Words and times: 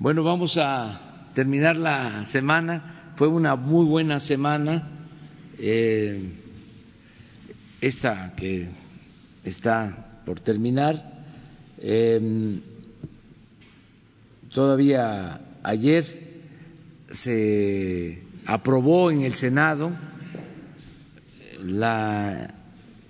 Bueno, 0.00 0.22
vamos 0.22 0.56
a 0.58 1.28
terminar 1.34 1.76
la 1.76 2.24
semana. 2.24 3.10
Fue 3.16 3.26
una 3.26 3.56
muy 3.56 3.84
buena 3.84 4.20
semana. 4.20 4.88
Eh, 5.58 6.34
esta 7.80 8.32
que 8.36 8.68
está 9.42 10.20
por 10.24 10.38
terminar. 10.38 11.24
Eh, 11.78 12.60
todavía 14.54 15.40
ayer 15.64 16.04
se 17.10 18.22
aprobó 18.46 19.10
en 19.10 19.22
el 19.22 19.34
Senado 19.34 19.90
la 21.60 22.54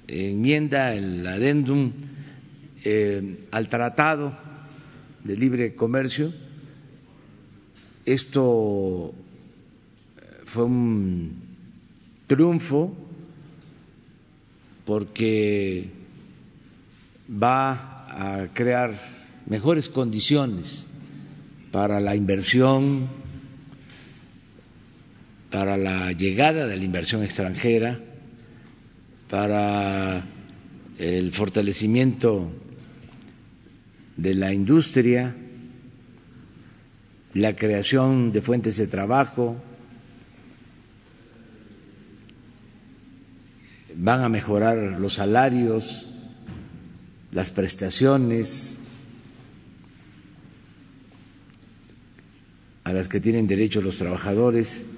enmienda, 0.07 0.95
el 0.95 1.27
adendum 1.27 1.93
eh, 2.83 3.47
al 3.51 3.69
Tratado 3.69 4.35
de 5.23 5.37
Libre 5.37 5.75
Comercio. 5.75 6.48
Esto 8.09 9.13
fue 10.47 10.65
un 10.65 11.43
triunfo 12.27 12.97
porque 14.87 15.91
va 17.31 18.07
a 18.09 18.49
crear 18.55 18.99
mejores 19.45 19.91
condiciones 19.91 20.87
para 21.71 22.01
la 22.01 22.17
inversión, 22.17 23.09
para 25.51 25.77
la 25.77 26.11
llegada 26.13 26.67
de 26.67 26.79
la 26.79 26.85
inversión 26.85 27.23
extranjera, 27.23 28.01
para 29.29 30.25
el 30.97 31.31
fortalecimiento 31.33 32.55
de 34.17 34.35
la 34.35 34.55
industria, 34.55 35.37
la 37.39 37.55
creación 37.55 38.33
de 38.33 38.43
fuentes 38.43 38.77
de 38.77 38.89
trabajo, 38.89 39.57
van 43.95 44.23
a 44.23 44.29
mejorar 44.29 44.77
los 45.01 45.15
salarios, 45.15 46.09
las 47.33 47.51
prestaciones 47.51 48.81
a 52.85 52.93
las 52.93 53.09
que 53.09 53.21
tienen 53.21 53.47
derecho 53.47 53.83
los 53.83 53.99
trabajadores. 53.99 54.89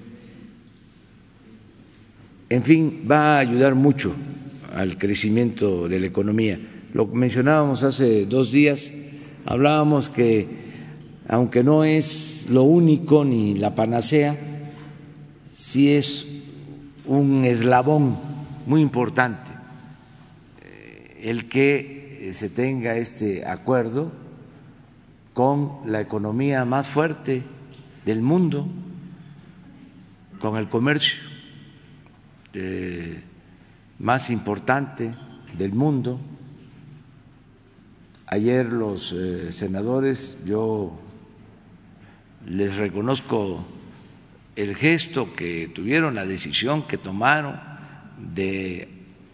En 2.49 2.63
fin, 2.63 3.05
va 3.09 3.35
a 3.35 3.39
ayudar 3.39 3.75
mucho 3.75 4.15
al 4.73 4.97
crecimiento 4.97 5.87
de 5.87 5.99
la 5.99 6.07
economía. 6.07 6.59
Lo 6.93 7.05
mencionábamos 7.05 7.83
hace 7.83 8.25
dos 8.25 8.51
días, 8.51 8.93
hablábamos 9.45 10.09
que 10.09 10.60
aunque 11.31 11.63
no 11.63 11.85
es 11.85 12.47
lo 12.49 12.63
único 12.63 13.23
ni 13.23 13.55
la 13.55 13.73
panacea, 13.73 14.37
sí 15.55 15.93
es 15.93 16.43
un 17.05 17.45
eslabón 17.45 18.17
muy 18.67 18.81
importante 18.81 19.49
eh, 20.61 21.21
el 21.23 21.47
que 21.47 22.29
se 22.33 22.49
tenga 22.49 22.97
este 22.97 23.47
acuerdo 23.47 24.11
con 25.31 25.79
la 25.85 26.01
economía 26.01 26.65
más 26.65 26.89
fuerte 26.89 27.43
del 28.03 28.21
mundo, 28.21 28.67
con 30.41 30.57
el 30.57 30.67
comercio 30.67 31.17
eh, 32.53 33.23
más 33.99 34.29
importante 34.29 35.15
del 35.57 35.71
mundo. 35.71 36.19
Ayer 38.27 38.65
los 38.65 39.13
eh, 39.13 39.53
senadores, 39.53 40.39
yo 40.45 41.00
les 42.45 42.75
reconozco 42.75 43.65
el 44.55 44.75
gesto 44.75 45.33
que 45.33 45.67
tuvieron, 45.73 46.15
la 46.15 46.25
decisión 46.25 46.83
que 46.83 46.97
tomaron 46.97 47.59
de 48.17 48.81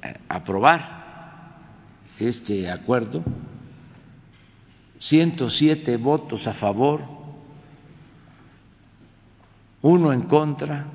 eh, 0.02 0.18
aprobar 0.30 0.98
este 2.20 2.70
acuerdo, 2.70 3.24
107 5.00 5.98
votos 5.98 6.48
a 6.48 6.54
favor, 6.54 7.04
uno 9.82 10.12
en 10.12 10.22
contra, 10.24 10.88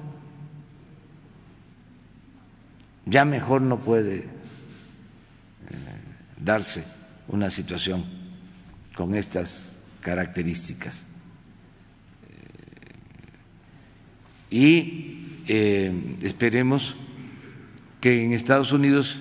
ya 3.06 3.24
mejor 3.24 3.62
no 3.62 3.78
puede 3.78 4.16
eh, 4.16 4.26
darse 6.36 6.84
una 7.28 7.50
situación 7.50 8.04
con 8.94 9.14
estas 9.14 9.84
características. 10.00 11.11
Y 14.52 15.28
eh, 15.48 16.18
esperemos 16.20 16.94
que 18.02 18.22
en 18.22 18.34
Estados 18.34 18.70
Unidos 18.70 19.18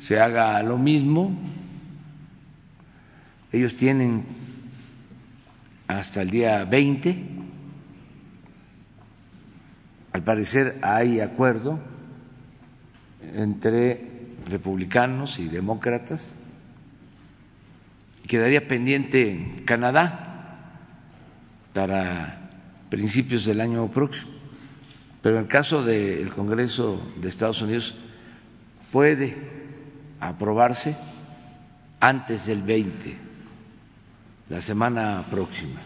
se 0.00 0.20
haga 0.20 0.60
lo 0.64 0.76
mismo. 0.78 1.30
Ellos 3.52 3.76
tienen 3.76 4.24
hasta 5.86 6.22
el 6.22 6.30
día 6.30 6.64
20. 6.64 7.16
Al 10.12 10.24
parecer 10.24 10.76
hay 10.82 11.20
acuerdo 11.20 11.78
entre 13.36 14.08
republicanos 14.48 15.38
y 15.38 15.46
demócratas. 15.46 16.34
Quedaría 18.26 18.66
pendiente 18.66 19.62
Canadá 19.64 20.80
para 21.72 22.50
principios 22.90 23.44
del 23.44 23.60
año 23.60 23.88
próximo. 23.92 24.33
Pero 25.24 25.36
en 25.36 25.44
el 25.44 25.48
caso 25.48 25.82
del 25.82 26.30
Congreso 26.34 27.00
de 27.16 27.30
Estados 27.30 27.62
Unidos 27.62 27.94
puede 28.92 29.34
aprobarse 30.20 30.94
antes 31.98 32.44
del 32.44 32.60
20, 32.60 33.16
la 34.50 34.60
semana 34.60 35.24
próxima. 35.30 35.80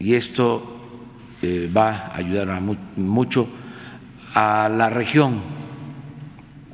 Y 0.00 0.14
esto 0.14 1.06
eh, 1.40 1.70
va 1.72 1.98
a 1.98 2.16
ayudar 2.16 2.60
mucho 2.96 3.48
a 4.34 4.68
la 4.68 4.90
región, 4.90 5.40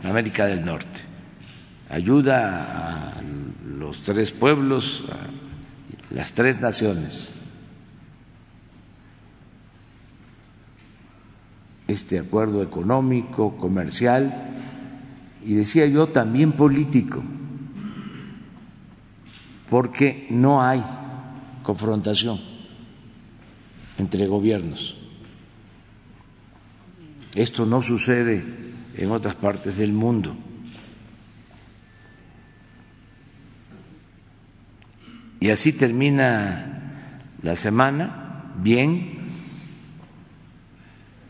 América 0.03 0.47
del 0.47 0.65
Norte. 0.65 1.03
Ayuda 1.91 3.19
a 3.19 3.23
los 3.77 4.01
tres 4.05 4.31
pueblos, 4.31 5.05
a 5.13 6.15
las 6.15 6.33
tres 6.33 6.63
naciones. 6.63 7.40
Este 11.91 12.19
acuerdo 12.19 12.63
económico, 12.63 13.57
comercial 13.57 14.51
y 15.45 15.55
decía 15.55 15.87
yo 15.87 16.09
también 16.09 16.53
político, 16.53 17.23
porque 19.69 20.27
no 20.31 20.63
hay 20.63 20.83
confrontación 21.63 22.41
entre 23.99 24.27
gobiernos. 24.27 24.97
Esto 27.35 27.65
no 27.65 27.81
sucede 27.81 28.45
en 28.97 29.11
otras 29.11 29.35
partes 29.37 29.77
del 29.77 29.93
mundo. 29.93 30.37
Y 35.39 35.49
así 35.49 35.73
termina 35.73 37.07
la 37.43 37.57
semana, 37.57 38.53
bien, 38.59 39.20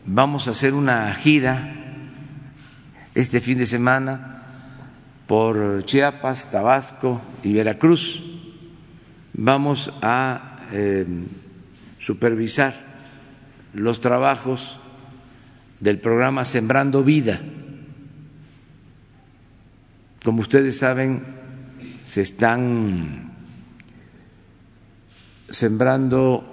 Vamos 0.05 0.47
a 0.47 0.51
hacer 0.51 0.73
una 0.73 1.13
gira 1.13 1.75
este 3.13 3.39
fin 3.39 3.59
de 3.59 3.67
semana 3.67 4.41
por 5.27 5.85
Chiapas, 5.85 6.49
Tabasco 6.49 7.21
y 7.43 7.53
Veracruz. 7.53 8.23
Vamos 9.33 9.93
a 10.01 10.57
eh, 10.71 11.05
supervisar 11.99 12.73
los 13.75 14.01
trabajos 14.01 14.79
del 15.79 15.99
programa 15.99 16.45
Sembrando 16.45 17.03
Vida. 17.03 17.39
Como 20.23 20.41
ustedes 20.41 20.79
saben, 20.79 21.23
se 22.01 22.23
están 22.23 23.33
sembrando 25.47 26.50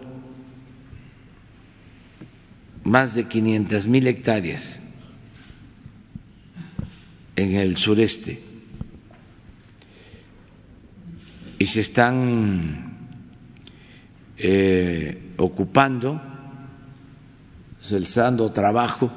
más 2.89 3.15
de 3.15 3.25
500 3.25 3.87
mil 3.87 4.07
hectáreas 4.07 4.81
en 7.37 7.55
el 7.55 7.77
sureste. 7.77 8.43
Y 11.59 11.67
se 11.67 11.81
están 11.81 12.97
eh, 14.37 15.33
ocupando, 15.37 16.21
dando 18.15 18.53
trabajo 18.53 19.11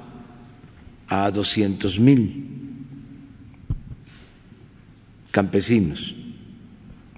a 1.08 1.30
200 1.30 2.00
mil 2.00 2.48
campesinos 5.32 6.16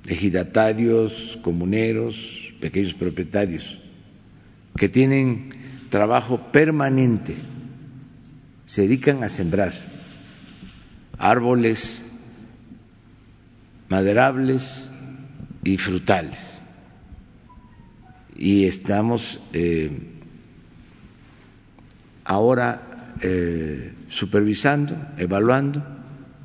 ejidatarios, 0.08 1.40
comuneros, 1.42 2.54
pequeños 2.60 2.94
propietarios, 2.94 3.80
que 4.78 4.90
tienen 4.90 5.50
trabajo 5.94 6.40
permanente, 6.52 7.36
se 8.66 8.82
dedican 8.82 9.24
a 9.24 9.30
sembrar 9.30 9.72
árboles 11.20 12.20
maderables 13.90 14.92
y 15.64 15.78
frutales. 15.78 16.64
Y 18.36 18.66
estamos 18.66 19.40
eh, 19.54 19.92
ahora 22.26 23.14
eh, 23.22 23.94
supervisando, 24.10 24.98
evaluando 25.18 25.86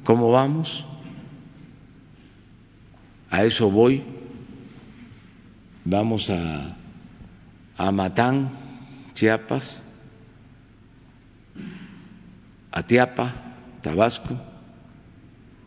cómo 0.04 0.30
vamos. 0.30 0.84
A 3.30 3.44
eso 3.44 3.70
voy. 3.70 4.04
Vamos 5.86 6.28
a, 6.28 6.76
a 7.78 7.90
Matán, 7.92 8.67
Chiapas, 9.18 9.82
a 12.70 12.86
Tabasco, 13.82 14.38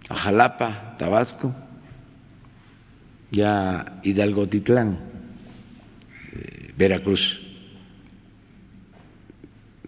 a 0.08 0.16
Jalapa, 0.16 0.96
Tabasco, 0.98 1.54
y 3.30 3.42
a 3.42 4.00
Hidalgo 4.04 4.48
Titlán, 4.48 4.98
eh, 6.32 6.72
Veracruz. 6.78 7.42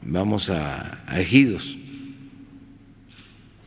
Vamos 0.01 0.49
a, 0.49 1.05
Ejidos 1.15 1.77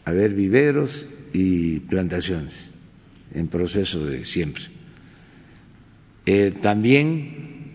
a 0.04 0.12
ver 0.12 0.34
viveros 0.34 1.06
y 1.32 1.80
plantaciones 1.80 2.70
en 3.32 3.48
proceso 3.48 4.04
de 4.04 4.26
siempre. 4.26 4.64
Eh, 6.26 6.52
también 6.60 7.72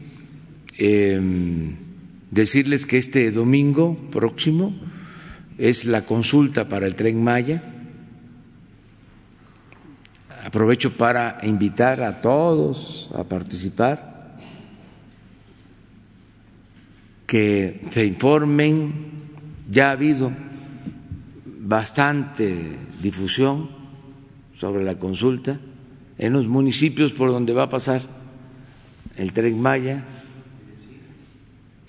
em, 0.77 1.80
decirles 2.31 2.85
que 2.85 2.97
este 2.97 3.29
domingo 3.31 3.95
próximo 4.09 4.73
es 5.57 5.85
la 5.85 6.05
consulta 6.05 6.67
para 6.67 6.87
el 6.87 6.95
tren 6.95 7.23
Maya. 7.23 7.61
Aprovecho 10.43 10.93
para 10.93 11.37
invitar 11.43 12.01
a 12.01 12.21
todos 12.21 13.11
a 13.13 13.23
participar, 13.25 14.39
que 17.27 17.87
se 17.91 18.05
informen, 18.05 18.93
ya 19.69 19.89
ha 19.89 19.91
habido 19.91 20.31
bastante 21.45 22.75
difusión 23.01 23.69
sobre 24.55 24.83
la 24.83 24.97
consulta 24.97 25.59
en 26.17 26.33
los 26.33 26.47
municipios 26.47 27.13
por 27.13 27.29
donde 27.29 27.53
va 27.53 27.63
a 27.63 27.69
pasar 27.69 28.01
el 29.15 29.31
tren 29.31 29.61
Maya 29.61 30.03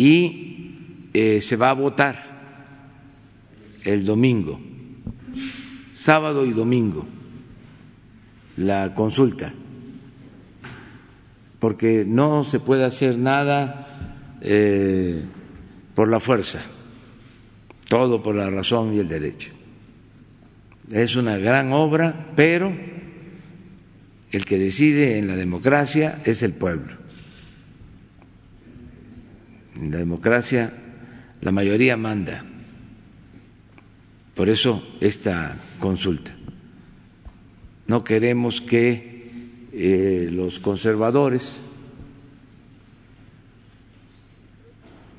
y 0.02 0.74
eh, 1.14 1.40
se 1.40 1.54
va 1.54 1.70
a 1.70 1.74
votar 1.74 2.16
el 3.84 4.04
domingo, 4.04 4.60
sábado 5.94 6.44
y 6.44 6.52
domingo 6.52 7.06
la 8.56 8.94
consulta, 8.94 9.54
porque 11.60 12.04
no 12.04 12.42
se 12.42 12.58
puede 12.58 12.84
hacer 12.84 13.16
nada 13.16 14.38
eh, 14.40 15.22
por 15.94 16.08
la 16.08 16.18
fuerza, 16.18 16.60
todo 17.88 18.24
por 18.24 18.34
la 18.34 18.50
razón 18.50 18.94
y 18.94 18.98
el 18.98 19.06
derecho. 19.06 19.52
Es 20.90 21.14
una 21.14 21.36
gran 21.36 21.72
obra, 21.72 22.32
pero 22.34 22.72
el 24.32 24.44
que 24.44 24.58
decide 24.58 25.18
en 25.18 25.28
la 25.28 25.36
democracia 25.36 26.20
es 26.24 26.42
el 26.42 26.54
pueblo. 26.54 27.01
En 29.76 29.90
la 29.90 29.98
democracia 29.98 30.72
la 31.40 31.50
mayoría 31.52 31.96
manda. 31.96 32.44
Por 34.34 34.48
eso 34.48 34.82
esta 35.00 35.56
consulta. 35.78 36.34
No 37.86 38.04
queremos 38.04 38.60
que 38.60 39.12
eh, 39.72 40.28
los 40.30 40.60
conservadores 40.60 41.62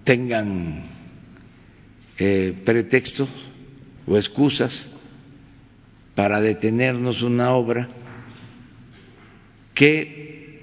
tengan 0.04 0.84
eh, 2.18 2.54
pretextos 2.66 3.30
o 4.08 4.18
excusas 4.18 4.92
para 6.16 6.42
detenernos 6.42 7.22
una 7.22 7.52
obra 7.52 7.90
que 9.74 10.62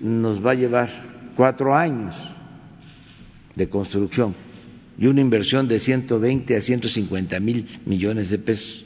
nos 0.00 0.44
va 0.44 0.52
a 0.52 0.54
llevar 0.54 0.90
cuatro 1.36 1.74
años 1.74 2.34
de 3.54 3.68
construcción 3.68 4.34
y 4.98 5.06
una 5.06 5.20
inversión 5.20 5.68
de 5.68 5.78
120 5.78 6.56
a 6.56 6.60
150 6.60 7.40
mil 7.40 7.66
millones 7.86 8.30
de 8.30 8.38
pesos. 8.38 8.84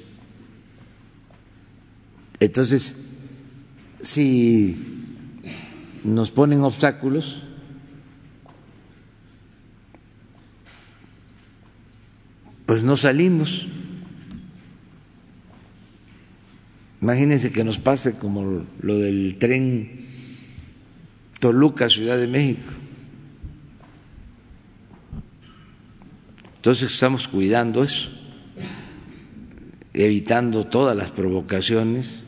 Entonces, 2.39 3.07
si 4.03 4.77
nos 6.05 6.31
ponen 6.31 6.63
obstáculos, 6.63 7.43
pues 12.67 12.83
no 12.83 12.97
salimos. 12.97 13.67
Imagínense 17.01 17.53
que 17.53 17.65
nos 17.65 17.79
pase 17.79 18.19
como 18.19 18.65
lo 18.81 18.99
del 18.99 19.37
tren 19.39 20.07
Toluca, 21.41 21.89
Ciudad 21.89 22.19
de 22.19 22.27
México. 22.27 22.73
Entonces 26.67 26.95
estamos 26.95 27.29
cuidando 27.29 27.85
eso, 27.85 28.11
evitando 29.95 30.67
todas 30.67 30.97
las 30.97 31.13
provocaciones 31.13 32.25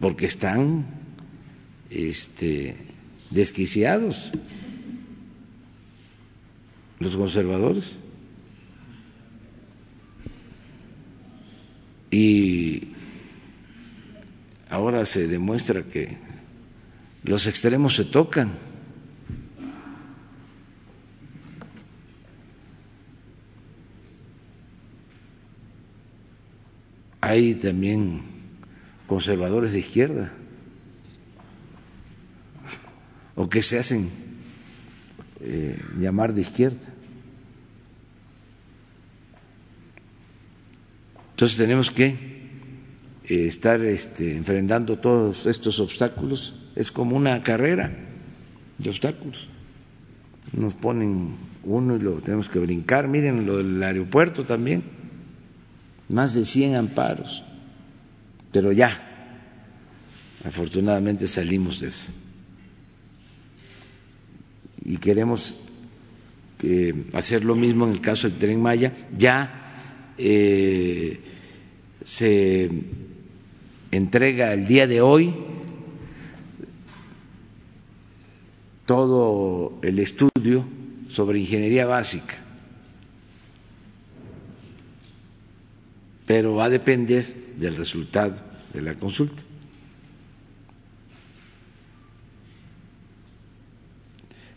porque 0.00 0.26
están 0.26 0.84
este, 1.88 2.74
desquiciados 3.30 4.32
los 6.98 7.16
conservadores. 7.16 7.92
Y 12.10 12.88
ahora 14.70 15.04
se 15.04 15.28
demuestra 15.28 15.84
que 15.84 16.16
los 17.22 17.46
extremos 17.46 17.94
se 17.94 18.06
tocan. 18.06 18.67
Hay 27.28 27.56
también 27.56 28.22
conservadores 29.06 29.72
de 29.72 29.80
izquierda 29.80 30.32
o 33.34 33.50
que 33.50 33.62
se 33.62 33.78
hacen 33.78 34.08
eh, 35.42 35.78
llamar 35.98 36.32
de 36.32 36.40
izquierda. 36.40 36.88
Entonces 41.32 41.58
tenemos 41.58 41.90
que 41.90 42.06
eh, 42.06 43.46
estar 43.46 43.84
este, 43.84 44.34
enfrentando 44.34 44.96
todos 44.96 45.44
estos 45.44 45.80
obstáculos. 45.80 46.70
Es 46.76 46.90
como 46.90 47.14
una 47.14 47.42
carrera 47.42 47.92
de 48.78 48.88
obstáculos. 48.88 49.50
Nos 50.54 50.72
ponen 50.72 51.36
uno 51.62 51.96
y 51.96 51.98
lo 52.00 52.22
tenemos 52.22 52.48
que 52.48 52.58
brincar. 52.58 53.06
Miren 53.06 53.44
lo 53.44 53.58
del 53.58 53.82
aeropuerto 53.82 54.44
también. 54.44 54.97
Más 56.08 56.34
de 56.34 56.44
100 56.44 56.76
amparos 56.76 57.44
pero 58.52 58.72
ya, 58.72 59.04
afortunadamente 60.44 61.26
salimos 61.26 61.80
de 61.80 61.88
eso. 61.88 62.12
Y 64.84 64.96
queremos 64.96 65.64
hacer 67.12 67.44
lo 67.44 67.54
mismo 67.54 67.86
en 67.86 67.92
el 67.92 68.00
caso 68.00 68.28
del 68.28 68.38
tren 68.38 68.60
Maya. 68.60 68.92
Ya 69.16 69.76
eh, 70.16 71.20
se 72.04 72.70
entrega 73.90 74.54
el 74.54 74.66
día 74.66 74.86
de 74.86 75.00
hoy 75.00 75.34
todo 78.86 79.78
el 79.82 79.98
estudio 79.98 80.64
sobre 81.10 81.40
ingeniería 81.40 81.84
básica, 81.86 82.38
pero 86.28 86.54
va 86.54 86.66
a 86.66 86.68
depender 86.68 87.56
del 87.56 87.74
resultado 87.74 88.36
de 88.74 88.82
la 88.82 88.94
consulta. 88.94 89.42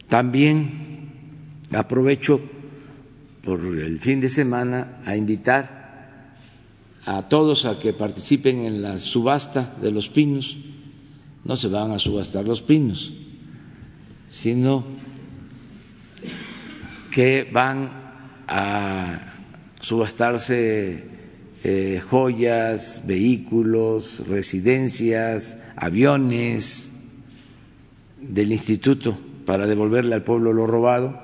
También 0.09 1.07
aprovecho 1.71 2.41
por 3.41 3.61
el 3.61 4.01
fin 4.01 4.19
de 4.19 4.27
semana 4.27 4.99
a 5.05 5.15
invitar 5.15 6.35
a 7.05 7.29
todos 7.29 7.63
a 7.63 7.79
que 7.79 7.93
participen 7.93 8.65
en 8.65 8.81
la 8.81 8.97
subasta 8.97 9.73
de 9.81 9.91
los 9.91 10.09
pinos 10.09 10.57
no 11.45 11.55
se 11.55 11.69
van 11.69 11.91
a 11.91 11.99
subastar 11.99 12.45
los 12.45 12.61
pinos, 12.61 13.13
sino 14.29 14.83
que 17.09 17.49
van 17.51 17.89
a 18.47 19.33
subastarse 19.79 21.10
eh, 21.63 22.01
joyas, 22.03 23.03
vehículos, 23.05 24.27
residencias, 24.27 25.63
aviones 25.75 27.03
del 28.19 28.51
instituto 28.51 29.17
para 29.45 29.67
devolverle 29.67 30.15
al 30.15 30.23
pueblo 30.23 30.53
lo 30.53 30.65
robado. 30.65 31.21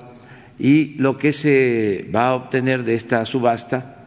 Y 0.58 0.94
lo 0.94 1.16
que 1.16 1.32
se 1.32 2.08
va 2.14 2.28
a 2.28 2.34
obtener 2.34 2.84
de 2.84 2.94
esta 2.94 3.24
subasta 3.24 4.04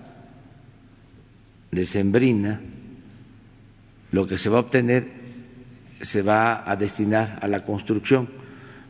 de 1.71 1.85
Sembrina, 1.85 2.61
lo 4.11 4.27
que 4.27 4.37
se 4.37 4.49
va 4.49 4.57
a 4.57 4.61
obtener 4.61 5.21
se 6.01 6.21
va 6.21 6.69
a 6.69 6.75
destinar 6.75 7.39
a 7.41 7.47
la 7.47 7.63
construcción 7.63 8.27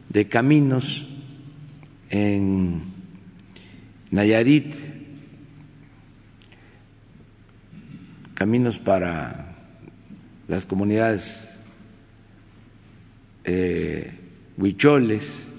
de 0.10 0.28
caminos 0.28 1.08
en 2.10 2.82
Nayarit, 4.12 4.91
caminos 8.42 8.80
para 8.80 9.54
las 10.48 10.66
comunidades 10.66 11.60
eh, 13.44 14.18
huicholes 14.58 15.50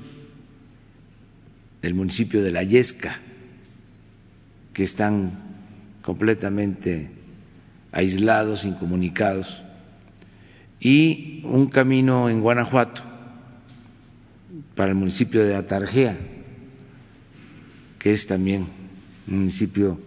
del 1.80 1.94
municipio 1.94 2.42
de 2.42 2.50
La 2.50 2.64
Yesca, 2.64 3.20
que 4.72 4.82
están 4.82 5.30
completamente 6.02 7.12
aislados, 7.92 8.64
incomunicados, 8.64 9.62
y 10.80 11.40
un 11.44 11.68
camino 11.68 12.28
en 12.28 12.40
Guanajuato 12.40 13.02
para 14.74 14.88
el 14.88 14.96
municipio 14.96 15.44
de 15.44 15.54
Atarjea, 15.54 16.18
que 18.00 18.10
es 18.10 18.26
también 18.26 18.66
un 19.28 19.38
municipio 19.38 20.00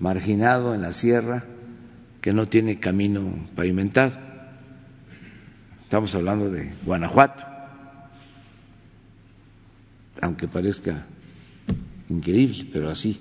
marginado 0.00 0.74
en 0.74 0.80
la 0.80 0.94
sierra, 0.94 1.44
que 2.28 2.34
no 2.34 2.44
tiene 2.44 2.78
camino 2.78 3.48
pavimentado. 3.56 4.18
Estamos 5.82 6.14
hablando 6.14 6.50
de 6.50 6.74
Guanajuato, 6.84 7.42
aunque 10.20 10.46
parezca 10.46 11.06
increíble, 12.10 12.68
pero 12.70 12.90
así 12.90 13.18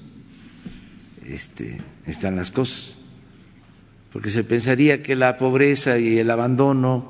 este, 1.26 1.80
están 2.06 2.36
las 2.36 2.52
cosas. 2.52 3.00
Porque 4.12 4.28
se 4.28 4.44
pensaría 4.44 5.02
que 5.02 5.16
la 5.16 5.38
pobreza 5.38 5.98
y 5.98 6.18
el 6.18 6.30
abandono 6.30 7.10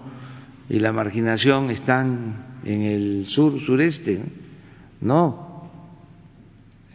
y 0.70 0.78
la 0.78 0.94
marginación 0.94 1.72
están 1.72 2.60
en 2.64 2.84
el 2.84 3.26
sur, 3.26 3.60
sureste. 3.60 4.22
No, 5.02 5.68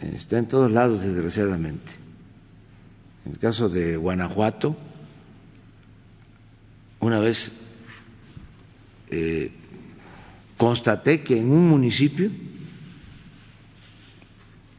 está 0.01 0.39
en 0.39 0.47
todos 0.47 0.71
lados, 0.71 1.03
desgraciadamente. 1.03 1.95
En 3.27 3.33
el 3.33 3.39
caso 3.41 3.69
de 3.69 3.97
Guanajuato, 3.97 4.77
una 7.03 7.19
vez 7.19 7.53
eh, 9.11 9.51
constaté 10.57 11.23
que 11.23 11.39
en 11.39 11.51
un 11.51 11.69
municipio, 11.69 12.31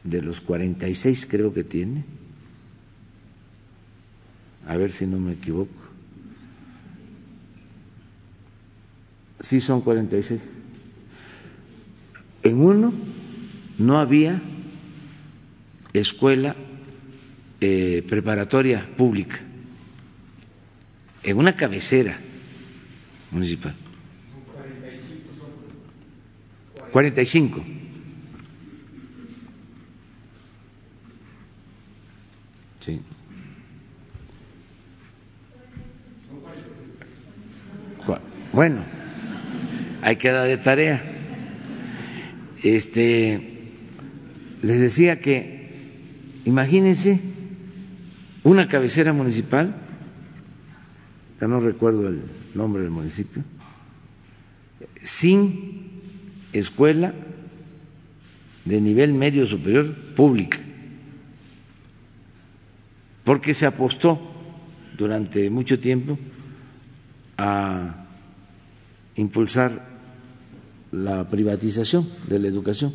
de 0.02 0.20
los 0.20 0.40
46 0.40 1.26
creo 1.26 1.52
que 1.54 1.64
tiene, 1.64 2.04
a 4.66 4.76
ver 4.76 4.90
si 4.90 5.06
no 5.06 5.18
me 5.18 5.32
equivoco. 5.32 5.72
Sí 9.40 9.60
son 9.60 9.82
46. 9.82 10.50
En 12.42 12.60
uno 12.60 12.92
no 13.78 13.98
había 13.98 14.40
escuela 15.92 16.56
eh, 17.60 18.02
preparatoria 18.08 18.86
pública, 18.96 19.40
en 21.24 21.36
una 21.38 21.56
cabecera 21.56 22.18
municipal. 23.30 23.74
45. 26.92 27.64
Sí. 32.80 33.00
Bueno, 38.54 38.84
hay 40.00 40.14
que 40.14 40.30
dar 40.30 40.46
de 40.46 40.56
tarea. 40.58 41.02
Este, 42.62 43.72
les 44.62 44.80
decía 44.80 45.18
que, 45.18 45.72
imagínense, 46.44 47.20
una 48.44 48.68
cabecera 48.68 49.12
municipal, 49.12 49.74
no 51.48 51.60
recuerdo 51.60 52.08
el 52.08 52.22
nombre 52.54 52.82
del 52.82 52.90
municipio, 52.90 53.42
sin 55.02 56.00
escuela 56.52 57.12
de 58.64 58.80
nivel 58.80 59.12
medio 59.12 59.46
superior 59.46 59.94
pública, 60.16 60.58
porque 63.24 63.54
se 63.54 63.66
apostó 63.66 64.20
durante 64.96 65.50
mucho 65.50 65.78
tiempo 65.78 66.18
a 67.36 68.06
impulsar 69.16 69.94
la 70.92 71.28
privatización 71.28 72.08
de 72.28 72.38
la 72.38 72.48
educación. 72.48 72.94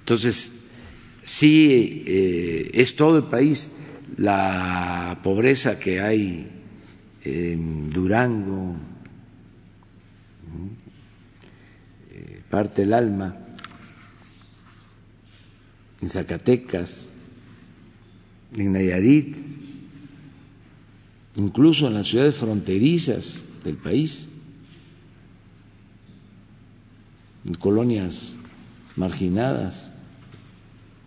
Entonces, 0.00 0.63
sí 1.24 2.04
eh, 2.06 2.70
es 2.74 2.96
todo 2.96 3.18
el 3.18 3.24
país 3.24 3.80
la 4.16 5.18
pobreza 5.22 5.78
que 5.78 6.00
hay 6.00 6.48
en 7.24 7.90
Durango, 7.90 8.76
eh, 12.12 12.42
parte 12.50 12.82
del 12.82 12.92
alma, 12.92 13.36
en 16.02 16.08
Zacatecas, 16.08 17.14
en 18.56 18.72
Nayarit, 18.72 19.36
incluso 21.36 21.88
en 21.88 21.94
las 21.94 22.06
ciudades 22.06 22.36
fronterizas 22.36 23.44
del 23.64 23.76
país, 23.76 24.28
en 27.46 27.54
colonias 27.54 28.36
marginadas, 28.96 29.90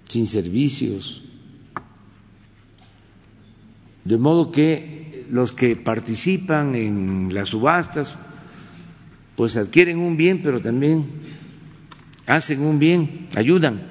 sin 0.08 0.28
servicios. 0.28 1.22
De 4.04 4.18
modo 4.18 4.52
que 4.52 5.26
los 5.30 5.52
que 5.52 5.76
participan 5.76 6.76
en 6.76 7.34
las 7.34 7.50
subastas, 7.50 8.16
pues 9.36 9.58
adquieren 9.58 10.00
un 10.00 10.18
bien, 10.18 10.42
pero 10.42 10.62
también 10.62 11.06
hacen 12.26 12.62
un 12.62 12.80
bien, 12.80 13.28
ayudan. 13.36 13.82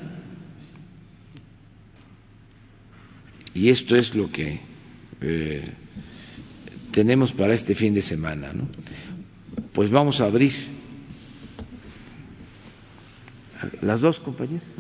Y 3.55 3.71
esto 3.71 3.97
es 3.97 4.15
lo 4.15 4.31
que 4.31 4.61
eh, 5.21 5.65
tenemos 6.91 7.33
para 7.33 7.55
este 7.55 7.75
fin 7.75 7.95
de 7.95 8.03
semana. 8.03 8.53
¿no? 8.53 8.69
Pues 9.73 9.91
vamos 9.91 10.21
a 10.21 10.25
abrir. 10.25 10.53
Las 13.81 14.03
dos 14.03 14.21
compañeras. 14.21 14.75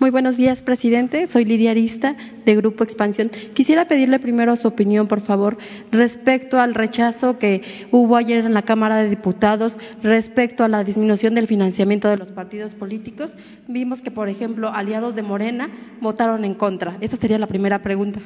Muy 0.00 0.08
buenos 0.08 0.38
días, 0.38 0.62
presidente. 0.62 1.26
Soy 1.26 1.44
Lidia 1.44 1.72
Arista, 1.72 2.16
de 2.46 2.56
Grupo 2.56 2.82
Expansión. 2.84 3.30
Quisiera 3.52 3.86
pedirle 3.86 4.18
primero 4.18 4.56
su 4.56 4.66
opinión, 4.66 5.08
por 5.08 5.20
favor, 5.20 5.58
respecto 5.92 6.58
al 6.58 6.72
rechazo 6.72 7.38
que 7.38 7.60
hubo 7.90 8.16
ayer 8.16 8.46
en 8.46 8.54
la 8.54 8.62
Cámara 8.62 8.96
de 8.96 9.10
Diputados 9.10 9.76
respecto 10.02 10.64
a 10.64 10.68
la 10.68 10.84
disminución 10.84 11.34
del 11.34 11.46
financiamiento 11.46 12.08
de 12.08 12.16
los 12.16 12.32
partidos 12.32 12.72
políticos. 12.72 13.32
Vimos 13.68 14.00
que, 14.00 14.10
por 14.10 14.30
ejemplo, 14.30 14.70
aliados 14.70 15.14
de 15.16 15.22
Morena 15.22 15.68
votaron 16.00 16.46
en 16.46 16.54
contra. 16.54 16.96
Esta 17.02 17.18
sería 17.18 17.38
la 17.38 17.46
primera 17.46 17.82
pregunta. 17.82 18.20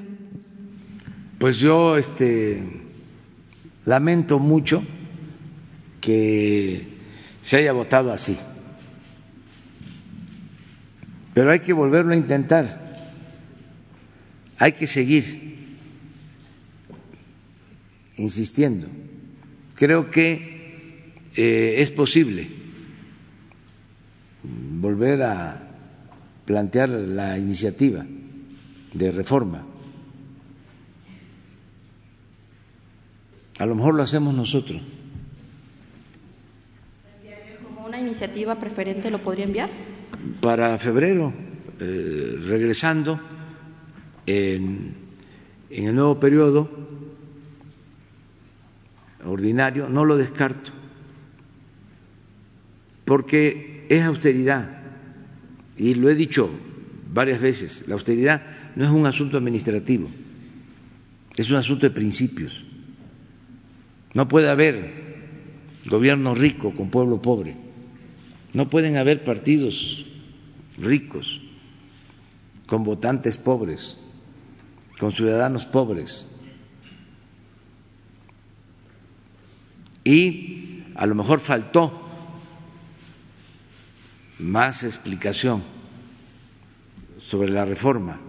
Pues 1.39 1.59
yo 1.59 1.97
este, 1.97 2.63
lamento 3.85 4.39
mucho 4.39 4.85
que 6.01 6.87
se 7.43 7.57
haya 7.57 7.73
votado 7.73 8.13
así, 8.13 8.39
pero 11.35 11.51
hay 11.51 11.59
que 11.59 11.73
volverlo 11.73 12.13
a 12.13 12.17
intentar, 12.17 12.81
hay 14.57 14.73
que 14.73 14.87
seguir 14.87 15.55
insistiendo. 18.17 18.87
Creo 19.75 20.11
que 20.13 21.13
eh, 21.35 21.75
es 21.79 21.91
posible 21.91 22.49
volver 24.45 25.23
a 25.25 25.61
plantear 26.45 26.89
la 26.89 27.37
iniciativa 27.37 28.07
de 28.93 29.11
reforma. 29.11 29.67
A 33.59 33.67
lo 33.67 33.75
mejor 33.75 33.95
lo 33.95 34.03
hacemos 34.03 34.35
nosotros. 34.35 34.81
¿Como 37.65 37.87
una 37.87 37.99
iniciativa 37.99 38.55
preferente 38.57 39.11
lo 39.11 39.19
podría 39.19 39.47
enviar? 39.47 39.71
Para 40.41 40.79
febrero, 40.79 41.33
eh, 41.81 42.39
regresando 42.47 43.21
en, 44.27 44.95
en 45.71 45.87
el 45.87 45.95
nuevo 45.95 46.21
periodo 46.21 46.69
ordinario, 49.25 49.89
no 49.89 50.05
lo 50.05 50.17
descarto, 50.17 50.71
porque 53.05 53.87
es 53.89 54.03
austeridad, 54.05 54.83
y 55.77 55.95
lo 55.95 56.11
he 56.11 56.15
dicho 56.15 56.51
varias 57.13 57.41
veces, 57.41 57.89
la 57.89 57.95
austeridad 57.95 58.43
no 58.77 58.85
es 58.85 58.91
un 58.91 59.07
asunto 59.07 59.39
administrativo, 59.39 60.11
es 61.37 61.51
un 61.51 61.57
asunto 61.57 61.87
de 61.87 61.91
principios. 61.91 62.65
No 64.15 64.29
puede 64.29 64.49
haber 64.49 65.05
gobierno 65.87 66.35
rico 66.35 66.73
con 66.73 66.91
pueblo 66.91 67.21
pobre. 67.21 67.64
No 68.55 68.71
pueden 68.71 68.97
haber 68.97 69.25
partidos 69.25 70.07
ricos 70.79 71.41
con 72.67 72.85
votantes 72.85 73.37
pobres, 73.37 73.99
con 74.99 75.13
ciudadanos 75.13 75.67
pobres. 75.67 76.29
Y 80.05 80.85
a 80.95 81.07
lo 81.07 81.15
mejor 81.15 81.41
faltó 81.41 82.01
más 84.39 84.85
explicación 84.85 85.63
sobre 87.19 87.51
la 87.51 87.65
reforma. 87.65 88.21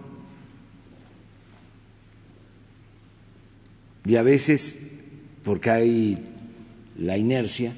Y 4.05 4.15
a 4.15 4.23
veces 4.23 5.01
porque 5.43 5.69
hay 5.69 6.17
la 6.97 7.17
inercia, 7.17 7.73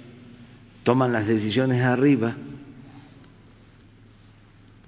toman 0.87 1.11
las 1.11 1.27
decisiones 1.27 1.83
arriba 1.83 2.37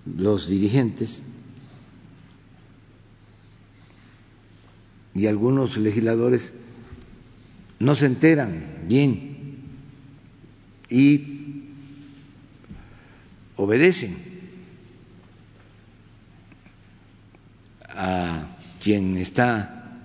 los 0.06 0.48
dirigentes 0.48 1.24
y 5.13 5.27
algunos 5.27 5.75
legisladores 5.75 6.62
no 7.79 7.96
se 7.96 8.06
enteran 8.06 8.86
bien 8.88 9.58
y 10.89 11.65
obedecen 13.58 14.15
a 17.89 18.48
quien 18.82 19.18
está 19.18 20.00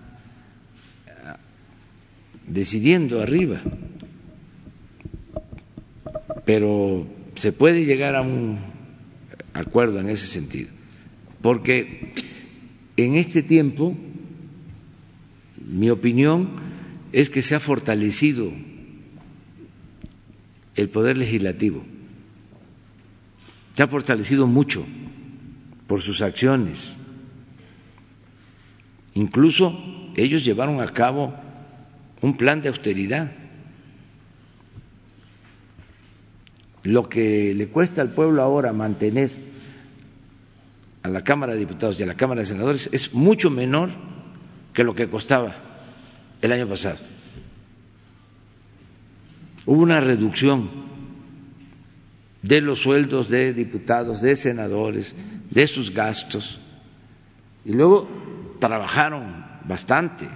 decidiendo 2.48 3.22
arriba, 3.22 3.60
pero 6.44 7.06
se 7.34 7.52
puede 7.52 7.84
llegar 7.84 8.14
a 8.14 8.22
un 8.22 8.58
acuerdo 9.52 10.00
en 10.00 10.08
ese 10.08 10.26
sentido, 10.26 10.70
porque 11.42 12.12
en 12.96 13.14
este 13.14 13.42
tiempo 13.42 13.96
mi 15.66 15.90
opinión 15.90 16.50
es 17.12 17.30
que 17.30 17.42
se 17.42 17.54
ha 17.54 17.60
fortalecido 17.60 18.50
el 20.76 20.88
poder 20.88 21.16
legislativo, 21.16 21.84
se 23.76 23.82
ha 23.82 23.88
fortalecido 23.88 24.46
mucho 24.46 24.84
por 25.86 26.02
sus 26.02 26.22
acciones, 26.22 26.94
incluso 29.14 30.12
ellos 30.16 30.44
llevaron 30.44 30.80
a 30.80 30.92
cabo 30.92 31.34
un 32.20 32.36
plan 32.36 32.60
de 32.60 32.68
austeridad. 32.68 33.30
Lo 36.84 37.08
que 37.08 37.52
le 37.54 37.68
cuesta 37.68 38.02
al 38.02 38.10
pueblo 38.10 38.42
ahora 38.42 38.72
mantener 38.72 39.30
a 41.02 41.08
la 41.08 41.24
Cámara 41.24 41.52
de 41.52 41.58
Diputados 41.58 41.98
y 41.98 42.02
a 42.02 42.06
la 42.06 42.16
Cámara 42.16 42.40
de 42.40 42.46
Senadores 42.46 42.88
es 42.92 43.14
mucho 43.14 43.50
menor 43.50 43.90
que 44.72 44.84
lo 44.84 44.94
que 44.94 45.08
costaba 45.08 45.54
el 46.40 46.52
año 46.52 46.68
pasado. 46.68 46.98
Hubo 49.66 49.82
una 49.82 50.00
reducción 50.00 50.68
de 52.42 52.60
los 52.60 52.80
sueldos 52.80 53.30
de 53.30 53.54
diputados, 53.54 54.20
de 54.20 54.36
senadores, 54.36 55.14
de 55.50 55.66
sus 55.66 55.92
gastos, 55.92 56.60
y 57.64 57.72
luego 57.72 58.56
trabajaron 58.60 59.44
bastante 59.66 60.28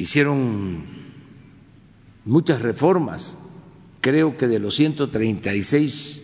hicieron 0.00 0.82
muchas 2.24 2.62
reformas. 2.62 3.38
Creo 4.00 4.36
que 4.36 4.46
de 4.46 4.58
los 4.58 4.74
136 4.76 6.22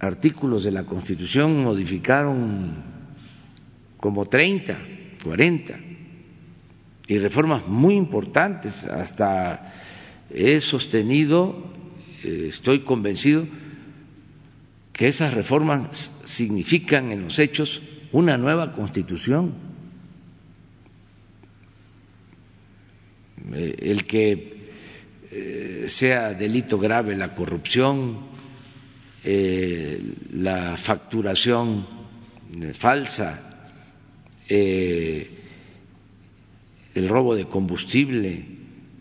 artículos 0.00 0.64
de 0.64 0.70
la 0.70 0.84
Constitución 0.84 1.62
modificaron 1.62 2.84
como 3.98 4.26
30, 4.26 4.78
40, 5.24 5.78
y 7.08 7.18
reformas 7.18 7.66
muy 7.66 7.96
importantes. 7.96 8.84
Hasta 8.86 9.72
he 10.30 10.60
sostenido, 10.60 11.72
eh, 12.24 12.46
estoy 12.48 12.80
convencido, 12.80 13.46
que 14.92 15.08
esas 15.08 15.34
reformas 15.34 16.22
significan 16.24 17.12
en 17.12 17.22
los 17.22 17.38
hechos 17.38 17.82
una 18.12 18.36
nueva 18.38 18.72
constitución 18.72 19.68
Eh, 23.52 23.76
el 23.80 24.04
que 24.04 24.57
eh, 25.30 25.84
sea 25.88 26.32
delito 26.32 26.78
grave 26.78 27.16
la 27.16 27.34
corrupción, 27.34 28.28
eh, 29.24 30.00
la 30.32 30.76
facturación 30.76 31.86
falsa, 32.72 33.44
el 34.48 35.28
robo 37.08 37.34
de 37.34 37.44
combustible, 37.44 38.46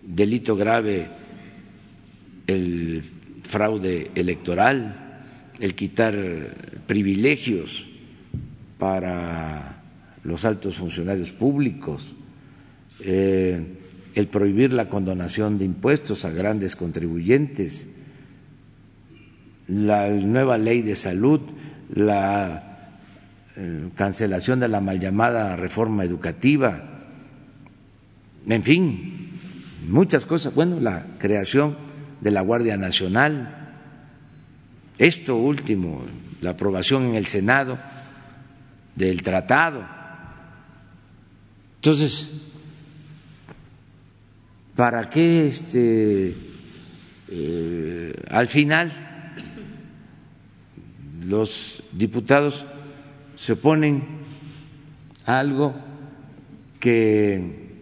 delito 0.03 0.57
grave 0.57 1.07
el 2.45 3.01
fraude 3.43 4.11
electoral, 4.15 5.53
el 5.59 5.75
quitar 5.75 6.15
privilegios 6.85 7.87
para 8.77 9.81
los 10.23 10.43
altos 10.43 10.75
funcionarios 10.75 11.31
públicos, 11.31 12.13
el 14.17 14.27
prohibir 14.27 14.73
la 14.73 14.89
condonación 14.89 15.59
de 15.59 15.65
impuestos 15.65 16.25
a 16.25 16.31
grandes 16.31 16.75
contribuyentes, 16.75 17.89
la 19.67 20.09
nueva 20.09 20.57
ley 20.57 20.81
de 20.81 20.95
salud, 20.95 21.39
la 21.93 22.95
eh, 23.55 23.89
cancelación 23.93 24.59
de 24.59 24.69
la 24.69 24.81
mal 24.81 24.99
llamada 24.99 25.55
reforma 25.55 26.03
educativa, 26.03 27.03
en 28.47 28.63
fin, 28.63 29.29
muchas 29.87 30.25
cosas. 30.25 30.55
Bueno, 30.55 30.79
la 30.79 31.05
creación 31.19 31.77
de 32.19 32.31
la 32.31 32.41
Guardia 32.41 32.75
Nacional, 32.75 33.75
esto 34.97 35.35
último, 35.35 36.01
la 36.41 36.51
aprobación 36.51 37.09
en 37.09 37.15
el 37.17 37.27
Senado 37.27 37.77
del 38.95 39.21
tratado. 39.21 39.85
Entonces, 41.75 42.46
para 44.77 45.09
qué 45.09 45.47
este, 45.47 46.35
eh, 47.29 48.13
al 48.29 48.47
final 48.47 48.91
los 51.25 51.81
diputados 51.91 52.67
se 53.35 53.53
oponen 53.53 54.03
a 55.25 55.39
algo 55.39 55.73
que 56.79 57.73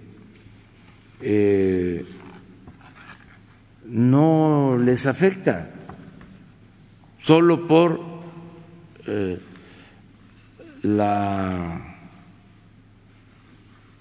eh, 1.20 2.06
no 3.88 4.78
les 4.80 5.06
afecta 5.06 5.70
solo 7.20 7.68
por 7.68 8.00
eh, 9.06 9.38
la 10.82 11.98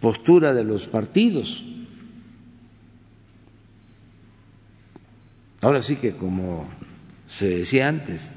postura 0.00 0.54
de 0.54 0.62
los 0.62 0.86
partidos. 0.86 1.73
Ahora 5.64 5.80
sí 5.80 5.96
que 5.96 6.12
como 6.12 6.68
se 7.26 7.48
decía 7.48 7.88
antes, 7.88 8.34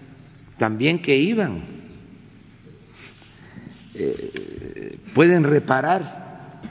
también 0.55 1.01
que 1.01 1.17
iban, 1.17 1.61
eh, 3.95 4.97
pueden 5.13 5.43
reparar, 5.43 6.61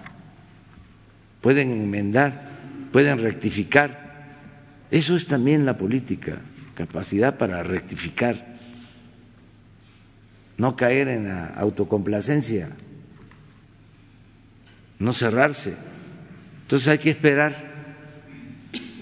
pueden 1.42 1.72
enmendar, 1.72 2.48
pueden 2.90 3.18
rectificar. 3.18 4.24
Eso 4.90 5.14
es 5.14 5.26
también 5.26 5.66
la 5.66 5.76
política, 5.76 6.40
capacidad 6.74 7.36
para 7.36 7.62
rectificar. 7.62 8.56
no 10.56 10.74
caer 10.74 11.08
en 11.08 11.24
la 11.24 11.48
autocomplacencia, 11.48 12.70
no 14.98 15.12
cerrarse. 15.12 15.76
Entonces 16.62 16.88
hay 16.88 16.96
que 16.96 17.10
esperar 17.10 17.54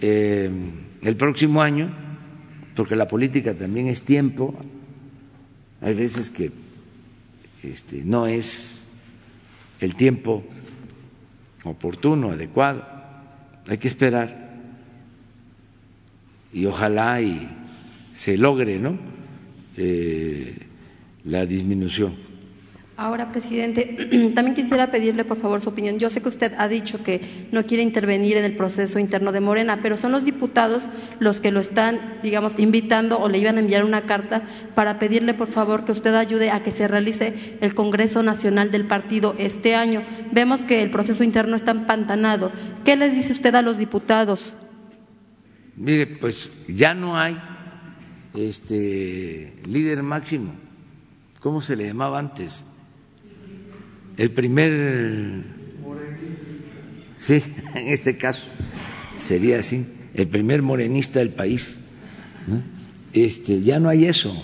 eh, 0.01 0.51
el 1.05 1.17
próximo 1.17 1.62
año, 1.62 1.95
porque 2.75 2.97
la 2.97 3.07
política 3.07 3.55
también 3.55 3.87
es 3.87 4.03
tiempo. 4.03 4.55
Hay 5.81 5.95
veces 5.95 6.31
que 6.31 6.51
este, 7.62 8.05
no 8.05 8.27
es 8.27 8.88
el 9.81 9.95
tiempo 9.95 10.43
oportuno, 11.64 12.31
adecuado. 12.33 12.85
Hay 13.67 13.79
que 13.79 13.88
esperar 13.88 14.45
y 16.53 16.67
ojalá 16.67 17.21
y 17.21 17.49
se 18.14 18.38
logre, 18.38 18.79
¿no? 18.79 18.99
Eh, 19.77 20.57
la 21.25 21.45
disminución. 21.47 22.14
Ahora, 22.97 23.33
presidente, 23.33 24.31
también 24.37 24.55
quisiera 24.55 24.93
pedirle, 24.93 25.25
por 25.25 25.37
favor, 25.37 25.61
su 25.61 25.71
opinión. 25.71 25.99
Yo 25.99 26.11
sé 26.11 26.23
que 26.23 26.29
usted 26.29 26.53
ha 26.59 26.69
dicho 26.69 27.03
que 27.03 27.49
no 27.51 27.65
quiere 27.65 27.83
intervenir 27.83 28.37
en 28.37 28.45
el 28.45 28.55
proceso 28.55 29.01
interno 29.01 29.33
de 29.33 29.41
Morena, 29.41 29.81
pero 29.83 29.97
son 29.97 30.13
los 30.13 30.25
diputados 30.25 30.85
los 31.19 31.41
que 31.41 31.51
lo 31.51 31.59
están, 31.59 31.99
digamos, 32.23 32.57
invitando 32.57 33.19
o 33.19 33.29
le 33.29 33.39
iban 33.39 33.57
a 33.57 33.61
enviar 33.61 33.85
una 33.85 34.03
carta 34.03 34.43
para 34.77 35.01
pedirle, 35.01 35.35
por 35.35 35.49
favor, 35.49 35.85
que 35.85 35.91
usted 35.91 36.15
ayude 36.15 36.53
a 36.53 36.63
que 36.63 36.71
se 36.71 36.87
realice 36.87 37.59
el 37.61 37.75
Congreso 37.75 38.23
Nacional 38.23 38.71
del 38.71 38.87
Partido 38.87 39.35
este 39.39 39.75
año. 39.75 40.05
Vemos 40.31 40.65
que 40.65 40.81
el 40.81 40.91
proceso 40.93 41.25
interno 41.25 41.57
está 41.57 41.73
empantanado. 41.73 42.53
¿Qué 42.85 42.95
les 42.95 43.13
dice 43.13 43.33
usted 43.33 43.57
a 43.57 43.63
los 43.63 43.77
diputados? 43.77 44.55
Mire, 45.77 46.07
pues 46.07 46.53
ya 46.69 46.95
no 46.95 47.19
hay 47.19 47.37
este 48.35 49.57
líder 49.67 50.05
máximo. 50.05 50.55
¿Cómo 51.41 51.61
se 51.61 51.75
le 51.75 51.89
llamaba 51.89 52.21
antes? 52.21 52.67
El 54.16 54.31
primer, 54.31 55.42
sí, 57.16 57.42
en 57.74 57.88
este 57.88 58.16
caso 58.16 58.46
sería 59.16 59.59
así, 59.59 59.87
el 60.14 60.29
primer 60.29 60.62
morenista 60.62 61.18
del 61.18 61.31
país. 61.31 61.79
Este, 63.12 63.61
ya 63.62 63.79
no 63.81 63.88
hay 63.88 64.07
eso. 64.07 64.35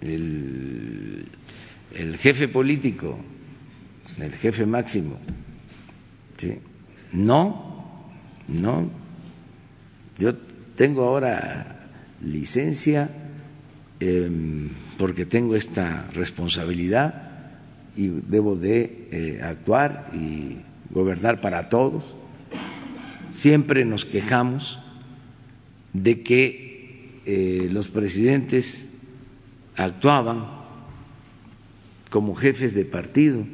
El, 0.00 1.26
el, 1.94 2.16
jefe 2.18 2.48
político, 2.48 3.18
el 4.18 4.34
jefe 4.34 4.66
máximo, 4.66 5.18
¿sí? 6.36 6.58
no, 7.12 8.12
no. 8.48 8.90
Yo 10.18 10.36
tengo 10.74 11.04
ahora 11.04 11.90
licencia 12.20 13.10
eh, 14.00 14.30
porque 14.98 15.24
tengo 15.24 15.56
esta 15.56 16.06
responsabilidad 16.12 17.23
y 17.96 18.08
debo 18.08 18.56
de 18.56 19.08
eh, 19.10 19.40
actuar 19.42 20.10
y 20.14 20.58
gobernar 20.90 21.40
para 21.40 21.68
todos. 21.68 22.16
Siempre 23.30 23.84
nos 23.84 24.04
quejamos 24.04 24.78
de 25.92 26.22
que 26.22 27.20
eh, 27.26 27.68
los 27.70 27.90
presidentes 27.90 28.90
actuaban 29.76 30.46
como 32.10 32.34
jefes 32.34 32.74
de 32.74 32.84
partido, 32.84 33.44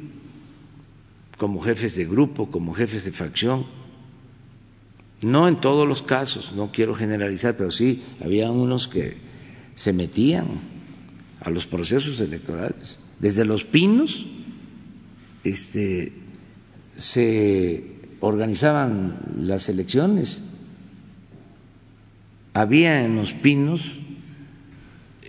como 1.37 1.61
jefes 1.61 1.95
de 1.95 2.05
grupo, 2.05 2.51
como 2.51 2.73
jefes 2.73 3.05
de 3.05 3.11
facción. 3.11 3.65
No 5.23 5.47
en 5.47 5.61
todos 5.61 5.87
los 5.87 6.01
casos, 6.01 6.53
no 6.55 6.71
quiero 6.71 6.95
generalizar, 6.95 7.55
pero 7.55 7.71
sí 7.71 8.03
había 8.23 8.49
unos 8.49 8.87
que 8.87 9.17
se 9.75 9.93
metían 9.93 10.47
a 11.41 11.49
los 11.49 11.65
procesos 11.67 12.19
electorales 12.21 13.00
desde 13.21 13.45
Los 13.45 13.63
Pinos 13.63 14.25
este, 15.43 16.11
se 16.97 17.83
organizaban 18.19 19.19
las 19.37 19.69
elecciones. 19.69 20.43
Había 22.53 23.05
en 23.05 23.15
Los 23.15 23.33
Pinos 23.33 23.99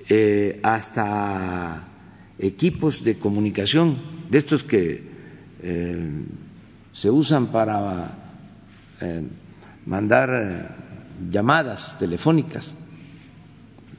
eh, 0.08 0.58
hasta 0.62 1.88
equipos 2.38 3.04
de 3.04 3.18
comunicación, 3.18 3.98
de 4.30 4.38
estos 4.38 4.64
que 4.64 5.04
eh, 5.62 6.10
se 6.94 7.10
usan 7.10 7.48
para 7.48 8.18
eh, 9.02 9.22
mandar 9.84 10.76
llamadas 11.30 11.98
telefónicas. 11.98 12.74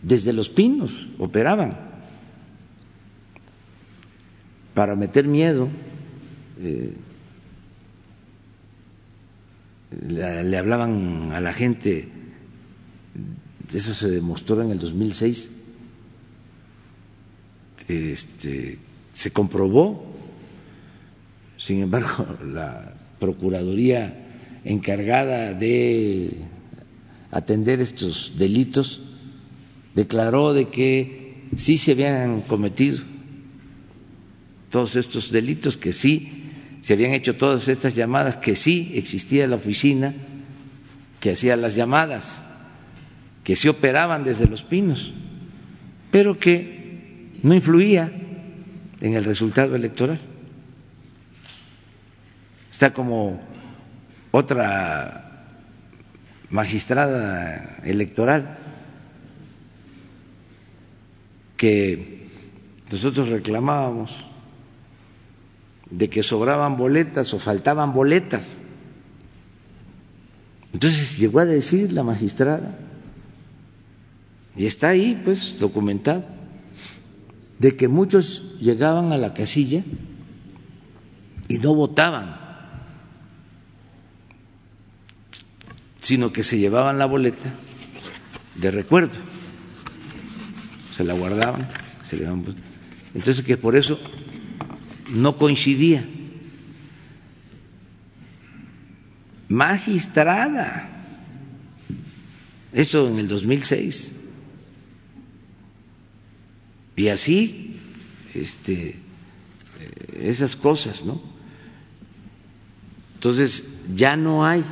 Desde 0.02 0.34
Los 0.34 0.50
Pinos 0.50 1.08
operaban 1.20 1.93
para 4.74 4.96
meter 4.96 5.28
miedo. 5.28 5.70
Eh, 6.62 6.94
le, 10.08 10.58
hablaban 10.58 11.32
a 11.32 11.42
la 11.42 11.54
gente, 11.54 12.10
eso 13.72 13.94
se 13.94 14.10
demostró 14.10 14.62
en 14.62 14.72
el 14.72 14.80
2006, 14.80 15.52
este, 17.88 18.80
se 19.12 19.32
comprobó, 19.32 20.06
sin 21.58 21.82
embargo, 21.82 22.26
la 22.46 22.94
Procuraduría 23.20 24.20
encargada 24.66 25.54
de 25.54 26.40
atender 27.32 27.80
estos 27.80 28.34
delitos 28.38 29.02
declaró 29.94 30.54
de 30.54 30.68
que 30.68 31.48
sí 31.56 31.78
se 31.78 31.94
habían 31.94 32.42
cometido 32.42 33.00
todos 34.74 34.96
estos 34.96 35.32
delitos, 35.32 35.78
que 35.78 35.94
sí 35.94 36.50
se 36.82 36.94
habían 36.94 37.14
hecho 37.14 37.36
todas 37.36 37.68
estas 37.68 37.94
llamadas, 37.94 38.38
que 38.38 38.56
sí 38.56 38.94
existía 38.96 39.48
la 39.48 39.58
oficina 39.58 40.16
que 41.20 41.34
hacía 41.34 41.56
las 41.56 41.76
llamadas, 41.76 42.44
que 43.44 43.56
sí 43.56 43.68
operaban 43.68 44.24
desde 44.24 44.48
los 44.48 44.64
pinos, 44.64 45.14
pero 46.10 46.40
que 46.40 47.30
no 47.44 47.54
influía 47.54 48.12
en 49.00 49.14
el 49.14 49.26
resultado 49.26 49.76
electoral. 49.76 50.20
Está 52.72 52.96
como 52.96 53.44
otra 54.32 55.46
magistrada 56.50 57.78
electoral 57.84 58.58
que 61.58 62.28
nosotros 62.92 63.30
reclamábamos 63.30 64.33
de 65.94 66.10
que 66.10 66.24
sobraban 66.24 66.76
boletas 66.76 67.34
o 67.34 67.40
faltaban 67.40 67.94
boletas. 67.94 68.58
Entonces 70.74 71.20
llegó 71.20 71.40
a 71.40 71.46
decir 71.46 71.94
la 71.94 72.02
magistrada, 72.02 72.80
y 74.56 74.66
está 74.66 74.90
ahí 74.90 75.20
pues 75.24 75.60
documentado, 75.60 76.26
de 77.60 77.76
que 77.76 77.88
muchos 77.88 78.60
llegaban 78.60 79.14
a 79.14 79.18
la 79.18 79.34
casilla 79.36 79.84
y 81.48 81.60
no 81.60 81.76
votaban, 81.76 82.38
sino 86.00 86.34
que 86.34 86.44
se 86.44 86.58
llevaban 86.58 86.98
la 86.98 87.06
boleta 87.06 87.54
de 88.56 88.72
recuerdo, 88.72 89.14
se 90.96 91.04
la 91.04 91.14
guardaban, 91.14 91.68
se 92.04 92.18
llevaban. 92.18 92.44
Entonces 93.14 93.46
que 93.46 93.58
por 93.58 93.76
eso 93.76 94.00
no 95.10 95.38
coincidía. 95.38 96.08
Magistrada. 99.50 100.90
Eso 102.72 103.08
en 103.08 103.20
el 103.20 103.28
2006. 103.28 104.20
Y 106.96 107.08
así, 107.08 107.76
este, 108.34 108.90
eh, 108.90 108.98
esas 110.22 110.56
cosas, 110.56 111.04
¿no? 111.06 111.22
Entonces, 113.16 113.84
ya 113.96 114.16
no 114.18 114.46
hay 114.46 114.64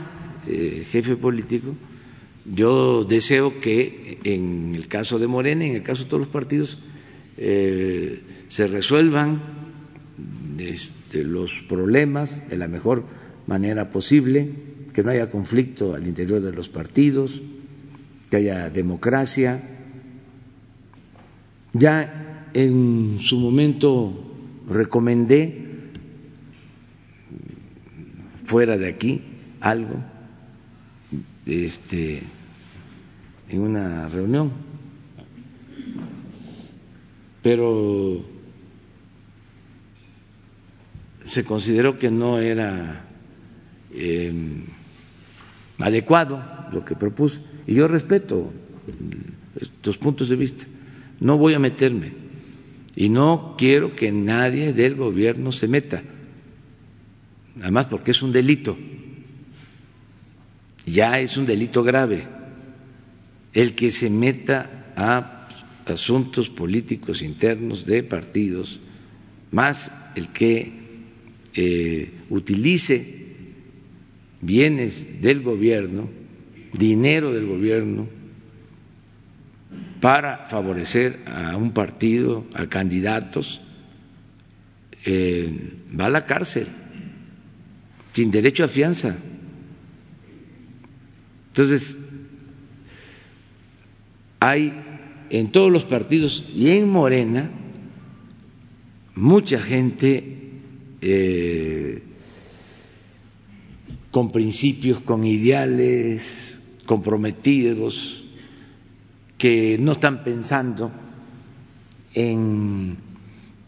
eh, 0.48 0.86
jefe 0.90 1.16
político. 1.16 1.76
Yo 2.46 3.04
deseo 3.04 3.62
que 3.62 4.20
en 4.24 4.74
el 4.76 4.88
caso 4.88 5.20
de 5.20 5.28
Morena, 5.28 5.66
en 5.66 5.76
el 5.76 5.84
caso 5.84 6.04
de 6.04 6.10
todos 6.10 6.22
los 6.22 6.30
partidos, 6.30 6.80
eh, 7.38 8.22
se 8.50 8.68
resuelvan 8.68 9.61
este, 10.70 11.24
los 11.24 11.64
problemas 11.68 12.50
de 12.50 12.58
la 12.58 12.68
mejor 12.68 13.04
manera 13.48 13.90
posible, 13.90 14.52
que 14.94 15.04
no 15.04 15.12
haya 15.12 15.30
conflicto 15.30 15.96
al 15.96 16.08
interior 16.08 16.42
de 16.42 16.52
los 16.52 16.70
partidos, 16.70 17.42
que 18.30 18.38
haya 18.38 18.70
democracia. 18.70 19.62
Ya 21.74 22.50
en 22.54 23.18
su 23.20 23.38
momento 23.38 24.34
recomendé 24.68 25.68
fuera 28.44 28.78
de 28.78 28.88
aquí 28.90 29.24
algo 29.62 29.96
este, 31.46 32.22
en 33.50 33.62
una 33.62 34.10
reunión 34.10 34.72
pero 37.42 38.24
se 41.32 41.46
consideró 41.46 41.98
que 41.98 42.12
no 42.12 42.40
era 42.40 43.06
em, 43.94 44.66
adecuado 45.80 46.44
lo 46.74 46.84
que 46.84 46.96
propuse. 46.96 47.40
Y 47.66 47.76
yo 47.76 47.88
respeto 47.88 48.52
estos 49.60 49.98
puntos 49.98 50.28
de 50.28 50.36
vista. 50.36 50.66
No 51.22 51.38
voy 51.38 51.54
a 51.54 51.60
meterme. 51.60 52.12
Y 52.98 53.08
no 53.08 53.56
quiero 53.58 53.96
que 53.96 54.12
nadie 54.12 54.74
del 54.74 54.96
gobierno 54.96 55.54
se 55.54 55.70
meta. 55.70 56.04
Además, 57.62 57.86
porque 57.86 58.12
es 58.12 58.22
un 58.22 58.34
delito. 58.34 58.78
Ya 60.86 61.18
es 61.20 61.38
un 61.38 61.46
delito 61.46 61.82
grave. 61.82 62.28
El 63.54 63.74
que 63.76 63.90
se 63.92 64.10
meta 64.10 64.92
a 64.98 65.48
asuntos 65.86 66.50
políticos 66.50 67.22
internos 67.22 67.86
de 67.86 68.04
partidos, 68.04 68.82
más 69.52 69.94
el 70.16 70.28
que 70.30 70.81
eh, 71.54 72.12
utilice 72.30 73.22
bienes 74.42 75.22
del 75.22 75.42
gobierno, 75.42 76.10
dinero 76.74 77.32
del 77.32 77.46
gobierno, 77.46 78.08
para 80.00 80.48
favorecer 80.48 81.20
a 81.28 81.56
un 81.58 81.72
partido, 81.74 82.46
a 82.54 82.66
candidatos, 82.68 83.62
eh, 85.06 85.74
va 85.98 86.08
a 86.08 86.10
la 86.10 86.26
cárcel, 86.26 86.68
sin 88.14 88.32
derecho 88.32 88.64
a 88.64 88.68
fianza. 88.68 89.16
Entonces, 91.50 91.98
hay 94.40 94.74
en 95.30 95.52
todos 95.52 95.72
los 95.72 95.86
partidos 95.86 96.50
y 96.56 96.72
en 96.72 96.90
Morena 96.90 97.52
mucha 99.16 99.62
gente 99.62 100.41
eh, 101.02 102.04
con 104.12 104.32
principios, 104.32 105.00
con 105.00 105.26
ideales 105.26 106.60
comprometidos, 106.86 108.24
que 109.38 109.78
no 109.80 109.94
están 109.94 110.24
pensando 110.24 110.92
en 112.14 112.98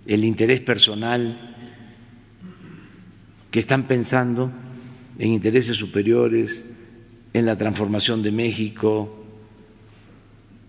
el 0.05 0.25
interés 0.25 0.61
personal, 0.61 1.55
que 3.49 3.59
están 3.59 3.83
pensando 3.83 4.51
en 5.17 5.31
intereses 5.31 5.77
superiores, 5.77 6.73
en 7.33 7.45
la 7.45 7.57
transformación 7.57 8.21
de 8.21 8.31
México. 8.31 9.25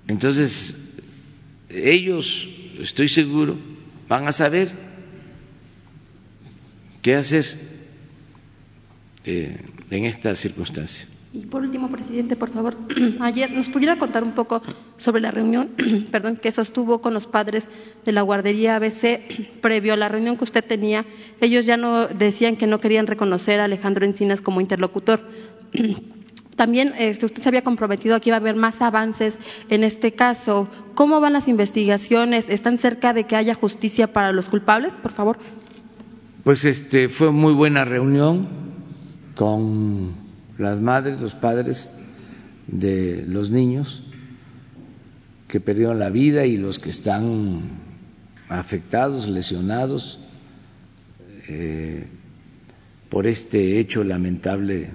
Entonces, 0.07 0.93
ellos, 1.69 2.49
estoy 2.79 3.09
seguro, 3.09 3.57
van 4.09 4.29
a 4.29 4.33
saber 4.33 4.84
qué 7.05 7.15
hacer 7.15 7.45
eh, 9.27 9.61
en 9.91 10.07
esta 10.07 10.35
circunstancia. 10.35 11.07
Y 11.35 11.41
por 11.41 11.61
último, 11.61 11.91
presidente, 11.91 12.35
por 12.35 12.51
favor, 12.51 12.79
ayer 13.21 13.51
nos 13.51 13.69
pudiera 13.69 13.99
contar 13.99 14.25
un 14.25 14.33
poco 14.33 14.63
sobre 14.97 15.21
la 15.21 15.31
reunión, 15.31 15.69
perdón, 16.11 16.39
que 16.39 16.51
sostuvo 16.51 17.03
con 17.03 17.13
los 17.13 17.27
padres 17.27 17.69
de 18.07 18.13
la 18.13 18.23
guardería 18.23 18.77
ABC 18.77 19.21
previo 19.61 19.93
a 19.93 19.97
la 19.99 20.09
reunión 20.09 20.39
que 20.39 20.45
usted 20.45 20.65
tenía. 20.65 21.05
Ellos 21.43 21.67
ya 21.67 21.77
no 21.77 22.07
decían 22.07 22.57
que 22.57 22.67
no 22.67 22.81
querían 22.81 23.07
reconocer 23.07 23.61
a 23.61 23.65
Alejandro 23.65 24.07
Encinas 24.07 24.41
como 24.41 24.63
interlocutor. 24.63 25.21
También 26.57 26.95
este, 26.99 27.27
usted 27.27 27.43
se 27.43 27.49
había 27.51 27.63
comprometido 27.63 28.17
a 28.17 28.21
que 28.21 28.31
iba 28.31 28.37
a 28.37 28.41
haber 28.41 28.57
más 28.57 28.81
avances 28.81 29.41
en 29.69 29.85
este 29.85 30.13
caso. 30.13 30.69
¿Cómo 30.95 31.21
van 31.21 31.35
las 31.35 31.49
investigaciones? 31.49 32.49
¿Están 32.49 32.79
cerca 32.79 33.13
de 33.13 33.25
que 33.25 33.37
haya 33.37 33.55
justicia 33.55 34.11
para 34.11 34.33
los 34.33 34.49
culpables? 34.49 34.95
Por 34.95 35.13
favor. 35.13 35.39
Pues 36.45 36.67
este 36.67 37.09
fue 37.09 37.33
muy 37.33 37.55
buena 37.55 37.87
reunión 37.87 38.47
con 39.35 40.15
las 40.59 40.79
madres, 40.79 41.19
los 41.19 41.35
padres 41.35 41.95
de 42.67 43.25
los 43.27 43.49
niños 43.49 44.05
que 45.49 45.59
perdieron 45.59 45.99
la 45.99 46.11
vida 46.11 46.45
y 46.45 46.59
los 46.59 46.79
que 46.79 46.91
están 46.91 47.63
afectados, 48.51 49.27
lesionados 49.27 50.21
eh, 51.49 52.09
por 53.09 53.27
este 53.27 53.81
hecho 53.81 54.05
lamentable 54.05 54.91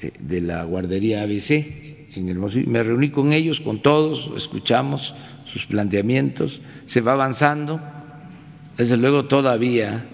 eh, 0.00 0.12
de 0.18 0.40
la 0.40 0.64
guardería 0.64 1.22
ABC 1.22 2.10
en 2.16 2.28
el 2.28 2.40
Me 2.66 2.82
reuní 2.82 3.10
con 3.10 3.32
ellos, 3.32 3.60
con 3.60 3.82
todos, 3.82 4.32
escuchamos 4.36 5.14
sus 5.44 5.66
planteamientos, 5.66 6.60
se 6.86 7.02
va 7.02 7.12
avanzando, 7.12 7.80
desde 8.76 8.96
luego 8.96 9.26
todavía 9.26 10.06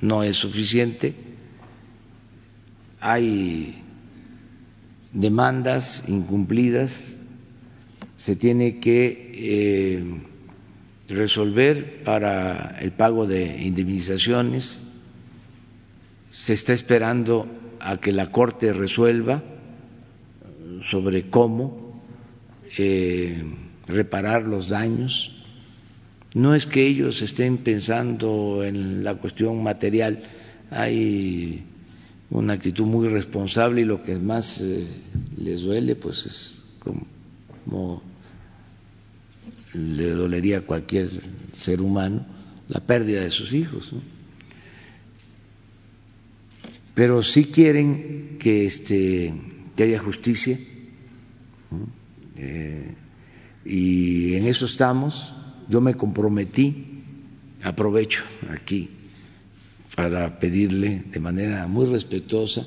no 0.00 0.22
es 0.22 0.36
suficiente. 0.36 1.14
Hay 3.00 3.82
demandas 5.12 6.04
incumplidas, 6.08 7.16
se 8.16 8.36
tiene 8.36 8.78
que 8.78 9.32
eh, 9.34 10.04
resolver 11.08 12.02
para 12.04 12.78
el 12.80 12.92
pago 12.92 13.26
de 13.26 13.62
indemnizaciones, 13.62 14.80
se 16.30 16.52
está 16.52 16.72
esperando 16.72 17.46
a 17.80 17.96
que 17.98 18.12
la 18.12 18.30
Corte 18.30 18.72
resuelva 18.72 19.42
sobre 20.80 21.28
cómo 21.28 22.02
eh, 22.78 23.42
reparar 23.86 24.46
los 24.46 24.68
daños. 24.68 25.36
No 26.34 26.54
es 26.54 26.66
que 26.66 26.86
ellos 26.86 27.22
estén 27.22 27.58
pensando 27.58 28.62
en 28.64 29.02
la 29.02 29.16
cuestión 29.16 29.62
material, 29.62 30.22
hay 30.70 31.64
una 32.30 32.52
actitud 32.52 32.84
muy 32.84 33.08
responsable 33.08 33.80
y 33.80 33.84
lo 33.84 34.00
que 34.00 34.16
más 34.18 34.60
eh, 34.60 34.86
les 35.36 35.62
duele 35.62 35.96
pues 35.96 36.26
es 36.26 36.62
como, 37.66 38.02
le 39.74 40.10
dolería 40.10 40.58
a 40.58 40.60
cualquier 40.62 41.08
ser 41.52 41.80
humano 41.80 42.24
la 42.68 42.80
pérdida 42.80 43.22
de 43.22 43.30
sus 43.30 43.52
hijos. 43.52 43.92
Pero 46.94 47.22
sí 47.22 47.46
quieren 47.46 48.36
que, 48.38 48.66
este, 48.66 49.34
que 49.74 49.82
haya 49.82 49.98
justicia 49.98 50.56
eh, 52.36 52.94
y 53.64 54.34
en 54.34 54.46
eso 54.46 54.66
estamos. 54.66 55.34
Yo 55.70 55.80
me 55.80 55.94
comprometí, 55.94 57.04
aprovecho 57.62 58.24
aquí 58.50 58.90
para 59.94 60.40
pedirle 60.40 61.04
de 61.12 61.20
manera 61.20 61.68
muy 61.68 61.86
respetuosa 61.86 62.66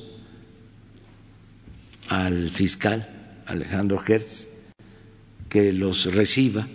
al 2.08 2.50
fiscal 2.50 3.44
Alejandro 3.46 4.02
Hertz 4.02 4.72
que 5.50 5.74
los 5.74 6.16
reciba, 6.16 6.66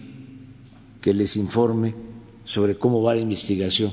que 1.01 1.15
les 1.15 1.35
informe 1.37 1.95
sobre 2.45 2.77
cómo 2.77 3.03
va 3.03 3.15
la 3.15 3.23
investigación. 3.23 3.91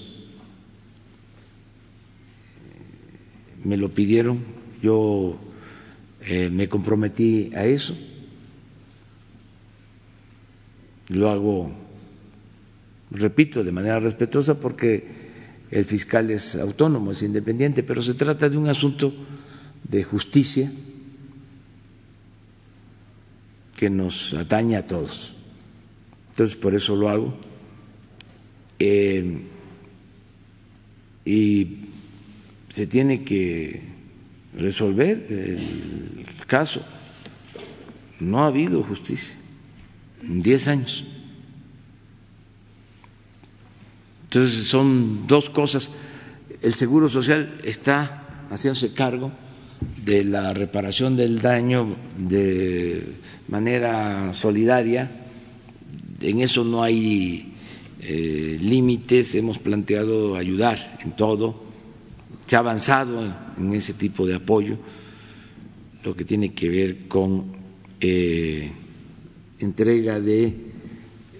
Me 3.64 3.78
lo 3.78 3.94
pidieron, 3.94 4.44
yo 4.82 5.38
eh, 6.26 6.50
me 6.50 6.68
comprometí 6.68 7.52
a 7.56 7.64
eso, 7.64 7.96
lo 11.08 11.30
hago, 11.30 11.85
repito, 13.12 13.64
de 13.64 13.72
manera 13.72 14.00
respetuosa 14.00 14.60
porque 14.60 15.26
el 15.72 15.86
fiscal 15.86 16.32
es 16.32 16.56
autónomo, 16.56 17.12
es 17.12 17.24
independiente, 17.24 17.84
pero 17.84 18.02
se 18.02 18.14
trata 18.14 18.50
de 18.50 18.58
un 18.58 18.68
asunto 18.68 19.14
de 19.84 20.04
justicia 20.04 20.72
que 23.76 23.90
nos 23.90 24.34
atañe 24.34 24.78
a 24.78 24.88
todos. 24.88 25.36
Entonces, 26.32 26.56
por 26.56 26.76
eso 26.76 26.96
lo 26.96 27.10
hago. 27.10 27.38
Eh, 28.80 29.42
y 31.26 31.78
se 32.70 32.88
tiene 32.88 33.24
que 33.24 33.82
resolver 34.58 35.28
el 35.30 36.26
caso. 36.48 36.86
No 38.20 38.44
ha 38.44 38.48
habido 38.48 38.84
justicia 38.84 39.34
en 40.22 40.42
diez 40.42 40.68
años. 40.68 41.06
Entonces 44.36 44.68
son 44.68 45.28
dos 45.28 45.50
cosas. 45.50 45.90
El 46.62 46.74
Seguro 46.74 47.08
Social 47.08 47.58
está 47.64 48.44
haciéndose 48.50 48.94
cargo 48.94 49.32
de 50.04 50.26
la 50.26 50.54
reparación 50.54 51.16
del 51.16 51.40
daño 51.40 51.96
de 52.18 53.14
manera 53.48 54.34
solidaria. 54.34 55.10
En 56.20 56.42
eso 56.42 56.66
no 56.66 56.84
hay 56.84 57.54
eh, 58.02 58.60
límites, 58.62 59.36
hemos 59.36 59.58
planteado 59.58 60.36
ayudar 60.36 61.00
en 61.02 61.16
todo. 61.16 61.56
Se 62.46 62.58
ha 62.58 62.60
avanzado 62.60 63.34
en, 63.58 63.74
ese 63.74 63.94
tipo 63.94 64.26
de 64.26 64.36
apoyo, 64.36 64.78
lo 66.04 66.14
que 66.14 66.26
tiene 66.26 66.54
que 66.54 66.68
ver 66.68 67.08
con 67.08 67.56
eh, 68.02 68.70
entrega 69.60 70.20
de 70.20 70.48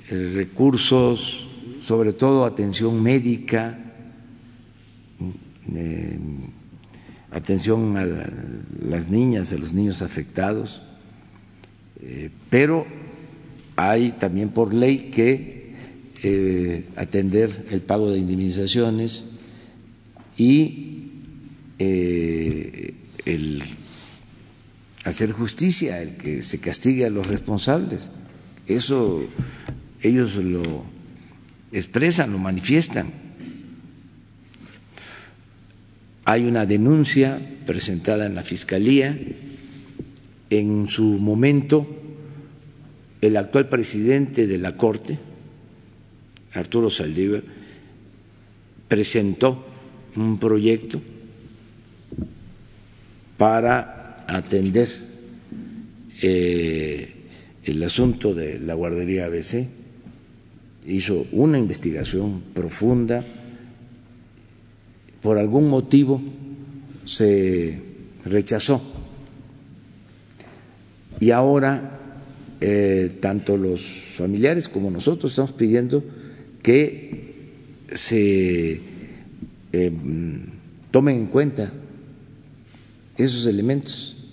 eh, 0.10 0.32
recursos, 0.34 1.45
sobre 1.86 2.14
todo 2.14 2.46
atención 2.46 3.04
médica, 3.04 3.78
eh, 5.72 6.18
atención 7.30 7.96
a 7.96 8.08
las 8.84 9.08
niñas, 9.08 9.54
a 9.54 9.58
los 9.58 9.72
niños 9.72 10.02
afectados, 10.02 10.82
eh, 12.02 12.32
pero 12.50 12.88
hay 13.76 14.14
también 14.14 14.50
por 14.50 14.74
ley 14.74 15.12
que 15.14 15.54
atender 16.96 17.68
el 17.70 17.82
pago 17.82 18.10
de 18.10 18.18
indemnizaciones 18.18 19.34
y 20.36 21.12
el 21.78 23.62
hacer 25.04 25.32
justicia, 25.34 26.02
el 26.02 26.18
que 26.18 26.42
se 26.42 26.58
castigue 26.58 27.06
a 27.06 27.12
los 27.12 27.28
responsables. 27.28 28.10
Eso 28.66 29.22
ellos 30.02 30.36
lo 30.38 30.95
expresan, 31.76 32.32
lo 32.32 32.38
manifiestan. 32.38 33.12
Hay 36.24 36.46
una 36.46 36.66
denuncia 36.66 37.40
presentada 37.66 38.26
en 38.26 38.34
la 38.34 38.44
Fiscalía. 38.44 39.18
En 40.50 40.88
su 40.88 41.04
momento, 41.20 41.86
el 43.22 43.36
actual 43.36 43.68
presidente 43.68 44.48
de 44.48 44.58
la 44.58 44.78
Corte, 44.78 45.20
Arturo 46.54 46.90
Saldívar, 46.90 47.44
presentó 48.88 49.66
un 50.16 50.40
proyecto 50.40 51.02
para 53.38 54.24
atender 54.28 54.88
eh, 56.22 57.14
el 57.66 57.84
asunto 57.84 58.34
de 58.34 58.60
la 58.60 58.76
guardería 58.76 59.26
ABC, 59.26 59.68
hizo 60.88 61.26
una 61.32 61.58
investigación 61.58 62.42
profunda, 62.54 63.26
por 65.22 65.38
algún 65.38 65.70
motivo 65.70 66.22
se 67.06 67.82
rechazó. 68.24 68.82
Y 71.20 71.32
ahora 71.32 72.00
eh, 72.62 73.18
tanto 73.20 73.58
los 73.58 73.82
familiares 74.16 74.70
como 74.70 74.92
nosotros 74.92 75.32
estamos 75.32 75.54
pidiendo 75.54 76.04
que 76.62 77.52
se 77.94 78.82
eh, 79.72 79.92
tomen 80.92 81.18
en 81.18 81.28
cuenta 81.28 81.72
esos 83.18 83.46
elementos 83.46 84.28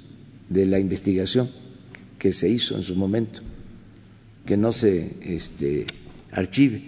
de 0.48 0.66
la 0.66 0.78
investigación 0.78 1.50
que 2.18 2.32
se 2.32 2.48
hizo 2.48 2.76
en 2.76 2.82
su 2.82 2.94
momento, 2.94 3.42
que 4.46 4.56
no 4.56 4.72
se 4.72 5.16
este, 5.22 5.86
archive 6.32 6.80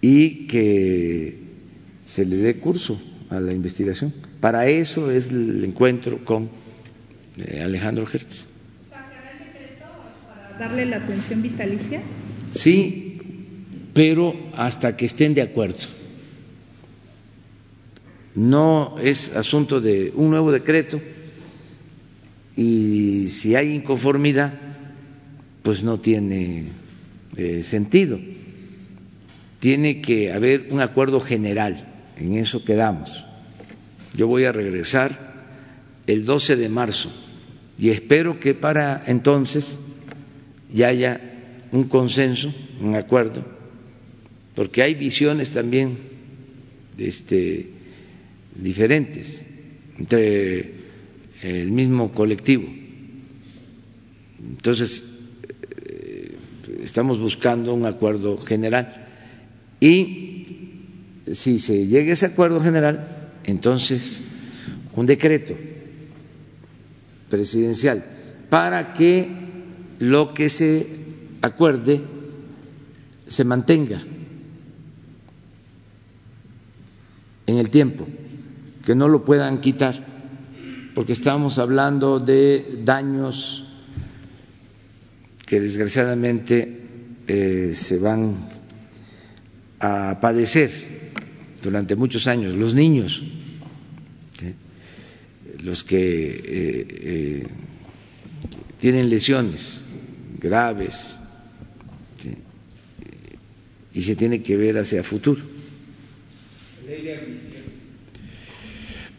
y 0.00 0.46
que 0.46 1.38
se 2.04 2.24
le 2.24 2.36
dé 2.36 2.56
curso 2.56 3.00
a 3.28 3.40
la 3.40 3.52
investigación. 3.52 4.12
Para 4.40 4.66
eso 4.66 5.10
es 5.10 5.28
el 5.30 5.62
encuentro 5.64 6.24
con 6.24 6.48
eh, 7.36 7.62
Alejandro 7.62 8.06
Hertz. 8.10 8.46
el 8.90 9.46
decreto 9.46 9.84
para 10.26 10.58
darle 10.58 10.86
la 10.86 10.96
atención 10.96 11.42
vitalicia? 11.42 12.02
Sí, 12.52 13.18
pero 13.92 14.34
hasta 14.56 14.96
que 14.96 15.06
estén 15.06 15.34
de 15.34 15.42
acuerdo. 15.42 15.86
No 18.34 18.96
es 19.02 19.36
asunto 19.36 19.80
de 19.80 20.12
un 20.14 20.30
nuevo 20.30 20.52
decreto 20.52 21.00
y 22.56 23.28
si 23.28 23.56
hay 23.56 23.74
inconformidad, 23.74 24.54
pues 25.62 25.82
no 25.82 26.00
tiene 26.00 26.68
eh, 27.36 27.62
sentido. 27.62 28.18
Tiene 29.60 30.00
que 30.00 30.32
haber 30.32 30.68
un 30.70 30.80
acuerdo 30.80 31.20
general, 31.20 31.86
en 32.16 32.36
eso 32.36 32.64
quedamos. 32.64 33.26
Yo 34.16 34.26
voy 34.26 34.44
a 34.44 34.52
regresar 34.52 35.30
el 36.06 36.24
12 36.24 36.56
de 36.56 36.68
marzo 36.68 37.12
y 37.78 37.90
espero 37.90 38.40
que 38.40 38.54
para 38.54 39.02
entonces 39.06 39.78
ya 40.72 40.88
haya 40.88 41.20
un 41.72 41.84
consenso, 41.84 42.52
un 42.80 42.96
acuerdo, 42.96 43.44
porque 44.54 44.82
hay 44.82 44.94
visiones 44.94 45.50
también 45.50 45.98
este, 46.98 47.70
diferentes 48.54 49.44
entre 49.98 50.72
el 51.42 51.70
mismo 51.70 52.12
colectivo. 52.12 52.68
Entonces, 54.38 55.09
estamos 56.82 57.18
buscando 57.20 57.74
un 57.74 57.86
acuerdo 57.86 58.38
general. 58.38 59.06
Y 59.80 60.44
si 61.32 61.58
se 61.58 61.86
llega 61.86 62.10
a 62.10 62.12
ese 62.12 62.26
acuerdo 62.26 62.60
general, 62.60 63.30
entonces 63.44 64.22
un 64.94 65.06
decreto 65.06 65.54
presidencial 67.28 68.04
para 68.48 68.92
que 68.92 69.30
lo 69.98 70.34
que 70.34 70.48
se 70.48 70.86
acuerde 71.42 72.02
se 73.26 73.44
mantenga 73.44 74.02
en 77.46 77.58
el 77.58 77.70
tiempo, 77.70 78.06
que 78.84 78.94
no 78.94 79.08
lo 79.08 79.24
puedan 79.24 79.60
quitar 79.60 80.10
porque 80.94 81.12
estamos 81.12 81.58
hablando 81.58 82.18
de 82.18 82.82
daños 82.84 83.69
que 85.50 85.58
desgraciadamente 85.58 86.76
eh, 87.26 87.72
se 87.74 87.98
van 87.98 88.36
a 89.80 90.20
padecer 90.20 90.70
durante 91.60 91.96
muchos 91.96 92.28
años, 92.28 92.54
los 92.54 92.72
niños, 92.72 93.20
los 95.64 95.82
que 95.82 95.98
eh, 95.98 96.86
eh, 96.88 97.46
tienen 98.80 99.10
lesiones 99.10 99.82
graves, 100.38 101.18
y 103.92 104.02
se 104.02 104.14
tiene 104.14 104.44
que 104.44 104.56
ver 104.56 104.78
hacia 104.78 105.02
futuro. 105.02 105.42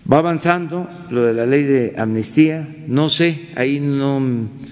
Va 0.10 0.20
avanzando 0.20 0.90
lo 1.10 1.26
de 1.26 1.34
la 1.34 1.46
ley 1.46 1.64
de 1.64 1.94
amnistía, 1.98 2.74
no 2.88 3.10
sé, 3.10 3.50
ahí 3.56 3.82
no 3.82 4.71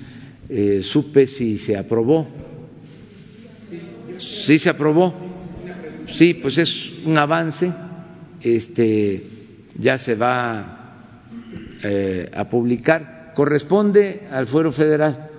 eh, 0.50 0.82
supe 0.84 1.28
si 1.28 1.58
se 1.58 1.78
aprobó. 1.78 2.28
Sí 4.18 4.58
se 4.60 4.70
aprobó. 4.70 5.14
Sí, 6.08 6.34
pues 6.34 6.58
es 6.58 6.92
un 7.06 7.18
avance. 7.18 7.72
Este 8.42 9.24
ya 9.78 9.98
se 9.98 10.16
va 10.16 10.96
eh, 11.84 12.30
a 12.34 12.50
publicar. 12.50 13.34
Corresponde 13.36 14.28
al 14.32 14.48
fuero 14.48 14.72
federal. 14.72 15.30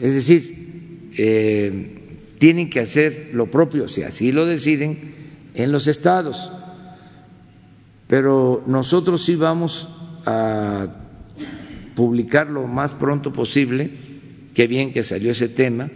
Es 0.00 0.14
decir, 0.14 1.10
eh, 1.16 2.18
tienen 2.38 2.68
que 2.68 2.80
hacer 2.80 3.30
lo 3.32 3.50
propio, 3.50 3.86
si 3.88 4.02
así 4.02 4.32
lo 4.32 4.46
deciden, 4.46 4.98
en 5.54 5.70
los 5.70 5.86
estados 5.86 6.50
pero 8.12 8.62
nosotros 8.66 9.22
sí 9.22 9.36
vamos 9.36 9.88
a 10.26 10.86
publicar 11.94 12.50
lo 12.50 12.66
más 12.66 12.94
pronto 12.94 13.32
posible, 13.32 13.90
qué 14.54 14.66
bien 14.66 14.92
que 14.92 15.02
salió 15.02 15.30
ese 15.30 15.48
tema, 15.48 15.90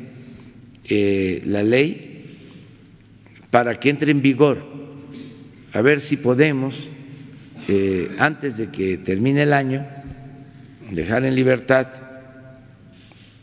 eh, 0.84 1.42
la 1.46 1.62
ley, 1.62 2.38
para 3.50 3.78
que 3.78 3.90
entre 3.90 4.12
en 4.12 4.22
vigor, 4.22 4.64
a 5.72 5.80
ver 5.80 6.00
si 6.00 6.16
podemos, 6.16 6.88
eh, 7.68 8.10
antes 8.18 8.56
de 8.56 8.70
que 8.70 8.98
termine 8.98 9.42
el 9.42 9.52
año, 9.52 9.86
dejar 10.90 11.24
en 11.24 11.34
libertad 11.34 11.88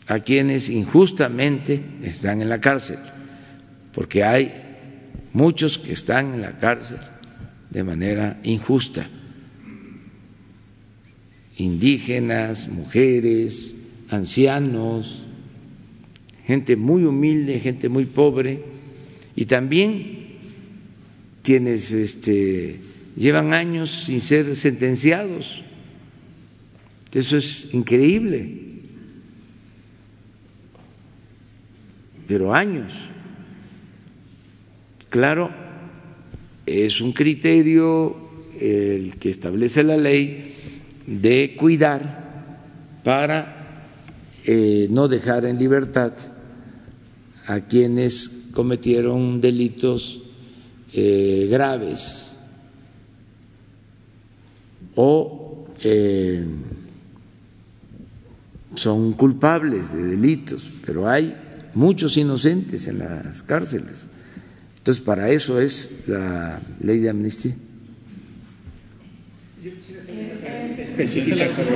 a 0.06 0.20
quienes 0.20 0.70
injustamente 0.70 1.80
están 2.02 2.42
en 2.42 2.48
la 2.48 2.60
cárcel, 2.60 2.98
porque 3.92 4.24
hay 4.24 4.52
muchos 5.32 5.78
que 5.78 5.92
están 5.92 6.34
en 6.34 6.42
la 6.42 6.58
cárcel 6.58 6.98
de 7.70 7.84
manera 7.84 8.38
injusta. 8.42 9.06
Indígenas, 11.56 12.68
mujeres, 12.68 13.76
ancianos, 14.08 15.26
gente 16.46 16.76
muy 16.76 17.04
humilde, 17.04 17.60
gente 17.60 17.88
muy 17.88 18.06
pobre 18.06 18.62
y 19.36 19.46
también 19.46 20.24
quienes 21.42 21.92
este, 21.92 22.80
llevan 23.16 23.52
años 23.52 23.90
sin 24.06 24.20
ser 24.20 24.56
sentenciados. 24.56 25.62
Eso 27.12 27.36
es 27.36 27.72
increíble. 27.72 28.62
Pero 32.26 32.54
años. 32.54 33.08
Claro, 35.10 35.52
es 36.66 37.00
un 37.00 37.12
criterio 37.12 38.16
el 38.58 39.16
que 39.16 39.30
establece 39.30 39.82
la 39.84 39.96
ley 39.96 40.53
de 41.06 41.56
cuidar 41.58 43.00
para 43.02 43.90
eh, 44.44 44.88
no 44.90 45.08
dejar 45.08 45.44
en 45.44 45.58
libertad 45.58 46.12
a 47.46 47.60
quienes 47.60 48.48
cometieron 48.52 49.40
delitos 49.40 50.22
eh, 50.92 51.48
graves 51.50 52.36
o 54.94 55.66
eh, 55.82 56.46
son 58.74 59.12
culpables 59.12 59.92
de 59.92 60.02
delitos, 60.02 60.72
pero 60.84 61.08
hay 61.08 61.36
muchos 61.74 62.16
inocentes 62.16 62.88
en 62.88 63.00
las 63.00 63.42
cárceles. 63.42 64.08
Entonces, 64.78 65.02
para 65.02 65.30
eso 65.30 65.60
es 65.60 66.04
la 66.06 66.60
ley 66.80 66.98
de 66.98 67.10
amnistía. 67.10 67.54
Específica 70.94 71.48
sobre 71.48 71.70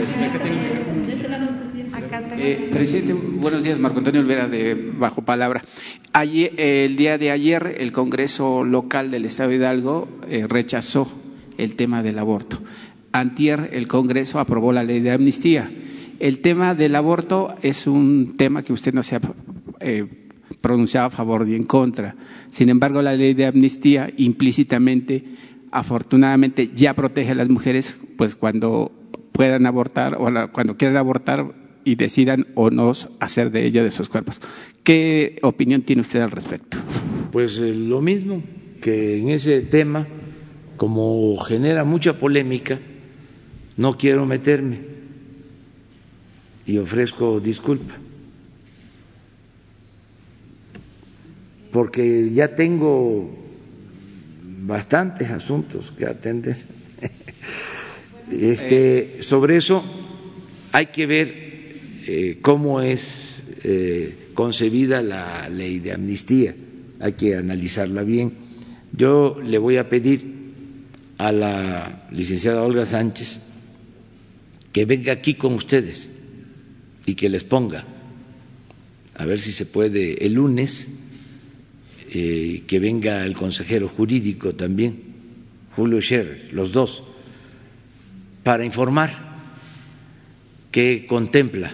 eh, 2.38 2.68
presidente, 2.70 3.14
buenos 3.14 3.64
días. 3.64 3.80
Marco 3.80 3.98
Antonio 3.98 4.20
Olvera 4.20 4.48
de 4.48 4.92
Bajo 4.96 5.22
Palabra. 5.22 5.64
Ayer, 6.12 6.52
el 6.56 6.94
día 6.96 7.18
de 7.18 7.32
ayer, 7.32 7.74
el 7.80 7.90
Congreso 7.90 8.62
local 8.62 9.10
del 9.10 9.24
Estado 9.24 9.48
de 9.50 9.56
Hidalgo 9.56 10.08
eh, 10.28 10.46
rechazó 10.48 11.12
el 11.56 11.74
tema 11.74 12.04
del 12.04 12.20
aborto. 12.20 12.60
Antier, 13.10 13.70
el 13.72 13.88
Congreso 13.88 14.38
aprobó 14.38 14.72
la 14.72 14.84
ley 14.84 15.00
de 15.00 15.10
amnistía. 15.10 15.68
El 16.20 16.38
tema 16.38 16.76
del 16.76 16.94
aborto 16.94 17.56
es 17.60 17.88
un 17.88 18.36
tema 18.36 18.62
que 18.62 18.72
usted 18.72 18.94
no 18.94 19.02
se 19.02 19.16
ha 19.16 19.20
eh, 19.80 20.06
pronunciado 20.60 21.08
a 21.08 21.10
favor 21.10 21.44
ni 21.44 21.56
en 21.56 21.64
contra. 21.64 22.14
Sin 22.52 22.68
embargo, 22.68 23.02
la 23.02 23.16
ley 23.16 23.34
de 23.34 23.46
amnistía 23.46 24.12
implícitamente, 24.16 25.24
afortunadamente, 25.72 26.70
ya 26.72 26.94
protege 26.94 27.32
a 27.32 27.34
las 27.34 27.48
mujeres, 27.48 27.98
pues 28.16 28.36
cuando 28.36 28.92
puedan 29.38 29.66
abortar 29.66 30.16
o 30.18 30.50
cuando 30.50 30.76
quieran 30.76 30.96
abortar 30.96 31.54
y 31.84 31.94
decidan 31.94 32.48
o 32.56 32.70
no 32.70 32.90
hacer 33.20 33.52
de 33.52 33.66
ella 33.66 33.84
de 33.84 33.92
sus 33.92 34.08
cuerpos. 34.08 34.40
¿Qué 34.82 35.38
opinión 35.42 35.82
tiene 35.82 36.02
usted 36.02 36.20
al 36.20 36.32
respecto? 36.32 36.76
Pues 37.30 37.60
eh, 37.60 37.72
lo 37.72 38.00
mismo 38.00 38.42
que 38.80 39.20
en 39.20 39.28
ese 39.28 39.60
tema, 39.60 40.08
como 40.76 41.38
genera 41.38 41.84
mucha 41.84 42.18
polémica, 42.18 42.80
no 43.76 43.96
quiero 43.96 44.26
meterme 44.26 44.80
y 46.66 46.78
ofrezco 46.78 47.38
disculpa. 47.38 47.94
Porque 51.70 52.28
ya 52.30 52.56
tengo 52.56 53.38
bastantes 54.62 55.30
asuntos 55.30 55.92
que 55.92 56.06
atender. 56.06 56.56
Este, 58.30 59.18
sobre 59.20 59.56
eso 59.56 59.82
hay 60.72 60.86
que 60.86 61.06
ver 61.06 61.34
eh, 62.06 62.38
cómo 62.42 62.80
es 62.80 63.44
eh, 63.64 64.28
concebida 64.34 65.02
la 65.02 65.48
ley 65.48 65.78
de 65.78 65.92
amnistía. 65.92 66.54
Hay 67.00 67.12
que 67.12 67.36
analizarla 67.36 68.02
bien. 68.02 68.32
Yo 68.92 69.38
le 69.42 69.58
voy 69.58 69.76
a 69.76 69.88
pedir 69.88 70.20
a 71.18 71.32
la 71.32 72.06
licenciada 72.12 72.62
Olga 72.62 72.86
Sánchez 72.86 73.48
que 74.72 74.84
venga 74.84 75.12
aquí 75.12 75.34
con 75.34 75.54
ustedes 75.54 76.18
y 77.06 77.14
que 77.14 77.28
les 77.28 77.42
ponga, 77.42 77.84
a 79.14 79.24
ver 79.24 79.40
si 79.40 79.50
se 79.50 79.66
puede 79.66 80.24
el 80.24 80.34
lunes, 80.34 81.00
eh, 82.10 82.62
que 82.66 82.78
venga 82.78 83.24
el 83.24 83.34
consejero 83.34 83.88
jurídico 83.88 84.54
también, 84.54 85.02
Julio 85.74 86.00
Scherer, 86.00 86.50
los 86.52 86.72
dos, 86.72 87.02
para 88.48 88.64
informar 88.64 89.10
qué 90.70 91.04
contempla 91.06 91.70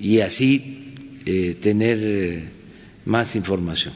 y 0.00 0.20
así 0.20 0.94
eh, 1.26 1.58
tener 1.60 1.98
eh, 2.00 2.48
más 3.04 3.36
información. 3.36 3.92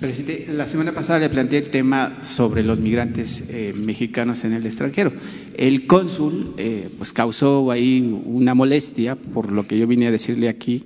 Presidente, 0.00 0.52
la 0.52 0.66
semana 0.66 0.90
pasada 0.90 1.20
le 1.20 1.28
planteé 1.28 1.60
el 1.60 1.70
tema 1.70 2.18
sobre 2.24 2.64
los 2.64 2.80
migrantes 2.80 3.44
eh, 3.48 3.72
mexicanos 3.76 4.42
en 4.42 4.54
el 4.54 4.66
extranjero. 4.66 5.12
El 5.56 5.86
cónsul 5.86 6.56
pues 6.98 7.12
causó 7.12 7.70
ahí 7.70 8.00
una 8.24 8.54
molestia 8.54 9.14
por 9.14 9.52
lo 9.52 9.68
que 9.68 9.78
yo 9.78 9.86
vine 9.86 10.08
a 10.08 10.10
decirle 10.10 10.48
aquí. 10.48 10.82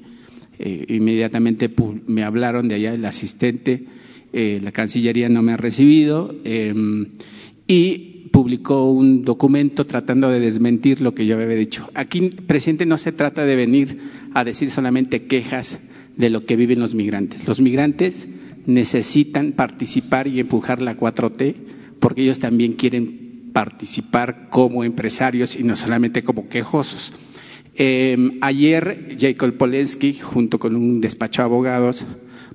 inmediatamente 0.58 1.70
me 2.06 2.22
hablaron 2.22 2.68
de 2.68 2.74
allá 2.74 2.92
el 2.92 3.06
asistente, 3.06 3.86
la 4.30 4.72
Cancillería 4.72 5.30
no 5.30 5.40
me 5.40 5.52
ha 5.52 5.56
recibido 5.56 6.34
em, 6.44 7.12
y 7.66 8.17
publicó 8.32 8.90
un 8.90 9.24
documento 9.24 9.86
tratando 9.86 10.30
de 10.30 10.40
desmentir 10.40 11.00
lo 11.00 11.14
que 11.14 11.26
yo 11.26 11.36
había 11.36 11.56
dicho. 11.56 11.90
Aquí, 11.94 12.30
presidente, 12.30 12.86
no 12.86 12.98
se 12.98 13.12
trata 13.12 13.44
de 13.44 13.56
venir 13.56 13.98
a 14.34 14.44
decir 14.44 14.70
solamente 14.70 15.24
quejas 15.24 15.78
de 16.16 16.30
lo 16.30 16.44
que 16.44 16.56
viven 16.56 16.80
los 16.80 16.94
migrantes. 16.94 17.46
Los 17.46 17.60
migrantes 17.60 18.28
necesitan 18.66 19.52
participar 19.52 20.26
y 20.26 20.40
empujar 20.40 20.82
la 20.82 20.96
4T 20.96 21.54
porque 22.00 22.22
ellos 22.22 22.38
también 22.38 22.74
quieren 22.74 23.50
participar 23.52 24.48
como 24.50 24.84
empresarios 24.84 25.56
y 25.56 25.64
no 25.64 25.74
solamente 25.76 26.22
como 26.22 26.48
quejosos. 26.48 27.12
Em, 27.74 28.38
ayer 28.40 29.16
Jacob 29.18 29.54
Polensky, 29.54 30.14
junto 30.14 30.58
con 30.58 30.76
un 30.76 31.00
despacho 31.00 31.42
de 31.42 31.46
abogados, 31.46 32.06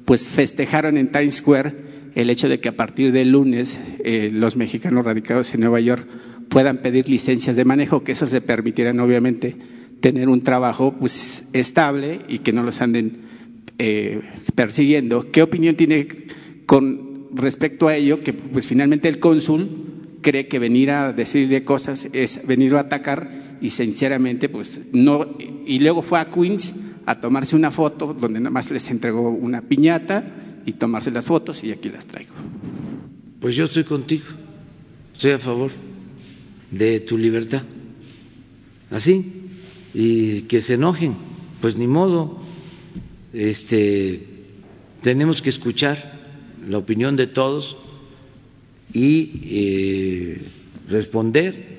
pues 0.06 0.30
festejaron 0.30 0.98
en 0.98 1.12
Times 1.12 1.36
Square 1.36 1.93
el 2.16 2.30
hecho 2.30 2.50
de 2.50 2.60
que 2.60 2.70
a 2.70 2.78
partir 2.78 3.12
del 3.12 3.32
lunes 3.32 3.80
eh, 4.04 4.30
los 4.32 4.56
mexicanos 4.56 5.06
radicados 5.06 5.54
en 5.54 5.62
Nueva 5.62 5.80
York 5.80 6.08
puedan 6.50 6.78
pedir 6.78 7.10
licencias 7.10 7.56
de 7.56 7.66
manejo, 7.66 8.04
que 8.04 8.12
eso 8.12 8.28
le 8.32 8.42
permitirán 8.42 9.00
obviamente 9.00 9.56
tener 10.00 10.30
un 10.30 10.42
trabajo 10.42 10.94
pues, 11.00 11.46
estable 11.54 12.22
y 12.28 12.40
que 12.40 12.54
no 12.54 12.64
los 12.64 12.82
anden 12.82 13.22
eh, 13.80 14.22
persiguiendo. 14.54 15.32
¿Qué 15.32 15.42
opinión 15.42 15.76
tiene 15.76 16.08
con 16.66 17.28
respecto 17.34 17.88
a 17.88 17.96
ello? 17.96 18.24
Que 18.24 18.34
pues 18.34 18.68
finalmente 18.68 19.08
el 19.08 19.20
cónsul 19.20 19.70
cree 20.22 20.48
que 20.48 20.60
venir 20.60 20.92
a 20.92 21.14
decirle 21.14 21.64
cosas 21.64 22.08
es 22.14 22.46
venir 22.46 22.76
a 22.76 22.82
atacar 22.82 23.58
y 23.62 23.70
sinceramente 23.70 24.50
pues 24.50 24.80
no 24.92 25.38
y 25.66 25.80
luego 25.80 26.02
fue 26.02 26.20
a 26.20 26.30
Queens 26.30 26.74
a 27.06 27.20
tomarse 27.20 27.56
una 27.56 27.72
foto 27.72 28.14
donde 28.14 28.40
nada 28.40 28.50
más 28.50 28.72
les 28.72 28.90
entregó 28.90 29.30
una 29.30 29.62
piñata 29.62 30.43
y 30.66 30.74
tomarse 30.74 31.12
las 31.12 31.26
fotos 31.26 31.64
y 31.64 31.72
aquí 31.72 31.90
las 31.90 32.06
traigo. 32.06 32.34
Pues 33.40 33.56
yo 33.56 33.66
estoy 33.66 33.84
contigo, 33.84 34.26
estoy 35.14 35.32
a 35.32 35.40
favor 35.40 35.72
de 36.72 37.00
tu 37.02 37.18
libertad. 37.18 37.64
Así, 38.90 39.50
y 39.94 40.42
que 40.44 40.62
se 40.62 40.76
enojen, 40.76 41.16
pues 41.62 41.76
ni 41.76 41.88
modo. 41.88 42.42
Este 43.34 44.28
tenemos 45.02 45.42
que 45.42 45.50
escuchar 45.50 46.14
la 46.68 46.78
opinión 46.78 47.16
de 47.16 47.28
todos 47.28 47.76
y 48.94 49.32
eh, 49.44 50.42
responder 50.88 51.74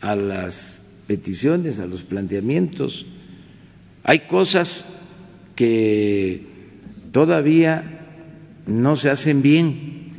a 0.00 0.14
las 0.14 0.96
peticiones, 1.06 1.80
a 1.80 1.86
los 1.86 2.04
planteamientos. 2.04 3.06
Hay 4.04 4.20
cosas 4.20 4.86
que 5.56 6.47
todavía 7.18 7.82
no 8.68 8.94
se 8.94 9.10
hacen 9.10 9.42
bien 9.42 10.12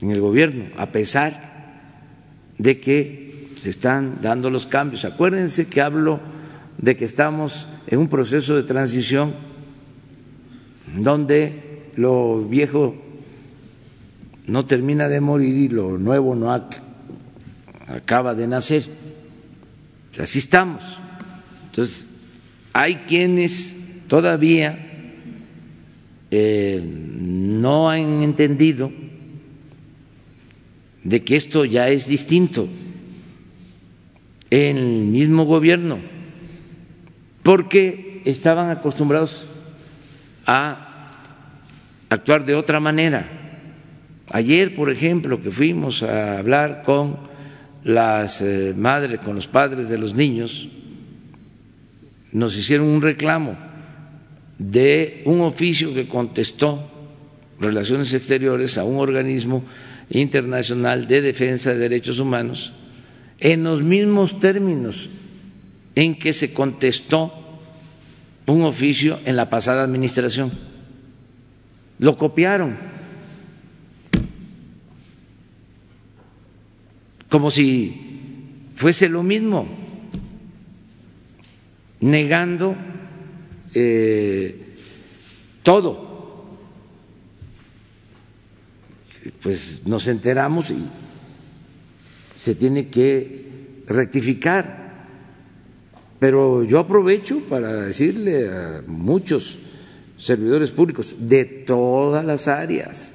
en 0.00 0.10
el 0.10 0.20
gobierno, 0.20 0.64
a 0.76 0.90
pesar 0.90 1.84
de 2.58 2.80
que 2.80 3.52
se 3.56 3.70
están 3.70 4.18
dando 4.20 4.50
los 4.50 4.66
cambios. 4.66 5.04
Acuérdense 5.04 5.68
que 5.68 5.80
hablo 5.80 6.18
de 6.76 6.96
que 6.96 7.04
estamos 7.04 7.68
en 7.86 8.00
un 8.00 8.08
proceso 8.08 8.56
de 8.56 8.64
transición 8.64 9.32
donde 10.96 11.84
lo 11.94 12.42
viejo 12.48 12.96
no 14.48 14.66
termina 14.66 15.06
de 15.06 15.20
morir 15.20 15.54
y 15.54 15.68
lo 15.68 15.98
nuevo 15.98 16.34
no 16.34 16.50
acaba 17.86 18.34
de 18.34 18.48
nacer. 18.48 18.82
Así 20.20 20.40
estamos. 20.40 20.98
Entonces, 21.66 22.08
hay 22.72 22.96
quienes 23.06 23.76
todavía 24.08 24.85
no 26.82 27.90
han 27.90 28.22
entendido 28.22 28.90
de 31.04 31.22
que 31.22 31.36
esto 31.36 31.64
ya 31.64 31.88
es 31.88 32.08
distinto 32.08 32.68
en 34.50 34.76
el 34.76 35.04
mismo 35.04 35.44
gobierno, 35.44 35.98
porque 37.42 38.22
estaban 38.24 38.70
acostumbrados 38.70 39.48
a 40.46 41.10
actuar 42.08 42.44
de 42.44 42.54
otra 42.54 42.80
manera. 42.80 43.28
Ayer, 44.30 44.74
por 44.74 44.90
ejemplo, 44.90 45.40
que 45.40 45.50
fuimos 45.50 46.02
a 46.02 46.38
hablar 46.38 46.82
con 46.84 47.18
las 47.84 48.42
eh, 48.42 48.74
madres, 48.76 49.20
con 49.20 49.36
los 49.36 49.46
padres 49.46 49.88
de 49.88 49.98
los 49.98 50.14
niños, 50.14 50.68
nos 52.32 52.56
hicieron 52.56 52.88
un 52.88 53.02
reclamo 53.02 53.65
de 54.58 55.22
un 55.24 55.40
oficio 55.40 55.92
que 55.94 56.08
contestó 56.08 56.92
Relaciones 57.58 58.12
Exteriores 58.12 58.76
a 58.76 58.84
un 58.84 58.98
organismo 58.98 59.64
internacional 60.10 61.08
de 61.08 61.22
defensa 61.22 61.70
de 61.70 61.78
derechos 61.78 62.18
humanos 62.18 62.72
en 63.38 63.64
los 63.64 63.82
mismos 63.82 64.38
términos 64.40 65.08
en 65.94 66.18
que 66.18 66.32
se 66.32 66.52
contestó 66.52 67.32
un 68.46 68.62
oficio 68.62 69.18
en 69.24 69.36
la 69.36 69.50
pasada 69.50 69.82
administración. 69.82 70.52
Lo 71.98 72.16
copiaron. 72.16 72.76
Como 77.28 77.50
si 77.50 78.70
fuese 78.74 79.08
lo 79.08 79.22
mismo, 79.22 79.66
negando 82.00 82.76
eh, 83.78 84.56
todo. 85.62 86.16
Pues 89.42 89.86
nos 89.86 90.06
enteramos 90.08 90.70
y 90.70 90.86
se 92.34 92.54
tiene 92.54 92.88
que 92.88 93.46
rectificar. 93.86 94.86
Pero 96.18 96.64
yo 96.64 96.78
aprovecho 96.78 97.40
para 97.40 97.82
decirle 97.82 98.48
a 98.48 98.82
muchos 98.86 99.58
servidores 100.16 100.70
públicos 100.70 101.14
de 101.18 101.44
todas 101.44 102.24
las 102.24 102.48
áreas, 102.48 103.12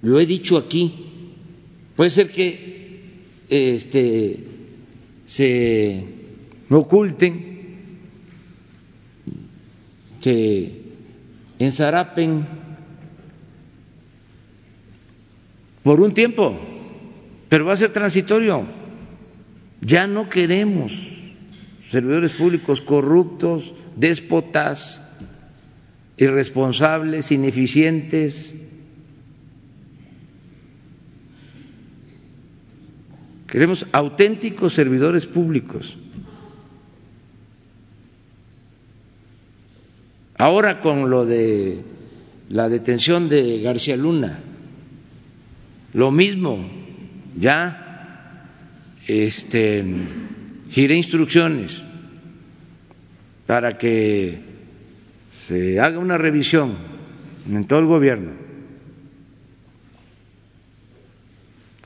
lo 0.00 0.18
he 0.18 0.24
dicho 0.24 0.56
aquí, 0.56 1.34
puede 1.94 2.08
ser 2.08 2.30
que 2.30 3.10
este, 3.50 4.38
se 5.26 6.04
oculten, 6.70 7.55
se 10.26 10.72
ensarapen 11.60 12.44
por 15.84 16.00
un 16.00 16.12
tiempo, 16.12 16.58
pero 17.48 17.64
va 17.64 17.74
a 17.74 17.76
ser 17.76 17.90
transitorio. 17.90 18.66
Ya 19.80 20.08
no 20.08 20.28
queremos 20.28 21.20
servidores 21.86 22.32
públicos 22.32 22.80
corruptos, 22.80 23.72
déspotas, 23.94 25.16
irresponsables, 26.16 27.30
ineficientes. 27.30 28.56
Queremos 33.46 33.86
auténticos 33.92 34.74
servidores 34.74 35.24
públicos. 35.24 35.96
Ahora 40.38 40.80
con 40.80 41.08
lo 41.08 41.24
de 41.24 41.80
la 42.50 42.68
detención 42.68 43.28
de 43.28 43.60
García 43.62 43.96
Luna, 43.96 44.38
lo 45.94 46.10
mismo, 46.10 46.58
ya 47.38 48.50
este, 49.06 49.84
giré 50.68 50.94
instrucciones 50.94 51.82
para 53.46 53.78
que 53.78 54.40
se 55.32 55.80
haga 55.80 55.98
una 55.98 56.18
revisión 56.18 56.76
en 57.50 57.64
todo 57.66 57.78
el 57.78 57.86
gobierno. 57.86 58.32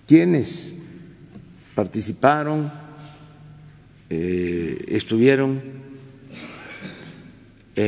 Quienes 0.09 0.83
participaron, 1.77 2.73
eh, 4.09 4.87
estuvieron 4.89 5.80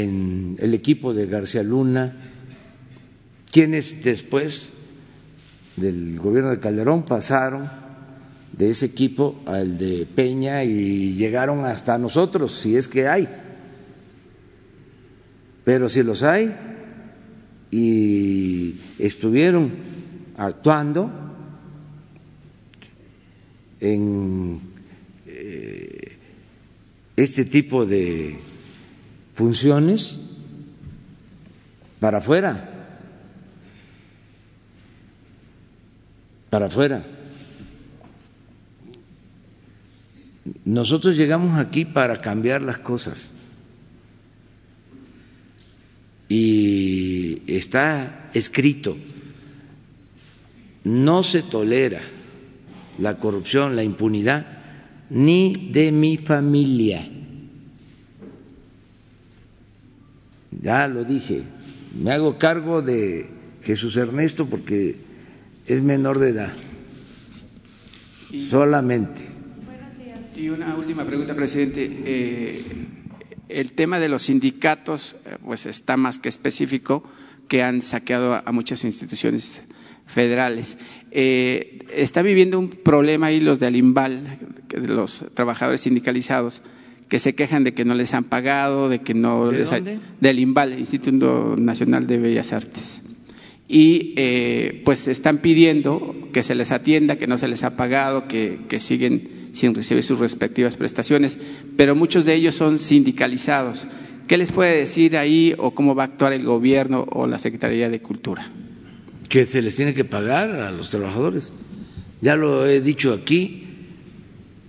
en 0.00 0.56
el 0.58 0.74
equipo 0.74 1.12
de 1.12 1.26
García 1.26 1.62
Luna, 1.62 2.12
quienes 3.50 4.02
después 4.02 4.72
del 5.76 6.18
gobierno 6.18 6.50
de 6.50 6.58
Calderón 6.58 7.04
pasaron 7.04 7.70
de 8.52 8.70
ese 8.70 8.86
equipo 8.86 9.42
al 9.46 9.78
de 9.78 10.06
Peña 10.06 10.64
y 10.64 11.14
llegaron 11.14 11.64
hasta 11.64 11.98
nosotros, 11.98 12.52
si 12.52 12.76
es 12.76 12.88
que 12.88 13.08
hay. 13.08 13.28
Pero 15.64 15.88
si 15.88 16.02
los 16.02 16.22
hay 16.22 16.54
y 17.70 18.76
estuvieron 18.98 19.72
actuando 20.36 21.10
en 23.80 24.60
eh, 25.26 26.16
este 27.16 27.44
tipo 27.44 27.86
de 27.86 28.38
funciones 29.34 30.38
para 32.00 32.18
afuera, 32.18 32.68
para 36.50 36.66
afuera. 36.66 37.04
Nosotros 40.64 41.16
llegamos 41.16 41.58
aquí 41.58 41.84
para 41.84 42.20
cambiar 42.20 42.62
las 42.62 42.78
cosas. 42.78 43.32
Y 46.28 47.42
está 47.46 48.30
escrito, 48.32 48.96
no 50.84 51.22
se 51.22 51.42
tolera 51.42 52.00
la 52.98 53.18
corrupción, 53.18 53.76
la 53.76 53.82
impunidad, 53.82 54.46
ni 55.10 55.70
de 55.72 55.92
mi 55.92 56.16
familia. 56.16 57.11
Ya 60.60 60.88
lo 60.88 61.04
dije, 61.04 61.42
me 61.98 62.12
hago 62.12 62.38
cargo 62.38 62.82
de 62.82 63.30
Jesús 63.62 63.96
Ernesto 63.96 64.46
porque 64.46 64.96
es 65.66 65.82
menor 65.82 66.18
de 66.18 66.30
edad, 66.30 66.52
solamente. 68.38 69.22
Y 70.34 70.48
una 70.48 70.74
última 70.74 71.06
pregunta, 71.06 71.36
presidente. 71.36 71.88
Eh, 72.04 72.64
el 73.48 73.72
tema 73.72 74.00
de 74.00 74.08
los 74.08 74.22
sindicatos, 74.22 75.16
eh, 75.24 75.36
pues 75.44 75.66
está 75.66 75.96
más 75.96 76.18
que 76.18 76.28
específico, 76.28 77.04
que 77.48 77.62
han 77.62 77.82
saqueado 77.82 78.34
a, 78.34 78.50
muchas 78.50 78.84
instituciones 78.84 79.60
federales. 80.06 80.78
Eh, 81.10 81.86
está 81.94 82.22
viviendo 82.22 82.58
un 82.58 82.70
problema 82.70 83.26
ahí 83.26 83.40
los 83.40 83.60
de 83.60 83.66
Alimbal, 83.66 84.38
los 84.88 85.24
trabajadores 85.34 85.82
sindicalizados, 85.82 86.62
que 87.12 87.18
se 87.18 87.34
quejan 87.34 87.62
de 87.62 87.74
que 87.74 87.84
no 87.84 87.92
les 87.94 88.14
han 88.14 88.24
pagado, 88.24 88.88
de 88.88 89.02
que 89.02 89.12
no 89.12 89.50
¿De 89.50 89.58
les 89.58 89.70
dónde? 89.70 89.98
del 90.18 90.38
Imbal, 90.38 90.78
Instituto 90.78 91.56
Nacional 91.58 92.06
de 92.06 92.16
Bellas 92.16 92.54
Artes. 92.54 93.02
Y 93.68 94.14
pues 94.86 95.08
están 95.08 95.42
pidiendo 95.42 96.14
que 96.32 96.42
se 96.42 96.54
les 96.54 96.72
atienda, 96.72 97.16
que 97.16 97.26
no 97.26 97.36
se 97.36 97.48
les 97.48 97.64
ha 97.64 97.76
pagado, 97.76 98.28
que, 98.28 98.60
que 98.66 98.80
siguen 98.80 99.28
sin 99.52 99.74
recibir 99.74 100.02
sus 100.04 100.20
respectivas 100.20 100.76
prestaciones, 100.78 101.36
pero 101.76 101.94
muchos 101.94 102.24
de 102.24 102.32
ellos 102.32 102.54
son 102.54 102.78
sindicalizados. 102.78 103.86
¿Qué 104.26 104.38
les 104.38 104.50
puede 104.50 104.78
decir 104.78 105.18
ahí 105.18 105.54
o 105.58 105.72
cómo 105.72 105.94
va 105.94 106.04
a 106.04 106.06
actuar 106.06 106.32
el 106.32 106.44
gobierno 106.44 107.06
o 107.10 107.26
la 107.26 107.38
Secretaría 107.38 107.90
de 107.90 108.00
Cultura? 108.00 108.50
Que 109.28 109.44
se 109.44 109.60
les 109.60 109.76
tiene 109.76 109.92
que 109.92 110.06
pagar 110.06 110.48
a 110.48 110.70
los 110.70 110.88
trabajadores. 110.88 111.52
Ya 112.22 112.36
lo 112.36 112.64
he 112.64 112.80
dicho 112.80 113.12
aquí, 113.12 113.61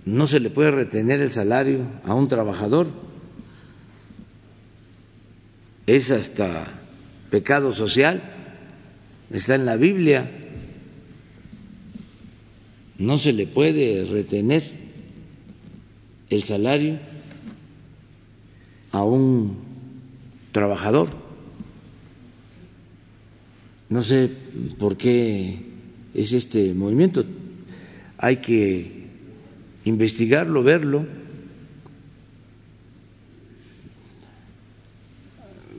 no 0.04 0.26
se 0.26 0.40
le 0.40 0.50
puede 0.50 0.70
retener 0.70 1.20
el 1.20 1.30
salario 1.30 1.80
a 2.04 2.14
un 2.14 2.28
trabajador. 2.28 2.88
Es 5.86 6.10
hasta 6.10 6.66
pecado 7.30 7.72
social, 7.72 8.22
está 9.30 9.54
en 9.54 9.66
la 9.66 9.76
Biblia 9.76 10.30
no 12.98 13.18
se 13.18 13.32
le 13.32 13.46
puede 13.46 14.04
retener 14.04 14.62
el 16.30 16.42
salario 16.42 16.98
a 18.92 19.02
un 19.04 19.56
trabajador. 20.52 21.08
No 23.88 24.02
sé 24.02 24.30
por 24.78 24.96
qué 24.96 25.58
es 26.14 26.32
este 26.32 26.74
movimiento. 26.74 27.24
Hay 28.18 28.36
que 28.36 28.93
investigarlo, 29.84 30.62
verlo, 30.62 31.06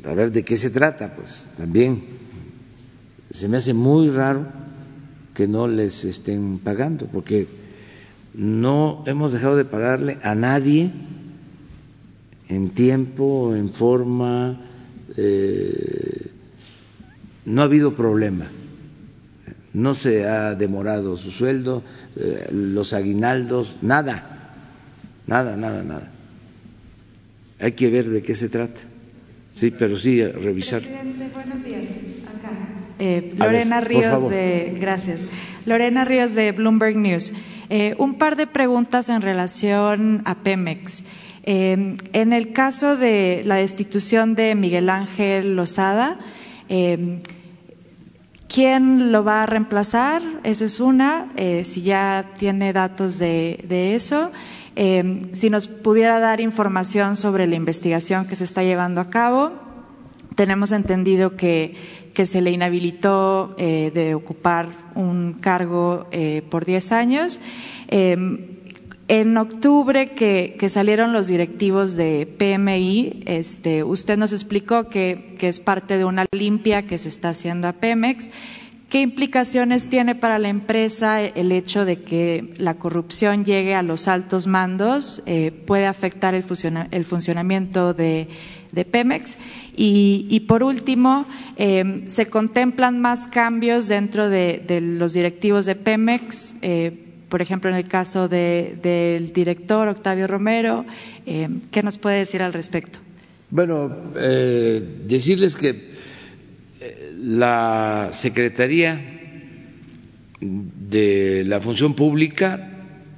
a 0.06 0.14
ver 0.14 0.32
de 0.32 0.44
qué 0.44 0.56
se 0.58 0.70
trata, 0.70 1.14
pues 1.14 1.50
también. 1.58 2.04
Se 3.32 3.48
me 3.48 3.58
hace 3.58 3.74
muy 3.74 4.10
raro 4.10 4.46
que 5.34 5.48
no 5.48 5.68
les 5.68 6.06
estén 6.06 6.60
pagando, 6.60 7.08
porque 7.08 7.48
no 8.34 9.04
hemos 9.08 9.34
dejado 9.34 9.58
de 9.58 9.66
pagarle 9.66 10.20
a 10.24 10.36
nadie 10.36 10.92
en 12.48 12.70
tiempo, 12.70 13.56
en 13.56 13.74
forma, 13.74 14.62
eh, 15.18 16.32
no 17.46 17.62
ha 17.62 17.66
habido 17.66 17.96
problema, 17.96 18.46
no 19.76 19.94
se 19.94 20.26
ha 20.26 20.56
demorado 20.56 21.18
su 21.18 21.32
sueldo, 21.32 21.84
eh, 22.16 22.48
los 22.52 22.94
aguinaldos, 22.94 23.78
nada, 23.82 24.54
nada, 25.28 25.58
nada, 25.58 25.84
nada. 25.84 26.12
Hay 27.60 27.74
que 27.74 27.90
ver 27.90 28.10
de 28.10 28.24
qué 28.24 28.36
se 28.36 28.48
trata. 28.48 28.82
Sí, 29.56 29.72
pero 29.72 29.98
sí, 29.98 30.24
revisar. 30.24 30.82
Presidente, 30.82 31.30
buenos 31.34 31.64
días. 31.64 31.90
Acá. 32.26 32.52
Eh, 33.00 33.34
Lorena 33.38 33.82
ver, 33.82 33.90
Ríos 33.90 34.30
de 34.30 34.78
gracias. 34.80 35.28
Lorena 35.66 36.06
Ríos 36.06 36.36
de 36.36 36.54
Bloomberg 36.54 36.96
News. 36.96 37.34
Eh, 37.70 37.96
un 37.98 38.16
par 38.16 38.38
de 38.38 38.48
preguntas 38.48 39.10
en 39.10 39.22
relación 39.22 40.22
a 40.24 40.36
Pemex. 40.36 41.04
Eh, 41.44 41.98
en 42.14 42.34
el 42.34 42.54
caso 42.54 42.96
de 42.96 43.42
la 43.46 43.56
destitución 43.56 44.36
de 44.36 44.56
Miguel 44.56 44.90
Ángel 44.90 45.58
Lozada, 45.58 46.18
eh, 46.70 47.20
¿quién 48.48 49.12
lo 49.12 49.24
va 49.24 49.44
a 49.44 49.46
reemplazar? 49.46 50.22
Esa 50.44 50.66
es 50.66 50.80
una, 50.80 51.32
eh, 51.36 51.64
si 51.64 51.82
ya 51.82 52.32
tiene 52.38 52.74
datos 52.74 53.20
de, 53.20 53.96
eso. 53.96 54.32
Eh, 54.76 55.30
si 55.32 55.50
nos 55.50 55.68
pudiera 55.68 56.20
dar 56.20 56.42
información 56.42 57.16
sobre 57.16 57.48
la 57.48 57.56
investigación 57.56 58.26
que 58.28 58.36
se 58.36 58.44
está 58.44 58.64
llevando 58.64 59.02
a 59.02 59.10
cabo. 59.10 59.54
Tenemos 60.36 60.74
entendido 60.74 61.38
que, 61.38 61.76
que 62.16 62.26
se 62.26 62.42
le 62.42 62.50
inhabilitó 62.50 63.54
eh, 63.58 63.92
de 63.94 64.16
ocupar 64.16 64.70
un 64.96 65.34
cargo 65.34 66.08
eh, 66.12 66.42
por 66.50 66.66
10 66.66 66.92
años. 66.94 67.40
Eh, 67.90 68.55
en 69.08 69.38
octubre 69.38 70.10
que, 70.12 70.58
salieron 70.68 71.14
los 71.14 71.28
directivos 71.28 71.96
de 71.96 72.26
PMI, 72.26 73.24
este, 73.26 73.84
usted 73.84 74.18
nos 74.18 74.34
explicó 74.34 74.90
que, 74.90 75.38
es 75.40 75.60
parte 75.60 76.00
de 76.00 76.06
una 76.06 76.26
limpia 76.32 76.88
que 76.88 76.98
se 76.98 77.10
está 77.10 77.30
haciendo 77.30 77.68
a 77.68 77.74
Pemex. 77.74 78.32
¿Qué 78.90 79.02
implicaciones 79.02 79.90
tiene 79.90 80.16
para 80.16 80.40
la 80.40 80.50
empresa 80.50 81.22
el 81.22 81.52
hecho 81.52 81.86
de 81.86 82.02
que 82.02 82.54
la 82.58 82.76
corrupción 82.76 83.46
llegue 83.46 83.76
a 83.76 83.84
los 83.84 84.08
altos 84.08 84.48
mandos? 84.48 85.22
Eh, 85.28 85.52
¿Puede 85.52 85.86
afectar 85.86 86.34
el, 86.34 86.42
funciona, 86.42 86.88
el 86.90 87.06
funcionamiento 87.06 87.94
de, 87.94 88.28
Pemex? 88.90 89.38
Y, 89.78 90.40
por 90.48 90.64
último, 90.64 91.28
eh, 91.58 92.04
¿se 92.06 92.26
contemplan 92.26 93.00
más 93.02 93.28
cambios 93.28 93.88
dentro 93.88 94.30
de, 94.30 94.64
de 94.66 94.82
los 94.82 95.14
directivos 95.14 95.68
de 95.68 95.76
Pemex? 95.76 96.56
Eh, 96.64 97.05
por 97.30 97.42
ejemplo, 97.42 97.70
en 97.70 97.76
el 97.76 97.88
caso 97.88 98.28
de, 98.28 98.78
del 98.82 99.34
director 99.34 99.88
Octavio 99.88 100.28
Romero, 100.28 100.86
¿qué 101.26 101.84
nos 101.84 101.98
puede 101.98 102.20
decir 102.20 102.42
al 102.42 102.54
respecto? 102.54 103.00
Bueno, 103.50 104.12
decirles 104.14 105.56
que 105.56 105.96
la 107.18 108.10
Secretaría 108.12 109.16
de 110.40 111.44
la 111.48 111.60
Función 111.60 111.94
Pública 111.94 112.72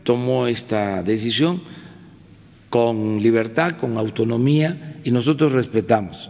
tomó 0.03 0.47
esta 0.47 1.03
decisión 1.03 1.61
con 2.69 3.21
libertad, 3.21 3.77
con 3.77 3.97
autonomía 3.97 4.99
y 5.03 5.11
nosotros 5.11 5.51
respetamos 5.51 6.29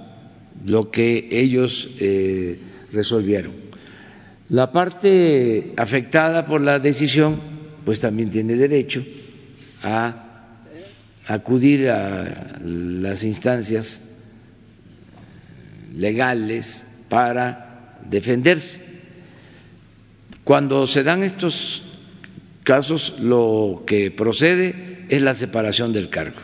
lo 0.66 0.90
que 0.92 1.28
ellos 1.32 1.90
eh, 2.00 2.60
resolvieron. 2.92 3.54
La 4.50 4.72
parte 4.72 5.74
afectada 5.78 6.46
por 6.46 6.62
la 6.62 6.80
decisión 6.80 7.57
pues 7.88 8.02
también 8.02 8.30
tiene 8.30 8.56
derecho 8.56 9.02
a 9.82 10.50
acudir 11.26 11.90
a 11.90 12.60
las 12.62 13.24
instancias 13.24 14.10
legales 15.96 16.86
para 17.08 17.98
defenderse. 18.10 18.82
Cuando 20.44 20.86
se 20.86 21.02
dan 21.02 21.24
estos 21.24 21.86
casos, 22.64 23.20
lo 23.22 23.86
que 23.88 24.12
procede 24.12 25.06
es 25.08 25.22
la 25.22 25.34
separación 25.34 25.94
del 25.94 26.10
cargo. 26.10 26.42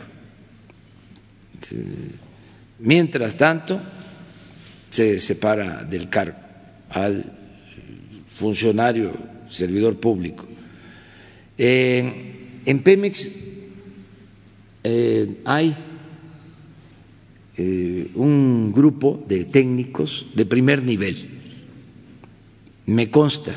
Mientras 2.78 3.36
tanto, 3.36 3.82
se 4.88 5.20
separa 5.20 5.84
del 5.84 6.08
cargo 6.08 6.38
al 6.88 7.22
funcionario, 8.28 9.12
servidor 9.46 10.00
público. 10.00 10.53
Eh, 11.56 12.60
en 12.66 12.82
Pemex 12.82 13.30
eh, 14.82 15.40
hay 15.44 15.74
eh, 17.56 18.10
un 18.14 18.72
grupo 18.72 19.24
de 19.28 19.44
técnicos 19.44 20.26
de 20.34 20.46
primer 20.46 20.82
nivel. 20.82 21.30
Me 22.86 23.10
consta, 23.10 23.54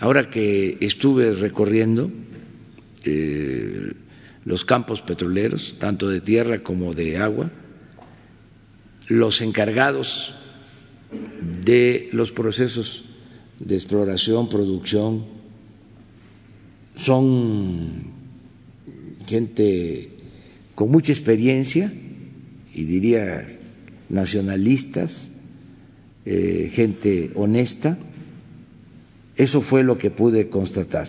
ahora 0.00 0.28
que 0.28 0.76
estuve 0.80 1.32
recorriendo 1.32 2.10
los 4.44 4.66
campos 4.66 5.00
petroleros, 5.00 5.76
tanto 5.78 6.10
de 6.10 6.20
tierra 6.20 6.62
como 6.62 6.92
de 6.92 7.16
agua, 7.16 7.50
los 9.06 9.40
encargados 9.40 10.34
de 11.64 12.10
los 12.12 12.32
procesos 12.32 13.06
de 13.58 13.74
exploración, 13.76 14.50
producción, 14.50 15.37
son 16.98 18.02
gente 19.26 20.10
con 20.74 20.90
mucha 20.90 21.12
experiencia 21.12 21.92
y 22.74 22.84
diría 22.84 23.46
nacionalistas, 24.08 25.40
eh, 26.26 26.70
gente 26.72 27.30
honesta, 27.34 27.98
eso 29.36 29.60
fue 29.60 29.84
lo 29.84 29.96
que 29.96 30.10
pude 30.10 30.48
constatar. 30.48 31.06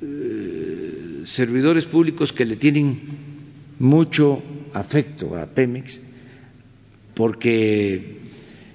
Eh, 0.00 1.22
servidores 1.24 1.84
públicos 1.84 2.32
que 2.32 2.44
le 2.44 2.56
tienen 2.56 3.00
mucho 3.78 4.42
afecto 4.72 5.36
a 5.36 5.46
Pemex 5.46 6.00
porque 7.14 8.18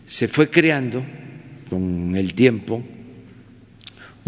se 0.06 0.28
fue 0.28 0.50
creando 0.50 1.04
con 1.70 2.16
el 2.16 2.34
tiempo 2.34 2.84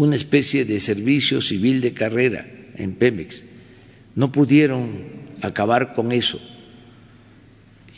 una 0.00 0.16
especie 0.16 0.64
de 0.64 0.80
servicio 0.80 1.42
civil 1.42 1.82
de 1.82 1.92
carrera 1.92 2.46
en 2.74 2.94
Pemex. 2.94 3.42
No 4.14 4.32
pudieron 4.32 5.04
acabar 5.42 5.92
con 5.92 6.10
eso 6.10 6.40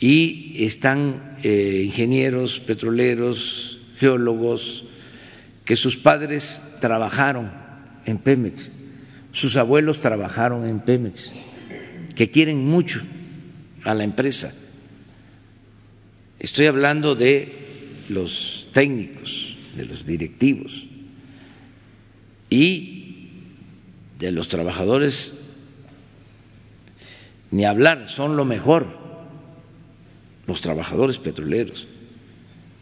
y 0.01 0.65
están 0.65 1.37
eh, 1.43 1.83
ingenieros 1.85 2.59
petroleros, 2.59 3.79
geólogos, 3.99 4.83
que 5.63 5.77
sus 5.77 5.95
padres 5.95 6.75
trabajaron 6.81 7.53
en 8.05 8.17
Pemex, 8.17 8.73
sus 9.31 9.55
abuelos 9.55 10.01
trabajaron 10.01 10.67
en 10.67 10.81
Pemex, 10.81 11.33
que 12.15 12.29
quieren 12.29 12.65
mucho 12.65 13.01
a 13.85 13.93
la 13.93 14.03
empresa. 14.03 14.53
Estoy 16.37 16.65
hablando 16.65 17.15
de 17.15 17.53
los 18.09 18.67
técnicos, 18.73 19.55
de 19.77 19.85
los 19.85 20.05
directivos 20.05 20.87
y 22.53 23.29
de 24.19 24.31
los 24.31 24.47
trabajadores, 24.47 25.39
ni 27.51 27.65
hablar, 27.65 28.07
son 28.07 28.35
lo 28.35 28.45
mejor, 28.45 28.87
los 30.47 30.61
trabajadores 30.61 31.17
petroleros 31.19 31.87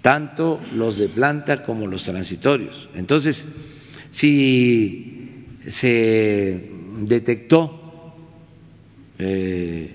tanto 0.01 0.59
los 0.75 0.97
de 0.97 1.09
planta 1.09 1.63
como 1.63 1.87
los 1.87 2.03
transitorios. 2.03 2.89
Entonces, 2.95 3.45
si 4.09 5.45
se 5.67 6.69
detectó 7.01 8.15
eh, 9.19 9.91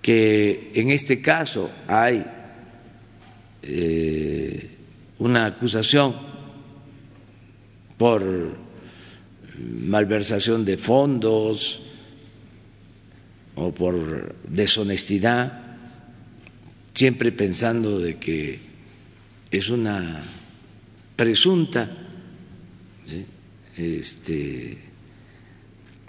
que 0.00 0.72
en 0.74 0.90
este 0.90 1.20
caso 1.20 1.70
hay 1.86 2.24
eh, 3.62 4.70
una 5.18 5.46
acusación 5.46 6.29
por 8.00 8.24
malversación 9.60 10.64
de 10.64 10.78
fondos 10.78 11.84
o 13.60 13.76
por 13.76 14.40
deshonestidad, 14.48 15.76
siempre 16.96 17.28
pensando 17.28 18.00
de 18.00 18.16
que 18.16 18.58
es 19.50 19.68
una 19.68 20.24
presunta 21.14 21.92
este, 23.76 24.78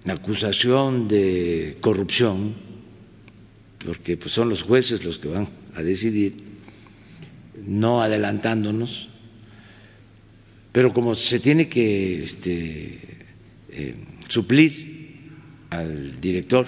acusación 0.07 1.09
de 1.09 1.75
corrupción, 1.81 2.55
porque 3.83 4.15
pues, 4.15 4.31
son 4.31 4.47
los 4.47 4.61
jueces 4.61 5.03
los 5.03 5.19
que 5.19 5.27
van 5.27 5.49
a 5.75 5.83
decidir, 5.83 6.35
no 7.67 8.01
adelantándonos, 8.01 9.10
pero 10.71 10.93
como 10.93 11.15
se 11.15 11.39
tiene 11.39 11.67
que 11.67 12.21
este, 12.21 12.99
eh, 13.69 13.95
suplir 14.27 15.29
al 15.69 16.19
director, 16.19 16.67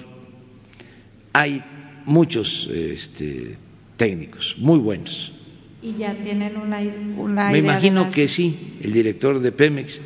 hay 1.34 1.64
muchos 2.06 2.70
este, 2.74 3.56
técnicos 3.98 4.56
muy 4.58 4.80
buenos 4.80 5.34
y 5.84 5.96
ya 5.96 6.16
tienen 6.16 6.56
una, 6.56 6.80
una 7.18 7.52
Me 7.52 7.58
imagino 7.58 8.10
que 8.10 8.30
sí, 8.30 8.78
el 8.82 8.94
director 8.94 9.40
de 9.40 9.52
Pemex. 9.52 10.02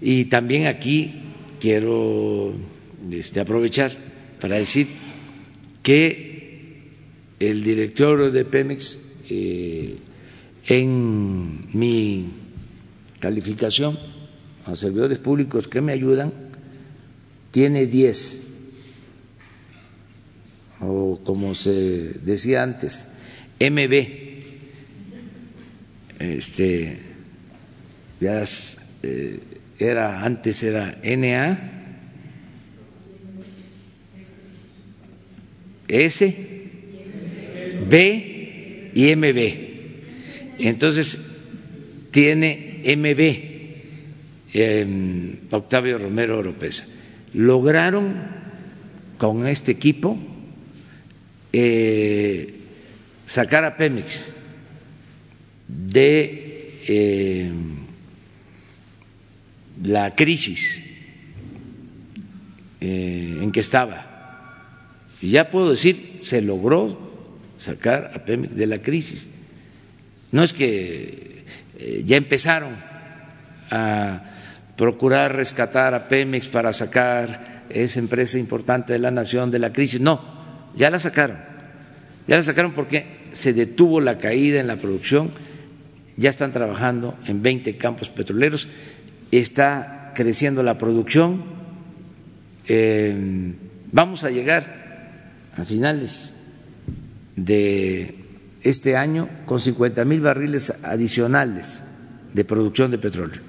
Y 0.00 0.26
también 0.26 0.68
aquí 0.68 1.12
quiero 1.58 2.54
este, 3.10 3.40
aprovechar 3.40 3.92
para 4.40 4.56
decir 4.56 4.86
que 5.82 6.78
el 7.40 7.64
director 7.64 8.30
de 8.30 8.44
Pemex, 8.44 9.16
eh, 9.28 9.96
en 10.66 11.66
mi 11.76 12.26
calificación 13.20 13.98
a 14.66 14.74
servidores 14.74 15.18
públicos 15.18 15.68
que 15.68 15.80
me 15.80 15.92
ayudan, 15.92 16.32
tiene 17.52 17.86
10 17.86 18.48
o 20.80 21.20
como 21.24 21.54
se 21.54 22.14
decía 22.22 22.62
antes, 22.62 23.08
MB, 23.60 24.06
este, 26.18 26.98
ya 28.20 28.44
eh, 29.02 29.40
era 29.78 30.24
antes 30.24 30.62
era 30.62 30.98
NA, 31.02 31.76
S, 35.88 36.36
B 37.88 38.90
y 38.94 39.16
MB. 39.16 39.70
Entonces 40.60 41.18
tiene 42.10 42.69
MB, 42.84 43.20
eh, 44.52 45.36
Octavio 45.50 45.98
Romero 45.98 46.38
Oropesa. 46.38 46.86
Lograron 47.34 48.14
con 49.18 49.46
este 49.46 49.72
equipo 49.72 50.18
eh, 51.52 52.54
sacar 53.26 53.64
a 53.64 53.76
Pemex 53.76 54.32
de 55.68 56.80
eh, 56.88 57.52
la 59.84 60.14
crisis 60.14 60.82
eh, 62.80 63.38
en 63.42 63.52
que 63.52 63.60
estaba. 63.60 64.06
Y 65.20 65.30
ya 65.30 65.50
puedo 65.50 65.70
decir, 65.70 66.20
se 66.22 66.40
logró 66.40 66.98
sacar 67.58 68.12
a 68.14 68.24
Pemex 68.24 68.56
de 68.56 68.66
la 68.66 68.80
crisis. 68.80 69.28
No 70.32 70.42
es 70.42 70.52
que 70.52 71.29
ya 72.04 72.16
empezaron 72.16 72.74
a 73.70 74.22
procurar 74.76 75.34
rescatar 75.36 75.94
a 75.94 76.08
Pemex 76.08 76.46
para 76.48 76.72
sacar 76.72 77.64
esa 77.70 78.00
empresa 78.00 78.38
importante 78.38 78.92
de 78.92 78.98
la 78.98 79.10
nación 79.10 79.50
de 79.50 79.58
la 79.58 79.72
crisis, 79.72 80.00
no 80.00 80.40
ya 80.76 80.90
la 80.90 80.98
sacaron. 80.98 81.38
Ya 82.26 82.36
la 82.36 82.42
sacaron 82.42 82.72
porque 82.72 83.30
se 83.32 83.52
detuvo 83.52 84.00
la 84.00 84.18
caída 84.18 84.60
en 84.60 84.66
la 84.66 84.76
producción, 84.76 85.30
ya 86.16 86.30
están 86.30 86.52
trabajando 86.52 87.18
en 87.26 87.42
20 87.42 87.76
campos 87.76 88.10
petroleros, 88.10 88.68
está 89.30 90.12
creciendo 90.14 90.62
la 90.62 90.78
producción, 90.78 91.44
eh, 92.66 93.54
vamos 93.90 94.24
a 94.24 94.30
llegar 94.30 95.10
a 95.56 95.64
finales 95.64 96.36
de 97.36 98.14
este 98.62 98.96
año 98.96 99.28
con 99.46 99.60
50 99.60 100.04
mil 100.04 100.20
barriles 100.20 100.84
adicionales 100.84 101.84
de 102.32 102.44
producción 102.44 102.90
de 102.90 102.98
petróleo. 102.98 103.40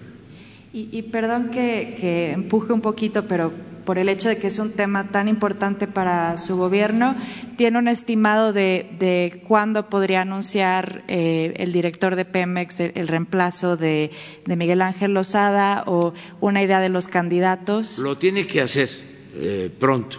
Y, 0.74 1.02
perdón 1.02 1.52
que 1.52 2.32
empuje 2.32 2.72
un 2.72 2.80
poquito, 2.80 3.28
pero 3.28 3.52
por 3.84 3.98
el 3.98 4.10
hecho 4.10 4.30
de 4.30 4.38
que 4.38 4.48
es 4.48 4.60
un 4.60 4.72
tema 4.72 5.10
tan 5.10 5.28
importante 5.28 5.88
para 5.88 6.38
su 6.38 6.56
gobierno, 6.56 7.16
¿tiene 7.58 7.78
un 7.80 7.88
estimado 7.88 8.54
de, 8.54 9.42
cuándo 9.48 9.90
podría 9.90 10.22
anunciar 10.22 11.04
eh, 11.08 11.54
el 11.58 11.72
director 11.72 12.16
de 12.16 12.26
Pemex 12.26 12.80
el, 12.80 13.08
reemplazo 13.08 13.78
de, 13.78 14.12
Miguel 14.46 14.82
Ángel 14.82 15.14
Lozada 15.14 15.84
o 15.88 16.14
una 16.40 16.64
idea 16.64 16.80
de 16.80 16.90
los 16.90 17.08
candidatos? 17.08 18.00
Lo 18.00 18.18
tiene 18.18 18.48
que 18.48 18.62
hacer 18.62 18.90
eh, 19.36 19.70
pronto. 19.80 20.18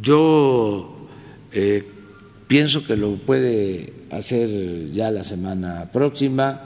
Yo 0.00 1.08
eh, 1.52 1.84
pienso 2.52 2.84
que 2.84 2.98
lo 2.98 3.16
puede 3.16 3.94
hacer 4.10 4.92
ya 4.92 5.10
la 5.10 5.24
semana 5.24 5.88
próxima 5.90 6.60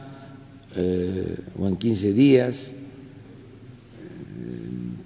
o 1.56 1.68
en 1.68 1.76
15 1.76 2.12
días 2.12 2.72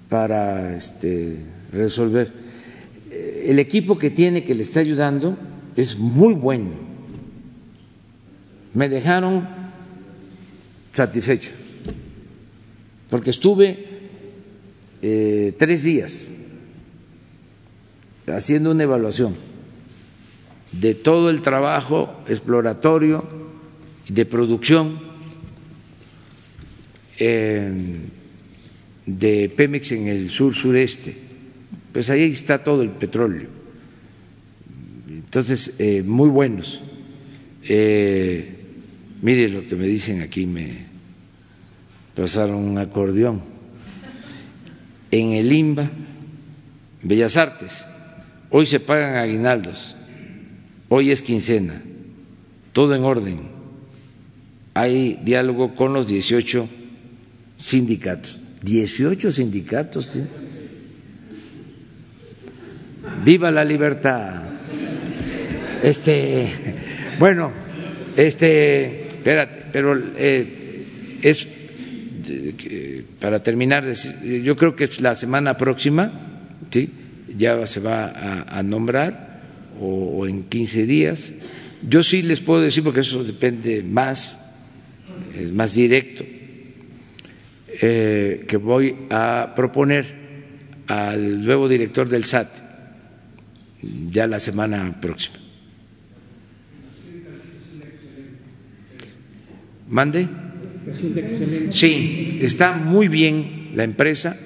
para 0.09 0.75
este, 0.75 1.37
resolver. 1.71 2.33
El 3.11 3.59
equipo 3.59 3.99
que 3.99 4.09
tiene 4.09 4.43
que 4.43 4.55
le 4.55 4.63
está 4.63 4.79
ayudando 4.79 5.37
es 5.75 5.99
muy 5.99 6.33
bueno. 6.33 6.71
Me 8.73 8.89
dejaron 8.89 9.47
satisfecho, 10.93 11.51
porque 13.07 13.29
estuve 13.29 13.85
eh, 15.03 15.53
tres 15.59 15.83
días 15.83 16.31
haciendo 18.25 18.71
una 18.71 18.81
evaluación 18.81 19.50
de 20.71 20.95
todo 20.95 21.29
el 21.29 21.41
trabajo 21.41 22.21
exploratorio 22.27 23.25
de 24.07 24.25
producción. 24.25 24.99
Eh, 27.19 27.71
de 29.05 29.49
Pemex 29.49 29.91
en 29.91 30.07
el 30.07 30.29
sur 30.29 30.53
sureste, 30.53 31.15
pues 31.91 32.09
ahí 32.09 32.23
está 32.23 32.63
todo 32.63 32.81
el 32.81 32.89
petróleo. 32.91 33.47
Entonces, 35.09 35.75
eh, 35.79 36.03
muy 36.03 36.29
buenos. 36.29 36.81
Eh, 37.63 38.55
mire 39.21 39.49
lo 39.49 39.67
que 39.67 39.75
me 39.75 39.85
dicen 39.85 40.21
aquí, 40.21 40.45
me 40.45 40.85
pasaron 42.15 42.55
un 42.55 42.77
acordeón. 42.77 43.41
En 45.09 45.31
el 45.33 45.51
IMBA, 45.51 45.89
Bellas 47.03 47.35
Artes, 47.37 47.85
hoy 48.49 48.65
se 48.65 48.79
pagan 48.79 49.15
aguinaldos, 49.17 49.95
hoy 50.93 51.09
es 51.09 51.21
quincena, 51.21 51.81
todo 52.73 52.93
en 52.93 53.03
orden. 53.03 53.39
Hay 54.73 55.21
diálogo 55.23 55.73
con 55.73 55.93
los 55.93 56.05
18 56.05 56.67
sindicatos. 57.57 58.39
18 58.61 59.31
sindicatos. 59.31 60.19
Viva 63.23 63.51
la 63.51 63.63
libertad. 63.63 64.43
Este, 65.81 66.49
bueno, 67.17 67.53
este, 68.17 69.07
espérate, 69.07 69.63
pero 69.71 69.97
eh, 70.17 71.19
es 71.21 71.47
para 73.21 73.41
terminar, 73.41 73.85
yo 74.43 74.55
creo 74.57 74.75
que 74.75 74.89
la 74.99 75.15
semana 75.15 75.55
próxima, 75.57 76.11
sí, 76.69 76.89
ya 77.37 77.65
se 77.65 77.79
va 77.79 78.45
a, 78.47 78.61
nombrar 78.61 79.30
o, 79.81 80.27
en 80.27 80.43
15 80.43 80.85
días. 80.85 81.33
Yo 81.87 82.03
sí 82.03 82.21
les 82.21 82.39
puedo 82.39 82.61
decir 82.61 82.83
porque 82.83 82.99
eso 83.01 83.23
depende 83.23 83.83
más, 83.83 84.53
es 85.35 85.51
más 85.51 85.73
directo 85.73 86.23
eh, 87.81 88.45
que 88.47 88.57
voy 88.57 88.95
a 89.09 89.53
proponer 89.55 90.05
al 90.87 91.43
nuevo 91.43 91.67
director 91.67 92.07
del 92.07 92.25
SAT 92.25 92.49
ya 94.11 94.27
la 94.27 94.39
semana 94.39 94.99
próxima. 95.01 95.37
¿Mande? 99.89 100.27
Sí, 101.71 102.39
está 102.41 102.73
muy 102.73 103.07
bien 103.07 103.71
la 103.75 103.83
empresa. 103.83 104.37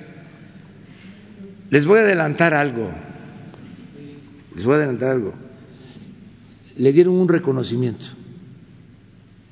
Les 1.69 1.85
voy 1.85 1.99
a 1.99 2.01
adelantar 2.03 2.53
algo. 2.53 2.93
Les 4.55 4.65
voy 4.65 4.73
a 4.73 4.77
adelantar 4.77 5.09
algo. 5.09 5.33
Le 6.77 6.93
dieron 6.93 7.15
un 7.15 7.27
reconocimiento 7.27 8.07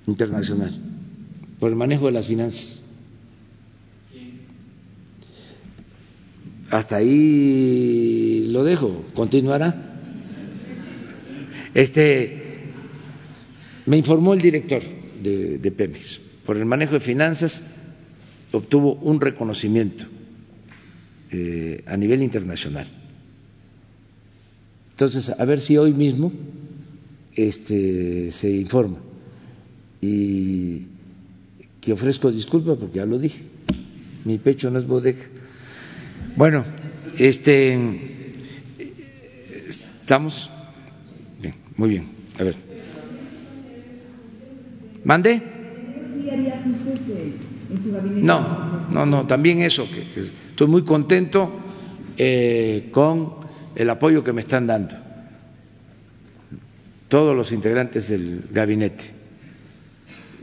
internacional 0.08 0.74
por 1.60 1.70
el 1.70 1.76
manejo 1.76 2.06
de 2.08 2.12
las 2.14 2.28
finanzas. 2.28 2.82
Hasta 6.70 6.96
ahí 6.96 8.48
lo 8.50 8.64
dejo, 8.64 9.06
continuará. 9.14 9.92
Este 11.74 12.42
me 13.86 13.98
informó 13.98 14.34
el 14.34 14.42
director 14.42 14.82
de, 15.22 15.74
Pemex 15.76 16.20
por 16.46 16.58
el 16.58 16.66
manejo 16.66 16.94
de 16.94 17.00
finanzas 17.00 17.64
obtuvo 18.52 18.94
un 18.96 19.20
reconocimiento 19.20 20.06
eh, 21.32 21.84
a 21.88 21.98
nivel 21.98 22.22
internacional. 22.22 22.88
Entonces, 24.94 25.30
a 25.30 25.44
ver 25.46 25.60
si 25.60 25.76
hoy 25.76 25.94
mismo 25.94 26.32
este, 27.36 28.30
se 28.30 28.52
informa 28.56 28.98
y 30.02 30.84
que 31.82 31.94
ofrezco 31.94 32.32
disculpas 32.32 32.78
porque 32.78 32.98
ya 32.98 33.06
lo 33.06 33.18
dije, 33.18 33.42
mi 34.24 34.38
pecho 34.38 34.70
no 34.70 34.78
es 34.78 34.86
bodega. 34.86 35.24
Bueno, 36.36 36.64
este 37.18 37.78
estamos 39.68 40.50
bien, 41.42 41.56
muy 41.76 41.90
bien. 41.90 42.08
A 42.40 42.44
ver. 42.44 42.56
¿Mande? 45.04 45.42
No, 48.16 48.88
no, 48.92 49.06
no, 49.06 49.26
también 49.26 49.62
eso, 49.62 49.88
que, 49.90 50.30
estoy 50.50 50.68
muy 50.68 50.84
contento 50.84 51.52
eh, 52.18 52.90
con 52.92 53.43
el 53.76 53.90
apoyo 53.90 54.24
que 54.24 54.34
me 54.34 54.42
están 54.42 54.68
dando 54.68 54.96
todos 57.14 57.36
los 57.36 57.52
integrantes 57.52 58.10
del 58.10 58.46
gabinete. 58.50 59.04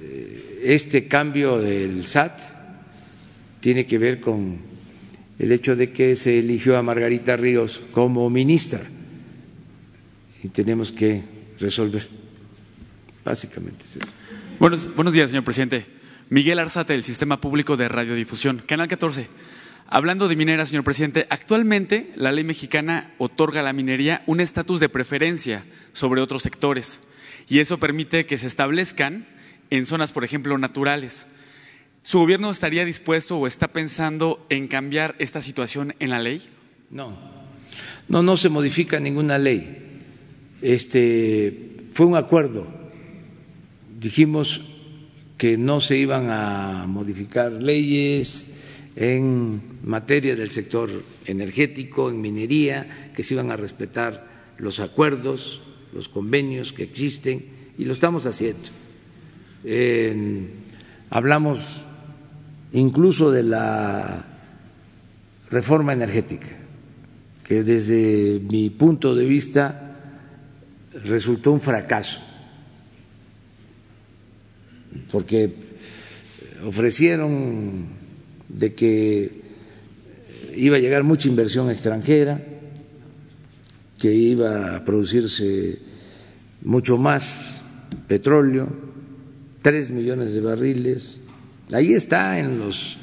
Eh, 0.02 0.60
este 0.62 1.08
cambio 1.08 1.58
del 1.58 2.06
SAT 2.06 2.42
tiene 3.58 3.86
que 3.86 3.98
ver 3.98 4.20
con 4.20 4.58
el 5.38 5.50
hecho 5.50 5.74
de 5.74 5.90
que 5.90 6.14
se 6.14 6.38
eligió 6.38 6.76
a 6.76 6.82
Margarita 6.82 7.36
Ríos 7.36 7.80
como 7.92 8.30
ministra 8.30 8.80
y 10.44 10.48
tenemos 10.48 10.92
que 10.92 11.24
resolver. 11.58 12.06
Básicamente 13.24 13.84
es 13.84 13.96
eso. 13.96 14.12
Buenos, 14.60 14.94
buenos 14.94 15.12
días, 15.12 15.30
señor 15.30 15.44
presidente. 15.44 15.86
Miguel 16.28 16.60
Arzate, 16.60 16.92
del 16.92 17.02
Sistema 17.02 17.40
Público 17.40 17.76
de 17.76 17.88
Radiodifusión, 17.88 18.62
Canal 18.64 18.86
14. 18.86 19.26
Hablando 19.86 20.28
de 20.28 20.36
minera, 20.36 20.66
señor 20.66 20.84
presidente, 20.84 21.26
actualmente 21.30 22.12
la 22.14 22.32
ley 22.32 22.44
mexicana 22.44 23.12
otorga 23.18 23.60
a 23.60 23.62
la 23.64 23.72
minería 23.72 24.22
un 24.26 24.40
estatus 24.40 24.80
de 24.80 24.88
preferencia 24.88 25.64
sobre 25.92 26.20
otros 26.20 26.42
sectores 26.42 27.00
y 27.48 27.58
eso 27.58 27.78
permite 27.78 28.26
que 28.26 28.38
se 28.38 28.46
establezcan 28.46 29.26
en 29.70 29.86
zonas, 29.86 30.12
por 30.12 30.24
ejemplo, 30.24 30.56
naturales. 30.58 31.26
¿Su 32.02 32.20
gobierno 32.20 32.50
estaría 32.50 32.84
dispuesto 32.84 33.36
o 33.38 33.46
está 33.46 33.68
pensando 33.68 34.46
en 34.48 34.68
cambiar 34.68 35.16
esta 35.18 35.42
situación 35.42 35.94
en 35.98 36.10
la 36.10 36.20
ley? 36.20 36.42
No, 36.90 37.18
no, 38.08 38.22
no 38.22 38.36
se 38.36 38.48
modifica 38.48 39.00
ninguna 39.00 39.38
ley. 39.38 40.00
Este 40.62 41.88
fue 41.92 42.06
un 42.06 42.16
acuerdo. 42.16 42.66
Dijimos 43.98 44.60
que 45.36 45.56
no 45.56 45.80
se 45.80 45.96
iban 45.96 46.30
a 46.30 46.86
modificar 46.86 47.52
leyes 47.52 48.59
en 49.00 49.62
materia 49.82 50.36
del 50.36 50.50
sector 50.50 50.90
energético, 51.24 52.10
en 52.10 52.20
minería, 52.20 53.10
que 53.16 53.24
se 53.24 53.32
iban 53.32 53.50
a 53.50 53.56
respetar 53.56 54.52
los 54.58 54.78
acuerdos, 54.78 55.62
los 55.94 56.10
convenios 56.10 56.74
que 56.74 56.82
existen, 56.82 57.46
y 57.78 57.86
lo 57.86 57.94
estamos 57.94 58.26
haciendo. 58.26 58.68
hablamos 61.08 61.82
incluso 62.72 63.30
de 63.30 63.42
la 63.42 64.26
reforma 65.50 65.94
energética, 65.94 66.48
que 67.42 67.62
desde 67.62 68.38
mi 68.50 68.68
punto 68.68 69.14
de 69.14 69.24
vista 69.24 69.96
resultó 71.04 71.52
un 71.52 71.60
fracaso, 71.60 72.20
porque 75.10 75.54
ofrecieron 76.66 77.99
de 78.54 78.74
que 78.74 79.42
iba 80.56 80.76
a 80.76 80.80
llegar 80.80 81.04
mucha 81.04 81.28
inversión 81.28 81.70
extranjera, 81.70 82.42
que 83.98 84.12
iba 84.12 84.76
a 84.76 84.84
producirse 84.84 85.78
mucho 86.62 86.96
más 86.96 87.62
petróleo, 88.08 88.68
tres 89.62 89.90
millones 89.90 90.34
de 90.34 90.40
barriles. 90.40 91.20
Ahí 91.72 91.92
está 91.92 92.38
en 92.38 92.58
los 92.58 92.98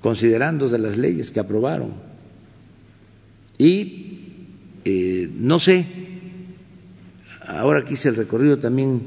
considerandos 0.00 0.72
de 0.72 0.78
las 0.78 0.98
leyes 0.98 1.30
que 1.30 1.40
aprobaron. 1.40 1.94
Y 3.58 4.10
eh, 4.84 5.30
no 5.34 5.58
sé, 5.58 5.86
ahora 7.46 7.84
que 7.84 7.94
hice 7.94 8.08
el 8.08 8.16
recorrido 8.16 8.58
también 8.58 9.02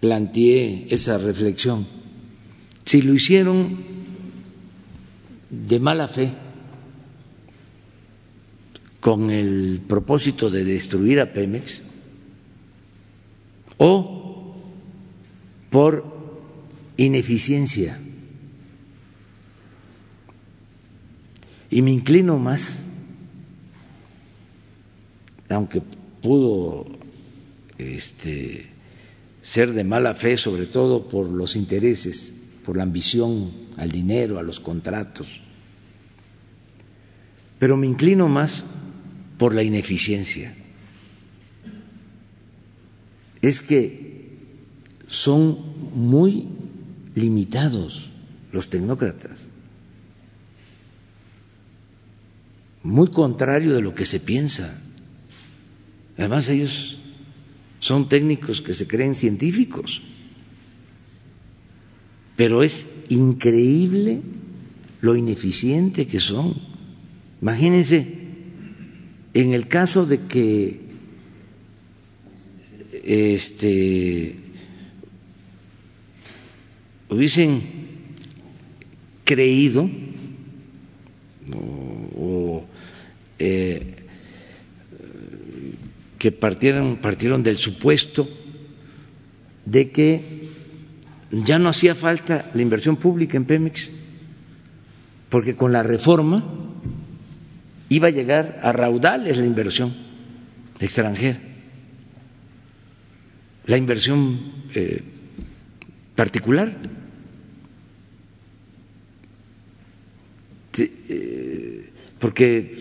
planteé 0.00 0.86
esa 0.90 1.16
reflexión. 1.18 1.86
Si 2.94 3.02
lo 3.02 3.12
hicieron 3.12 3.76
de 5.50 5.80
mala 5.80 6.06
fe, 6.06 6.32
con 9.00 9.32
el 9.32 9.80
propósito 9.84 10.48
de 10.48 10.62
destruir 10.62 11.18
a 11.18 11.32
Pemex, 11.32 11.82
o 13.78 14.54
por 15.70 16.04
ineficiencia. 16.96 17.98
Y 21.72 21.82
me 21.82 21.90
inclino 21.90 22.38
más, 22.38 22.84
aunque 25.48 25.82
pudo 26.22 26.86
este, 27.76 28.66
ser 29.42 29.72
de 29.72 29.82
mala 29.82 30.14
fe, 30.14 30.36
sobre 30.36 30.66
todo 30.66 31.08
por 31.08 31.28
los 31.28 31.56
intereses, 31.56 32.42
por 32.64 32.76
la 32.76 32.82
ambición 32.82 33.52
al 33.76 33.92
dinero, 33.92 34.38
a 34.38 34.42
los 34.42 34.58
contratos, 34.58 35.42
pero 37.58 37.76
me 37.76 37.86
inclino 37.86 38.28
más 38.28 38.64
por 39.38 39.54
la 39.54 39.62
ineficiencia. 39.62 40.54
Es 43.42 43.60
que 43.60 44.38
son 45.06 45.58
muy 45.94 46.48
limitados 47.14 48.10
los 48.52 48.70
tecnócratas, 48.70 49.48
muy 52.82 53.08
contrario 53.08 53.74
de 53.74 53.82
lo 53.82 53.94
que 53.94 54.06
se 54.06 54.20
piensa. 54.20 54.80
Además 56.16 56.48
ellos 56.48 56.98
son 57.80 58.08
técnicos 58.08 58.62
que 58.62 58.72
se 58.72 58.86
creen 58.86 59.14
científicos, 59.14 60.02
pero 62.36 62.62
es 62.62 62.86
increíble 63.08 64.20
lo 65.00 65.16
ineficiente 65.16 66.06
que 66.06 66.20
son. 66.20 66.54
Imagínense, 67.40 68.06
en 69.34 69.52
el 69.52 69.68
caso 69.68 70.06
de 70.06 70.20
que 70.20 70.80
este 73.04 74.36
hubiesen 77.10 77.62
creído 79.24 79.88
o, 82.16 82.64
eh, 83.38 83.96
que 86.18 86.32
partieron, 86.32 86.96
partieron 86.96 87.42
del 87.42 87.58
supuesto 87.58 88.28
de 89.66 89.90
que 89.90 90.33
ya 91.42 91.58
no 91.58 91.68
hacía 91.68 91.94
falta 91.94 92.50
la 92.54 92.62
inversión 92.62 92.96
pública 92.96 93.36
en 93.36 93.44
Pemex, 93.44 93.90
porque 95.28 95.56
con 95.56 95.72
la 95.72 95.82
reforma 95.82 96.44
iba 97.88 98.08
a 98.08 98.12
llegar 98.12 98.60
a 98.62 98.72
raudales 98.72 99.36
la 99.38 99.44
inversión 99.44 99.94
extranjera, 100.78 101.40
la 103.66 103.76
inversión 103.76 104.38
eh, 104.74 105.02
particular. 106.14 106.76
Eh, 110.76 111.90
porque 112.18 112.76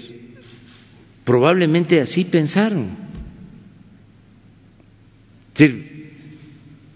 probablemente 1.23 2.01
así 2.01 2.25
pensaron. 2.25 3.03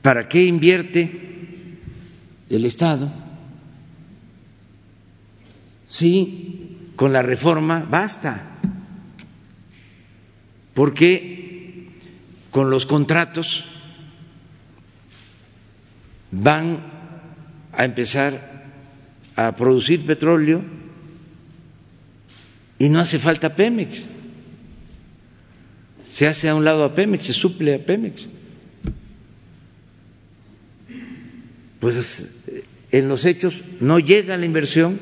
¿Para 0.01 0.27
qué 0.27 0.43
invierte 0.43 1.26
el 2.49 2.65
Estado? 2.65 3.11
Sí, 5.87 6.91
con 6.95 7.13
la 7.13 7.21
reforma 7.21 7.85
basta, 7.89 8.59
porque 10.73 11.89
con 12.51 12.69
los 12.69 12.85
contratos 12.85 13.65
van 16.31 16.79
a 17.71 17.85
empezar 17.85 18.65
a 19.35 19.55
producir 19.55 20.05
petróleo 20.05 20.63
y 22.79 22.89
no 22.89 22.99
hace 22.99 23.19
falta 23.19 23.55
Pemex. 23.55 24.05
Se 26.05 26.27
hace 26.27 26.49
a 26.49 26.55
un 26.55 26.65
lado 26.65 26.83
a 26.83 26.95
Pemex, 26.95 27.25
se 27.25 27.33
suple 27.33 27.75
a 27.75 27.85
Pemex. 27.85 28.27
Pues 31.79 32.36
en 32.97 33.07
los 33.07 33.25
hechos 33.25 33.63
no 33.79 33.99
llega 33.99 34.37
la 34.37 34.45
inversión, 34.45 34.99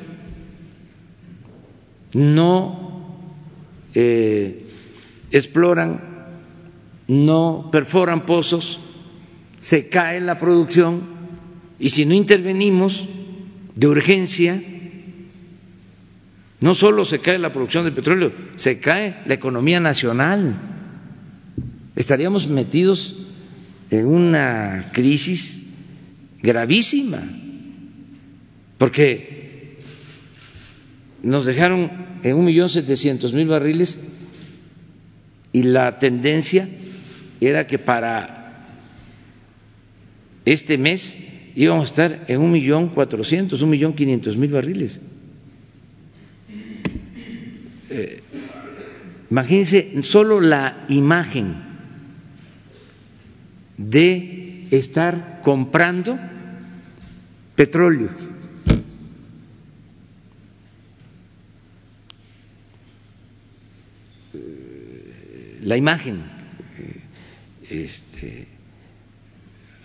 no 2.13 3.15
eh, 3.93 4.65
exploran, 5.31 6.01
no 7.07 7.69
perforan 7.71 8.25
pozos, 8.25 8.79
se 9.59 9.87
cae 9.87 10.19
la 10.19 10.37
producción 10.37 11.03
y 11.79 11.89
si 11.91 12.05
no 12.05 12.13
intervenimos 12.13 13.07
de 13.75 13.87
urgencia, 13.87 14.61
no 16.59 16.73
solo 16.73 17.05
se 17.05 17.19
cae 17.19 17.37
la 17.37 17.53
producción 17.53 17.85
de 17.85 17.91
petróleo, 17.91 18.33
se 18.55 18.79
cae 18.79 19.21
la 19.25 19.33
economía 19.33 19.79
nacional. 19.79 20.55
Estaríamos 21.95 22.47
metidos 22.47 23.25
en 23.89 24.07
una 24.07 24.89
crisis 24.93 25.67
gravísima, 26.41 27.21
porque 28.77 29.79
nos 31.23 31.45
dejaron 31.45 31.91
en 32.23 32.35
un 32.35 32.45
millón 32.45 32.69
setecientos 32.69 33.33
mil 33.33 33.47
barriles 33.47 34.13
y 35.53 35.63
la 35.63 35.99
tendencia 35.99 36.67
era 37.39 37.67
que 37.67 37.79
para 37.79 38.67
este 40.45 40.77
mes 40.77 41.17
íbamos 41.55 41.83
a 41.83 41.91
estar 41.91 42.25
en 42.27 42.41
un 42.41 42.51
millón 42.51 42.89
cuatrocientos, 42.89 43.61
un 43.61 43.69
millón 43.69 43.93
quinientos 43.93 44.37
mil 44.37 44.51
barriles. 44.51 44.99
Imagínense 49.31 50.03
solo 50.03 50.39
la 50.39 50.85
imagen 50.89 51.55
de 53.77 54.67
estar 54.71 55.41
comprando 55.43 56.19
petróleo. 57.55 58.34
La 65.65 65.75
imagen 65.75 66.21
este, 67.69 68.47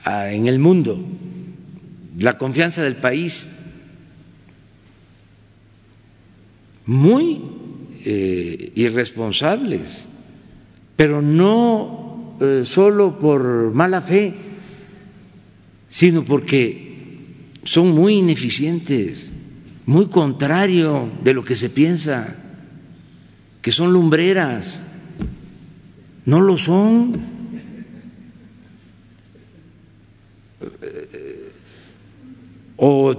en 0.04 0.46
el 0.46 0.58
mundo, 0.58 1.02
la 2.18 2.36
confianza 2.36 2.82
del 2.82 2.96
país, 2.96 3.56
muy 6.84 7.40
eh, 8.04 8.72
irresponsables, 8.74 10.04
pero 10.96 11.22
no 11.22 12.36
eh, 12.40 12.60
solo 12.64 13.18
por 13.18 13.72
mala 13.72 14.02
fe, 14.02 14.34
sino 15.88 16.24
porque 16.24 17.46
son 17.64 17.92
muy 17.92 18.16
ineficientes, 18.16 19.32
muy 19.86 20.08
contrario 20.08 21.10
de 21.24 21.32
lo 21.32 21.42
que 21.42 21.56
se 21.56 21.70
piensa, 21.70 22.36
que 23.62 23.72
son 23.72 23.94
lumbreras, 23.94 24.82
no 26.26 26.40
lo 26.40 26.56
son. 26.56 27.40
O 32.76 33.14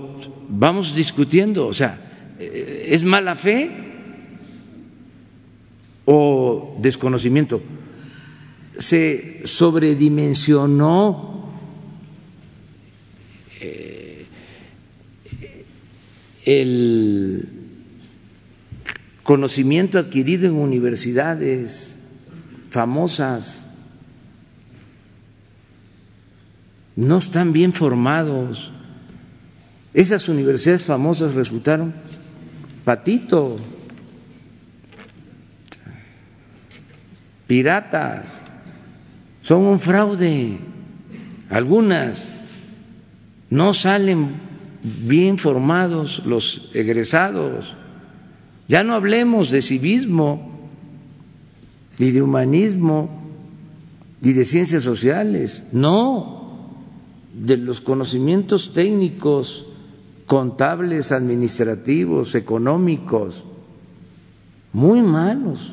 vamos 0.49 0.95
discutiendo, 0.95 1.68
o 1.68 1.74
sea, 1.74 2.36
¿es 2.39 3.04
mala 3.04 3.36
fe? 3.36 3.91
o 6.06 6.78
desconocimiento. 6.80 7.62
Se 8.78 9.41
sobredimensionó 9.45 11.52
eh, 13.60 14.26
el 16.45 17.49
conocimiento 19.24 19.99
adquirido 19.99 20.47
en 20.47 20.56
universidades 20.56 21.99
famosas. 22.72 23.68
No 26.96 27.20
están 27.20 27.54
bien 27.54 27.74
formados. 27.74 28.72
Esas 29.94 30.28
universidades 30.28 30.84
famosas 30.86 31.36
resultaron 31.36 31.94
patito. 32.84 33.58
piratas, 37.52 38.42
son 39.42 39.66
un 39.66 39.78
fraude. 39.78 40.58
Algunas 41.50 42.34
no 43.50 43.74
salen 43.74 44.36
bien 44.82 45.38
formados 45.38 46.24
los 46.26 46.72
egresados. 46.74 47.76
Ya 48.70 48.86
no 48.86 48.94
hablemos 48.94 49.52
de 49.52 49.62
civismo, 49.62 50.51
ni 51.98 52.12
de 52.12 52.22
humanismo, 52.22 53.10
ni 54.22 54.34
de 54.34 54.46
ciencias 54.46 54.84
sociales, 54.84 55.70
no, 55.74 56.42
de 57.34 57.58
los 57.58 57.82
conocimientos 57.82 58.74
técnicos, 58.74 59.68
contables, 60.26 61.12
administrativos, 61.12 62.36
económicos, 62.36 63.46
muy 64.74 65.02
malos. 65.02 65.72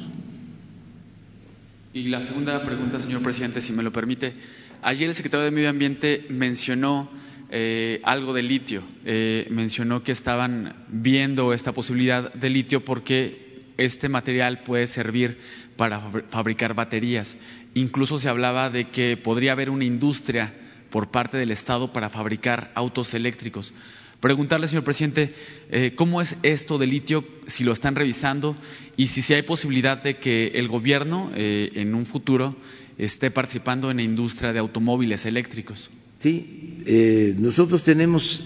Y 1.93 2.09
la 2.09 2.23
segunda 2.23 2.63
pregunta, 2.63 3.01
señor 3.01 3.23
presidente, 3.23 3.61
si 3.61 3.73
me 3.73 3.83
lo 3.83 3.93
permite. 3.93 4.35
Ayer 4.83 5.09
el 5.09 5.15
secretario 5.15 5.45
de 5.45 5.51
Medio 5.51 5.71
Ambiente 5.71 6.27
mencionó 6.29 7.11
eh, 7.51 8.01
algo 8.05 8.33
de 8.33 8.43
litio. 8.43 8.83
Eh, 9.05 9.47
mencionó 9.51 10.03
que 10.03 10.13
estaban 10.13 10.85
viendo 10.89 11.53
esta 11.53 11.73
posibilidad 11.73 12.33
de 12.33 12.51
litio 12.51 12.85
porque 12.85 13.63
este 13.79 14.09
material 14.09 14.63
puede 14.63 14.87
servir 14.87 15.39
para 15.79 16.01
fabricar 16.29 16.75
baterías. 16.75 17.37
Incluso 17.75 18.19
se 18.19 18.29
hablaba 18.29 18.69
de 18.69 18.91
que 18.91 19.17
podría 19.17 19.53
haber 19.53 19.71
una 19.71 19.85
industria 19.85 20.53
por 20.91 21.11
parte 21.11 21.37
del 21.39 21.53
Estado 21.53 21.93
para 21.93 22.11
fabricar 22.11 22.73
autos 22.75 23.15
eléctricos. 23.15 23.73
Preguntarle, 24.21 24.67
señor 24.67 24.83
presidente, 24.83 25.33
eh, 25.71 25.93
cómo 25.95 26.21
es 26.21 26.37
esto 26.43 26.79
de 26.79 26.89
litio, 26.89 27.25
si 27.47 27.63
lo 27.63 27.73
están 27.73 27.95
revisando 27.95 28.57
y 28.97 29.07
si, 29.07 29.33
hay 29.33 29.43
posibilidad 29.43 30.03
de 30.03 30.17
que 30.17 30.49
el 30.55 30.67
gobierno 30.67 31.31
eh, 31.37 31.71
en 31.77 31.95
un 31.95 32.05
futuro 32.05 32.57
esté 32.99 33.31
participando 33.31 33.93
en 33.93 33.99
la 33.99 34.03
industria 34.03 34.53
de 34.53 34.59
automóviles 34.59 35.25
eléctricos. 35.27 35.91
Sí, 36.19 36.79
eh, 36.87 37.37
nosotros 37.39 37.85
tenemos 37.85 38.43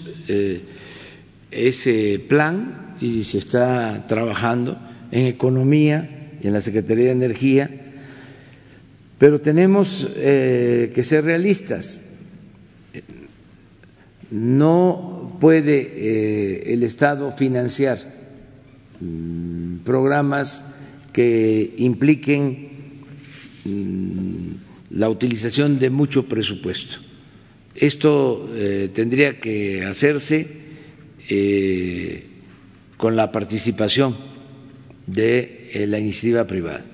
ese 1.51 2.23
plan 2.29 2.97
y 3.01 3.25
se 3.25 3.39
está 3.39 4.07
trabajando 4.07 4.79
en 5.11 5.27
economía 5.27 6.19
en 6.43 6.53
la 6.53 6.61
Secretaría 6.61 7.07
de 7.07 7.11
Energía, 7.13 7.71
pero 9.19 9.41
tenemos 9.41 10.09
que 10.17 11.03
ser 11.05 11.25
realistas. 11.25 12.09
No 14.31 15.37
puede 15.43 15.81
eh, 15.97 16.73
el 16.73 16.85
Estado 16.85 17.33
financiar 17.33 17.99
mm, 19.01 19.79
programas 19.79 20.75
que 21.13 21.75
impliquen 21.79 22.69
mm, 23.65 24.47
la 24.91 25.11
utilización 25.11 25.81
de 25.81 25.91
mucho 25.91 26.27
presupuesto. 26.27 26.99
Esto 27.75 28.49
eh, 28.55 28.91
tendría 28.95 29.41
que 29.41 29.85
hacerse 29.85 30.47
eh, 31.29 32.25
con 32.97 33.17
la 33.17 33.33
participación 33.33 34.17
de 35.09 35.62
la 35.75 35.99
iniciativa 35.99 36.47
privada, 36.47 36.85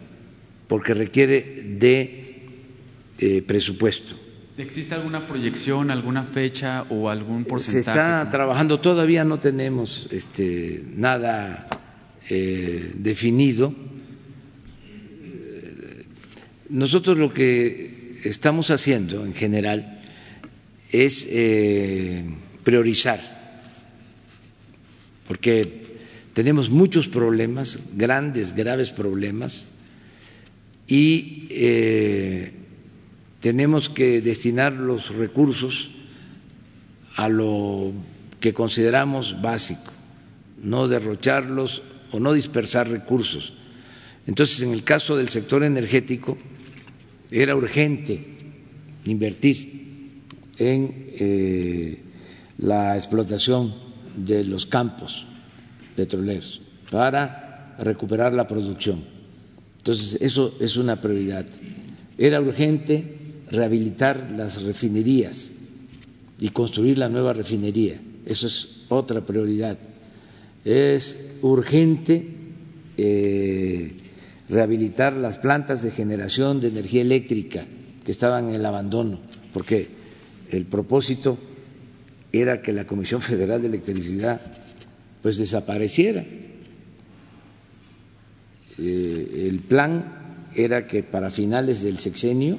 porque 0.68 0.94
requiere 0.94 1.64
de 1.78 3.42
presupuesto 3.46 4.14
¿Existe 4.58 4.92
alguna 4.96 5.24
proyección, 5.24 5.92
alguna 5.92 6.24
fecha 6.24 6.82
o 6.90 7.08
algún 7.08 7.44
porcentaje? 7.44 7.84
Se 7.84 7.90
está 7.90 8.28
trabajando, 8.28 8.80
todavía 8.80 9.22
no 9.22 9.38
tenemos 9.38 10.08
este, 10.10 10.82
nada 10.96 11.68
eh, 12.28 12.90
definido. 12.96 13.72
Nosotros 16.70 17.16
lo 17.18 17.32
que 17.32 18.18
estamos 18.24 18.72
haciendo 18.72 19.24
en 19.24 19.32
general 19.32 20.02
es 20.90 21.28
eh, 21.30 22.24
priorizar, 22.64 23.20
porque 25.28 25.77
tenemos 26.38 26.70
muchos 26.70 27.08
problemas, 27.08 27.80
grandes, 27.96 28.54
graves 28.54 28.90
problemas, 28.90 29.66
y 30.86 31.48
eh, 31.50 32.52
tenemos 33.40 33.88
que 33.88 34.20
destinar 34.20 34.72
los 34.72 35.12
recursos 35.16 35.90
a 37.16 37.28
lo 37.28 37.90
que 38.38 38.54
consideramos 38.54 39.42
básico, 39.42 39.90
no 40.62 40.86
derrocharlos 40.86 41.82
o 42.12 42.20
no 42.20 42.32
dispersar 42.32 42.88
recursos. 42.88 43.54
Entonces, 44.28 44.62
en 44.62 44.72
el 44.72 44.84
caso 44.84 45.16
del 45.16 45.30
sector 45.30 45.64
energético, 45.64 46.38
era 47.32 47.56
urgente 47.56 48.24
invertir 49.06 50.22
en 50.56 51.08
eh, 51.18 51.98
la 52.58 52.94
explotación 52.94 53.74
de 54.16 54.44
los 54.44 54.66
campos 54.66 55.26
petroleros 55.98 56.60
para 56.92 57.74
recuperar 57.80 58.32
la 58.32 58.46
producción. 58.46 59.02
Entonces, 59.78 60.16
eso 60.20 60.54
es 60.60 60.76
una 60.76 61.00
prioridad. 61.00 61.44
Era 62.16 62.40
urgente 62.40 63.16
rehabilitar 63.50 64.30
las 64.36 64.62
refinerías 64.62 65.50
y 66.38 66.50
construir 66.50 66.98
la 66.98 67.08
nueva 67.08 67.32
refinería. 67.32 68.00
Eso 68.24 68.46
es 68.46 68.84
otra 68.88 69.22
prioridad. 69.22 69.76
Es 70.64 71.38
urgente 71.42 72.28
eh, 72.96 73.96
rehabilitar 74.48 75.14
las 75.14 75.36
plantas 75.36 75.82
de 75.82 75.90
generación 75.90 76.60
de 76.60 76.68
energía 76.68 77.02
eléctrica 77.02 77.66
que 78.04 78.12
estaban 78.12 78.50
en 78.50 78.54
el 78.54 78.64
abandono, 78.64 79.18
porque 79.52 79.88
el 80.52 80.64
propósito 80.66 81.38
era 82.32 82.62
que 82.62 82.72
la 82.72 82.86
Comisión 82.86 83.20
Federal 83.32 83.60
de 83.60 83.66
Electricidad 83.66 84.40
pues 85.22 85.36
desapareciera. 85.36 86.24
Eh, 88.78 89.46
el 89.48 89.58
plan 89.60 90.48
era 90.54 90.86
que 90.86 91.02
para 91.02 91.30
finales 91.30 91.82
del 91.82 91.98
sexenio 91.98 92.56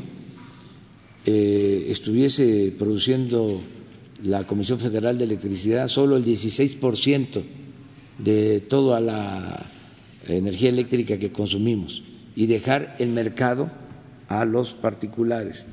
eh, 1.26 1.88
estuviese 1.90 2.74
produciendo 2.78 3.62
la 4.24 4.46
Comisión 4.46 4.80
Federal 4.80 5.18
de 5.18 5.26
Electricidad 5.26 5.88
solo 5.88 6.18
el 6.18 6.26
16% 6.26 7.42
de 8.18 8.60
toda 8.60 9.00
la 9.00 9.66
energía 10.28 10.70
eléctrica 10.70 11.18
que 11.18 11.32
consumimos 11.32 12.04
y 12.36 12.48
dejar 12.48 12.96
el 13.00 13.10
mercado 13.10 13.72
a 14.28 14.46
los 14.46 14.74
particulares. 14.74 15.68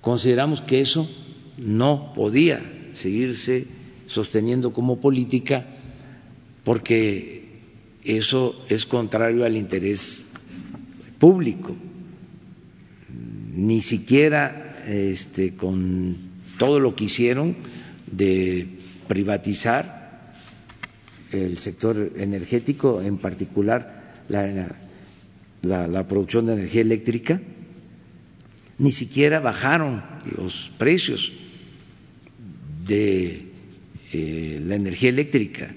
Consideramos 0.00 0.60
que 0.60 0.80
eso 0.80 1.08
no 1.56 2.12
podía 2.14 2.60
seguirse 2.92 3.66
sosteniendo 4.06 4.72
como 4.72 5.00
política 5.00 5.66
porque 6.68 7.48
eso 8.04 8.66
es 8.68 8.84
contrario 8.84 9.46
al 9.46 9.56
interés 9.56 10.32
público. 11.18 11.74
Ni 13.54 13.80
siquiera 13.80 14.84
este, 14.86 15.54
con 15.54 16.18
todo 16.58 16.78
lo 16.78 16.94
que 16.94 17.04
hicieron 17.04 17.56
de 18.12 18.66
privatizar 19.08 20.34
el 21.32 21.56
sector 21.56 22.12
energético, 22.16 23.00
en 23.00 23.16
particular 23.16 24.20
la, 24.28 26.06
producción 26.06 26.44
de 26.44 26.52
energía 26.52 26.82
eléctrica, 26.82 27.40
ni 28.76 28.92
siquiera 28.92 29.40
bajaron 29.40 30.04
los 30.36 30.70
precios 30.76 31.32
de 32.86 33.46
eh, 34.12 34.60
la 34.66 34.74
energía 34.74 35.08
eléctrica, 35.08 35.74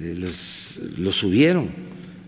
eh, 0.00 0.14
los, 0.16 1.14
subieron. 1.14 1.68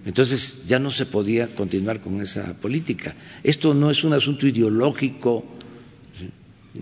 Entonces 0.05 0.65
ya 0.67 0.79
no 0.79 0.91
se 0.91 1.07
podía 1.07 1.47
continuar 1.55 2.01
con 2.01 2.21
esa 2.21 2.55
política. 2.61 3.15
Esto 3.43 3.73
no 3.73 3.91
es 3.91 4.05
un 4.05 4.13
asunto 4.13 4.47
ideológico, 4.47 5.45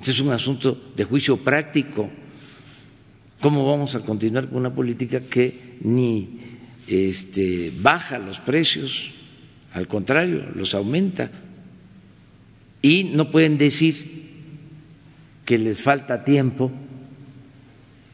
es 0.04 0.20
un 0.20 0.32
asunto 0.32 0.92
de 0.96 1.04
juicio 1.04 1.36
práctico. 1.36 2.10
¿Cómo 3.40 3.70
vamos 3.70 3.94
a 3.94 4.00
continuar 4.00 4.48
con 4.48 4.58
una 4.58 4.74
política 4.74 5.20
que 5.20 5.76
ni 5.82 6.40
este, 6.86 7.72
baja 7.78 8.18
los 8.18 8.40
precios, 8.40 9.12
al 9.72 9.86
contrario, 9.86 10.46
los 10.56 10.74
aumenta? 10.74 11.30
Y 12.82 13.04
no 13.04 13.30
pueden 13.30 13.58
decir 13.58 14.20
que 15.44 15.58
les 15.58 15.82
falta 15.82 16.24
tiempo 16.24 16.72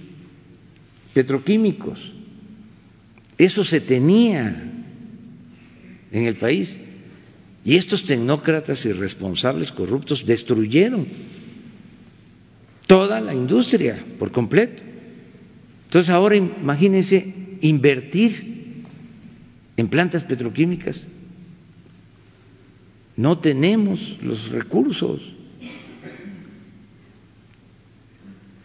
petroquímicos. 1.14 2.14
Eso 3.38 3.64
se 3.64 3.82
tenía 3.82 4.72
en 6.12 6.26
el 6.26 6.38
país 6.38 6.80
y 7.66 7.76
estos 7.76 8.04
tecnócratas 8.04 8.86
irresponsables, 8.86 9.72
corruptos, 9.72 10.26
destruyeron 10.26 11.08
toda 12.88 13.22
la 13.22 13.34
industria 13.34 14.04
por 14.20 14.32
completo. 14.32 14.84
Entonces 15.86 16.10
ahora 16.10 16.36
imagínense 16.36 17.34
invertir 17.62 18.84
en 19.78 19.88
plantas 19.88 20.24
petroquímicas 20.24 21.08
no 23.16 23.40
tenemos 23.40 24.18
los 24.22 24.50
recursos. 24.52 25.36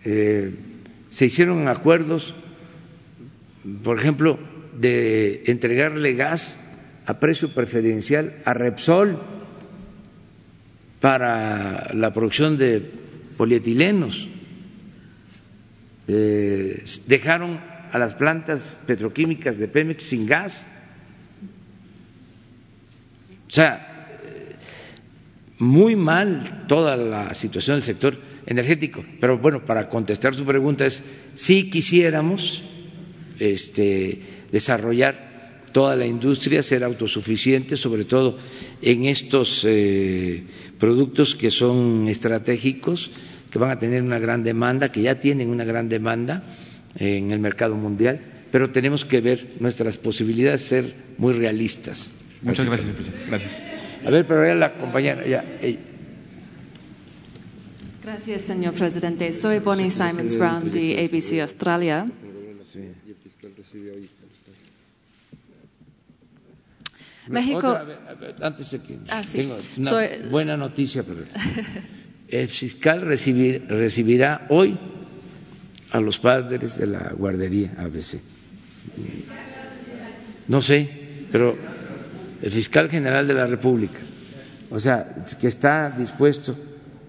Eh, 0.05 0.55
se 1.11 1.27
hicieron 1.27 1.69
acuerdos, 1.69 2.35
por 3.83 3.99
ejemplo, 3.99 4.39
de 4.79 5.43
entregarle 5.47 6.15
gas 6.15 6.61
a 7.07 7.19
precio 7.21 7.49
preferencial 7.49 8.35
a 8.45 8.55
Repsol 8.55 9.19
para 11.01 11.91
la 11.95 12.13
producción 12.13 12.59
de 12.59 12.91
polietilenos. 13.37 14.29
Eh, 16.07 16.85
dejaron 17.07 17.61
a 17.93 17.99
las 17.99 18.15
plantas 18.15 18.79
petroquímicas 18.87 19.59
de 19.59 19.69
Pemex 19.69 20.05
sin 20.05 20.27
gas. 20.27 20.67
O 23.47 23.51
sea, 23.51 23.88
muy 25.59 25.97
mal 25.97 26.65
toda 26.69 26.97
la 26.97 27.35
situación 27.35 27.77
del 27.77 27.83
sector 27.83 28.17
energético. 28.47 29.05
Pero 29.21 29.39
bueno, 29.39 29.65
para 29.65 29.89
contestar 29.89 30.35
su 30.35 30.45
pregunta 30.45 30.87
es 30.87 31.03
si 31.35 31.69
quisiéramos 31.71 32.63
este, 33.39 34.21
desarrollar 34.51 35.63
toda 35.73 35.97
la 35.97 36.07
industria, 36.07 36.63
ser 36.63 36.83
autosuficiente, 36.85 37.77
sobre 37.77 38.05
todo 38.05 38.39
en 38.81 39.05
estos 39.05 39.65
eh, 39.67 40.45
productos 40.79 41.35
que 41.35 41.51
son 41.51 42.09
estratégicos, 42.09 43.11
que 43.51 43.59
van 43.59 43.71
a 43.71 43.79
tener 43.79 44.03
una 44.03 44.19
gran 44.19 44.43
demanda, 44.43 44.91
que 44.91 45.03
ya 45.03 45.21
tienen 45.21 45.49
una 45.51 45.65
gran 45.65 45.89
demanda 45.89 46.43
en 46.97 47.31
el 47.31 47.39
mercado 47.39 47.75
mundial, 47.77 48.21
pero 48.51 48.71
tenemos 48.71 49.05
que 49.05 49.21
ver 49.21 49.55
nuestras 49.61 49.99
posibilidades, 49.99 50.63
ser 50.63 50.95
muy 51.19 51.35
realistas. 51.35 52.11
Muchas 52.43 52.65
gracias, 52.65 52.95
presidente. 52.95 53.27
Gracias. 53.29 53.78
A 54.09 54.11
ver, 54.11 54.27
pero 54.27 54.47
ya 54.47 54.55
la 54.55 54.73
compañera. 54.73 55.23
Ya, 55.27 55.45
Gracias, 58.03 58.41
señor 58.41 58.73
presidente. 58.73 59.35
Soy 59.35 59.59
Bonnie 59.59 59.91
Simons 59.91 60.35
Brown 60.35 60.71
de 60.71 61.05
ABC 61.05 61.43
Australia. 61.43 62.07
México. 67.29 67.79
antes 68.41 68.71
de 68.71 68.81
que 68.81 68.99
ah, 69.11 69.23
tengo 69.31 69.59
una 69.77 70.09
buena 70.31 70.57
noticia, 70.57 71.03
pero 71.03 71.27
el 72.29 72.49
fiscal 72.49 73.03
recibirá 73.03 74.47
hoy 74.49 74.79
a 75.91 76.01
los 76.01 76.19
padres 76.19 76.79
de 76.79 76.87
la 76.87 77.13
guardería 77.13 77.75
ABC. 77.77 78.23
No 80.47 80.63
sé, 80.63 80.89
pero 81.31 81.59
el 82.43 82.51
fiscal 82.51 82.89
general 82.89 83.27
de 83.27 83.35
la 83.35 83.47
República, 83.47 84.01
o 84.71 84.79
sea, 84.79 85.25
que 85.41 85.49
está 85.49 85.91
dispuesto 85.91 86.57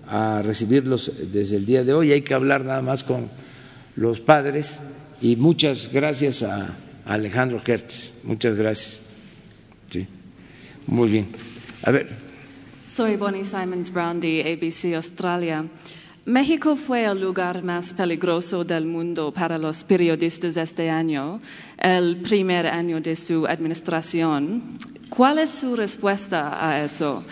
a 0.07 0.41
recibirlos 0.41 1.11
desde 1.31 1.57
el 1.57 1.65
día 1.65 1.83
de 1.83 1.93
hoy. 1.93 2.11
Hay 2.11 2.23
que 2.23 2.33
hablar 2.33 2.65
nada 2.65 2.81
más 2.81 3.03
con 3.03 3.29
los 3.95 4.21
padres 4.21 4.81
y 5.21 5.35
muchas 5.35 5.91
gracias 5.93 6.43
a 6.43 6.75
Alejandro 7.05 7.61
Hertz. 7.65 8.21
Muchas 8.23 8.55
gracias. 8.55 9.01
Sí. 9.89 10.07
Muy 10.87 11.09
bien. 11.09 11.27
A 11.83 11.91
ver. 11.91 12.09
Soy 12.85 13.15
Bonnie 13.17 13.45
Simons 13.45 13.91
Brown 13.91 14.17
ABC 14.17 14.95
Australia. 14.95 15.65
México 16.29 16.75
fue 16.75 17.05
el 17.05 17.21
lugar 17.21 17.63
más 17.63 17.91
peligroso 17.91 18.63
del 18.63 18.85
mundo 18.85 19.33
para 19.33 19.57
los 19.57 19.83
periodistas 19.83 20.57
este 20.57 20.87
año, 20.87 21.39
el 21.75 22.17
primer 22.17 22.67
año 22.67 23.01
de 23.01 23.15
su 23.15 23.47
administración. 23.47 24.77
¿Cuál 25.09 25.39
es 25.39 25.49
su 25.49 25.75
respuesta 25.75 26.63
a 26.63 26.85
eso? 26.85 27.23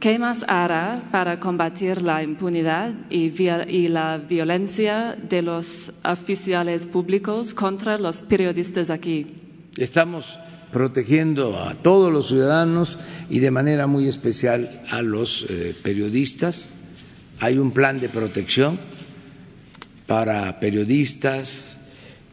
¿Qué 0.00 0.18
más 0.18 0.42
hará 0.48 1.02
para 1.12 1.38
combatir 1.38 2.00
la 2.00 2.22
impunidad 2.22 2.94
y, 3.10 3.88
la 3.88 4.16
violencia 4.16 5.14
de 5.16 5.42
los 5.42 5.92
oficiales 6.02 6.86
públicos 6.86 7.52
contra 7.52 7.98
los 7.98 8.22
periodistas 8.22 8.88
aquí? 8.88 9.34
Estamos 9.76 10.38
protegiendo 10.72 11.58
a 11.58 11.74
todos 11.74 12.10
los 12.10 12.28
ciudadanos 12.28 12.98
y 13.28 13.40
de 13.40 13.50
manera 13.50 13.86
muy 13.86 14.08
especial 14.08 14.82
a 14.90 15.02
los 15.02 15.44
eh, 15.50 15.74
periodistas. 15.82 16.70
Hay 17.38 17.58
un 17.58 17.72
plan 17.72 18.00
de 18.00 18.08
protección 18.08 18.78
para 20.06 20.58
periodistas 20.60 21.80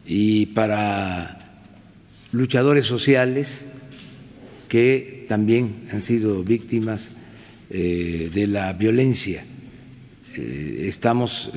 y 0.06 0.46
para 0.46 1.60
luchadores 2.32 2.86
sociales 2.86 3.66
que 4.68 5.26
también 5.28 5.86
han 5.92 6.02
sido 6.02 6.42
víctimas 6.42 7.10
eh, 7.70 8.30
de 8.32 8.46
la 8.46 8.72
violencia. 8.72 9.44
Eh, 10.36 10.86
estamos 10.88 11.50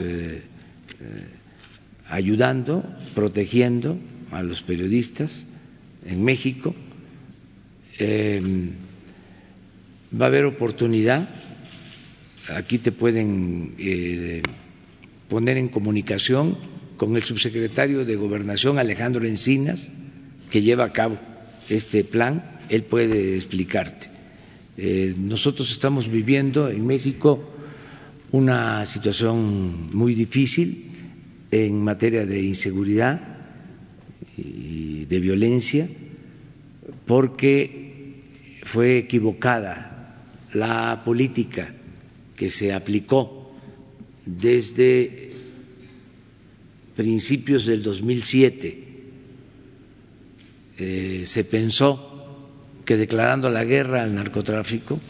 ayudando, 2.09 2.83
protegiendo 3.13 3.97
a 4.31 4.43
los 4.43 4.61
periodistas 4.61 5.45
en 6.05 6.23
México. 6.23 6.75
Eh, 7.99 8.41
va 10.19 10.25
a 10.25 10.27
haber 10.29 10.45
oportunidad, 10.45 11.27
aquí 12.55 12.77
te 12.77 12.91
pueden 12.91 13.75
eh, 13.77 14.41
poner 15.29 15.57
en 15.57 15.67
comunicación 15.67 16.57
con 16.97 17.15
el 17.15 17.23
subsecretario 17.23 18.05
de 18.05 18.15
Gobernación, 18.15 18.79
Alejandro 18.79 19.25
Encinas, 19.25 19.91
que 20.49 20.61
lleva 20.61 20.85
a 20.85 20.93
cabo 20.93 21.17
este 21.69 22.03
plan, 22.03 22.43
él 22.69 22.83
puede 22.83 23.35
explicarte. 23.35 24.07
Eh, 24.77 25.15
nosotros 25.17 25.71
estamos 25.71 26.09
viviendo 26.09 26.69
en 26.69 26.85
México 26.85 27.53
una 28.31 28.85
situación 28.85 29.89
muy 29.95 30.15
difícil 30.15 30.91
en 31.51 31.83
materia 31.83 32.25
de 32.25 32.41
inseguridad 32.41 33.21
y 34.37 35.05
de 35.05 35.19
violencia 35.19 35.87
porque 37.05 38.21
fue 38.63 38.97
equivocada 38.97 40.17
la 40.53 41.01
política 41.05 41.73
que 42.37 42.49
se 42.49 42.73
aplicó 42.73 43.51
desde 44.25 45.33
principios 46.95 47.65
del 47.65 47.83
2007. 47.83 48.83
Eh, 50.77 51.23
se 51.25 51.43
pensó 51.43 52.47
que 52.85 52.95
declarando 52.95 53.49
la 53.49 53.65
guerra 53.65 54.03
al 54.03 54.15
narcotráfico 54.15 55.01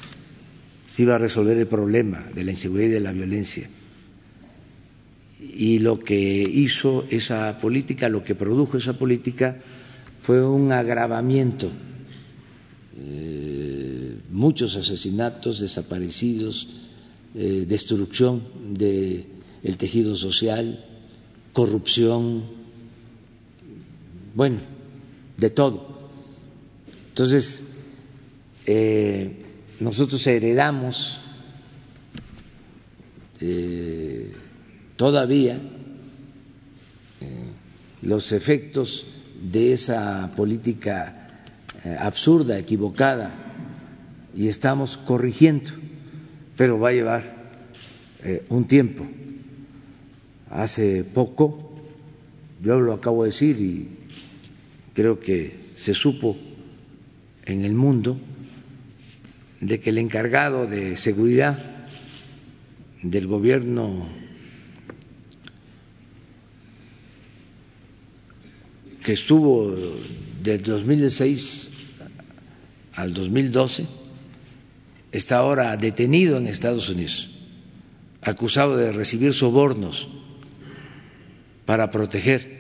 se 0.88 1.04
iba 1.04 1.14
a 1.14 1.20
resolver 1.20 1.56
el 1.58 1.68
problema 1.68 2.26
de 2.34 2.44
la 2.44 2.52
inseguridad 2.52 2.88
y 2.88 2.94
de 2.94 3.00
la 3.02 3.12
violencia 3.12 3.70
y 5.40 5.80
lo 5.80 6.00
que 6.00 6.42
hizo 6.42 7.06
esa 7.10 7.58
política, 7.60 8.10
lo 8.10 8.24
que 8.24 8.36
produjo 8.36 8.78
esa 8.78 8.94
política 8.94 9.58
fue 10.22 10.46
un 10.46 10.72
agravamiento, 10.72 11.72
eh, 13.00 14.18
muchos 14.32 14.76
asesinatos, 14.76 15.60
desaparecidos, 15.60 16.70
eh, 17.40 17.66
destrucción 17.68 18.42
del 18.74 19.78
tejido 19.78 20.16
social, 20.16 20.84
corrupción, 21.54 22.46
bueno, 24.34 24.58
de 25.38 25.52
todo. 25.52 26.10
Entonces, 27.10 27.64
eh, 28.66 29.46
nosotros 29.80 30.26
heredamos 30.26 31.20
todavía 34.96 35.62
eh, 37.22 37.52
los 38.02 38.32
efectos 38.32 39.06
de 39.44 39.74
esa 39.74 40.34
política 40.36 41.44
absurda, 42.00 42.58
equivocada, 42.58 43.32
y 44.36 44.48
estamos 44.48 44.98
corrigiendo, 44.98 45.70
pero 46.58 46.80
va 46.80 46.90
a 46.90 46.94
llevar 46.94 47.24
eh, 48.24 48.44
un 48.50 48.66
tiempo. 48.66 49.08
Hace 50.50 51.04
poco, 51.04 51.76
yo 52.62 52.80
lo 52.80 52.94
acabo 52.94 53.24
de 53.24 53.30
decir 53.30 53.58
y 53.62 53.88
creo 54.94 55.20
que 55.20 55.68
se 55.76 55.94
supo 55.94 56.36
en 57.46 57.64
el 57.64 57.74
mundo 57.74 58.20
de 59.62 59.80
que 59.80 59.92
el 59.92 60.00
encargado 60.00 60.66
de 60.66 60.98
seguridad 60.98 61.58
del 63.04 63.28
gobierno 63.28 64.08
que 69.04 69.14
estuvo 69.14 69.74
del 70.44 70.64
2006 70.64 71.72
al 72.96 73.14
2012, 73.14 73.86
está 75.18 75.38
ahora 75.38 75.76
detenido 75.78 76.38
en 76.38 76.48
Estados 76.48 76.90
Unidos, 76.90 77.30
acusado 78.22 78.78
de 78.78 78.92
recibir 78.92 79.34
sobornos 79.34 80.08
para 81.66 81.92
proteger 81.92 82.58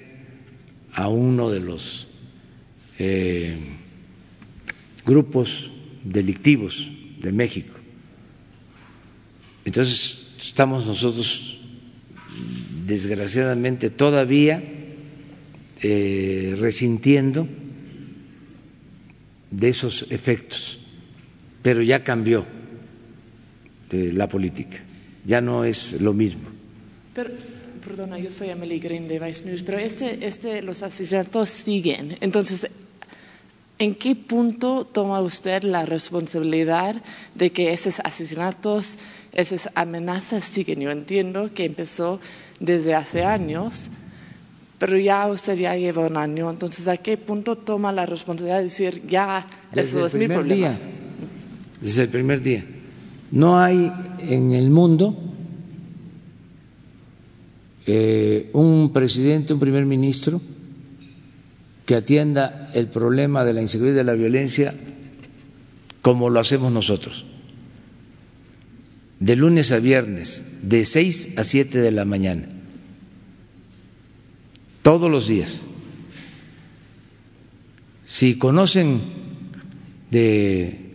a 0.93 1.07
uno 1.07 1.49
de 1.49 1.59
los 1.59 2.07
eh, 2.99 3.57
grupos 5.05 5.71
delictivos 6.03 6.89
de 7.21 7.31
México. 7.31 7.73
Entonces, 9.63 10.35
estamos 10.39 10.85
nosotros, 10.85 11.59
desgraciadamente, 12.85 13.89
todavía 13.89 14.63
eh, 15.81 16.55
resintiendo 16.59 17.47
de 19.51 19.69
esos 19.69 20.07
efectos, 20.09 20.76
pero 21.67 21.81
ya 21.81 22.01
cambió 22.01 22.45
la 23.91 24.29
política, 24.29 24.77
ya 25.25 25.41
no 25.41 25.65
es 25.65 25.99
lo 25.99 26.13
mismo. 26.13 26.47
Pero, 27.13 27.31
perdona, 27.85 28.17
yo 28.17 28.31
soy 28.31 28.51
Emily 28.51 28.79
Green 28.79 29.05
de 29.09 29.19
Vice 29.19 29.43
News, 29.43 29.63
pero 29.63 29.77
este, 29.77 30.25
este, 30.25 30.61
los 30.61 30.81
asesinatos 30.81 31.49
siguen. 31.49 32.15
Entonces, 32.21 32.69
¿en 33.79 33.95
qué 33.95 34.15
punto 34.15 34.85
toma 34.85 35.19
usted 35.19 35.63
la 35.63 35.85
responsabilidad 35.85 37.01
de 37.35 37.49
que 37.49 37.73
esos 37.73 37.99
asesinatos, 37.99 38.97
esas 39.33 39.69
amenazas 39.75 40.45
siguen? 40.45 40.79
Yo 40.79 40.91
entiendo 40.91 41.53
que 41.53 41.65
empezó 41.65 42.21
desde 42.61 42.95
hace 42.95 43.25
años 43.25 43.91
pero 44.79 44.97
ya 44.97 45.27
usted 45.27 45.57
ya 45.57 45.75
lleva 45.75 46.05
un 46.05 46.17
año, 46.17 46.51
entonces 46.51 46.87
¿a 46.87 46.97
qué 46.97 47.17
punto 47.17 47.57
toma 47.57 47.91
la 47.91 48.05
responsabilidad 48.05 48.57
de 48.57 48.63
decir 48.65 49.01
ya 49.07 49.47
eso 49.73 50.05
es 50.05 50.13
mi 50.13 50.27
problema? 50.27 50.69
Día, 50.69 50.79
desde 51.81 52.03
el 52.03 52.09
primer 52.09 52.41
día. 52.41 52.65
No 53.31 53.59
hay 53.59 53.91
en 54.19 54.53
el 54.53 54.69
mundo 54.69 55.17
eh, 57.85 58.49
un 58.53 58.91
presidente, 58.93 59.53
un 59.53 59.59
primer 59.59 59.85
ministro 59.85 60.41
que 61.85 61.95
atienda 61.95 62.71
el 62.73 62.87
problema 62.87 63.45
de 63.45 63.53
la 63.53 63.61
inseguridad 63.61 63.95
y 63.95 63.97
de 63.97 64.03
la 64.03 64.13
violencia 64.13 64.73
como 66.01 66.29
lo 66.29 66.39
hacemos 66.39 66.71
nosotros. 66.71 67.25
De 69.19 69.35
lunes 69.35 69.71
a 69.71 69.79
viernes, 69.79 70.43
de 70.61 70.85
seis 70.85 71.37
a 71.37 71.43
siete 71.43 71.79
de 71.79 71.91
la 71.91 72.05
mañana 72.05 72.49
todos 74.87 75.11
los 75.11 75.27
días. 75.27 75.63
Si 78.05 78.37
conocen 78.37 79.01
de 80.09 80.86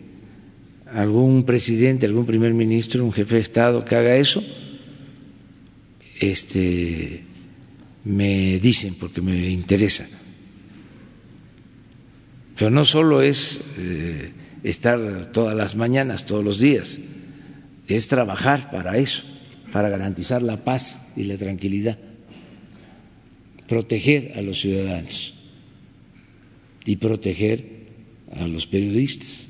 algún 0.93 1.43
presidente, 1.43 2.05
algún 2.05 2.25
primer 2.25 2.53
ministro, 2.53 3.03
un 3.03 3.11
jefe 3.11 3.35
de 3.35 3.41
Estado 3.41 3.85
que 3.85 3.95
haga 3.95 4.15
eso, 4.15 4.43
este, 6.19 7.23
me 8.05 8.59
dicen 8.59 8.95
porque 8.99 9.21
me 9.21 9.49
interesa. 9.49 10.07
Pero 12.57 12.69
no 12.69 12.85
solo 12.85 13.21
es 13.21 13.61
eh, 13.77 14.31
estar 14.63 15.31
todas 15.31 15.55
las 15.55 15.75
mañanas, 15.75 16.25
todos 16.25 16.43
los 16.43 16.59
días, 16.59 16.99
es 17.87 18.07
trabajar 18.07 18.71
para 18.71 18.97
eso, 18.97 19.23
para 19.71 19.89
garantizar 19.89 20.41
la 20.41 20.63
paz 20.63 21.11
y 21.15 21.23
la 21.23 21.37
tranquilidad 21.37 21.97
proteger 23.67 24.33
a 24.37 24.41
los 24.41 24.59
ciudadanos 24.59 25.33
y 26.85 26.97
proteger 26.97 27.87
a 28.31 28.47
los 28.47 28.67
periodistas. 28.67 29.49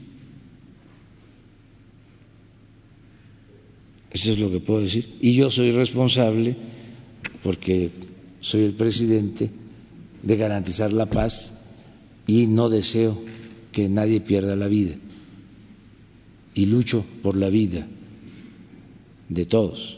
Eso 4.14 4.32
es 4.32 4.40
lo 4.40 4.52
que 4.52 4.60
puedo 4.60 4.82
decir. 4.82 5.18
Y 5.20 5.34
yo 5.34 5.50
soy 5.50 5.72
responsable, 5.72 6.56
porque 7.42 7.92
soy 8.40 8.66
el 8.66 8.74
presidente, 8.74 9.50
de 10.22 10.38
garantizar 10.38 10.94
la 10.94 11.08
paz 11.08 11.66
y 12.28 12.48
no 12.48 12.70
deseo 12.70 13.20
que 13.72 13.90
nadie 13.90 14.22
pierda 14.22 14.56
la 14.56 14.68
vida. 14.68 14.96
Y 16.54 16.68
lucho 16.68 17.04
por 17.24 17.36
la 17.36 17.50
vida 17.50 17.88
de 19.30 19.46
todos, 19.46 19.98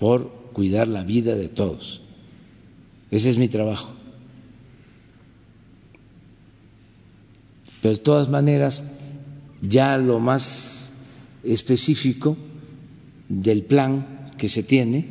por 0.00 0.30
cuidar 0.52 0.88
la 0.88 1.04
vida 1.04 1.36
de 1.36 1.48
todos. 1.48 2.02
Ese 3.10 3.30
es 3.30 3.38
mi 3.38 3.48
trabajo. 3.48 3.94
Pero 7.80 7.94
de 7.94 8.00
todas 8.00 8.28
maneras, 8.28 8.82
ya 9.62 9.96
lo 9.98 10.18
más 10.18 10.92
específico 11.44 12.36
del 13.28 13.62
plan 13.62 14.32
que 14.38 14.48
se 14.48 14.62
tiene, 14.62 15.06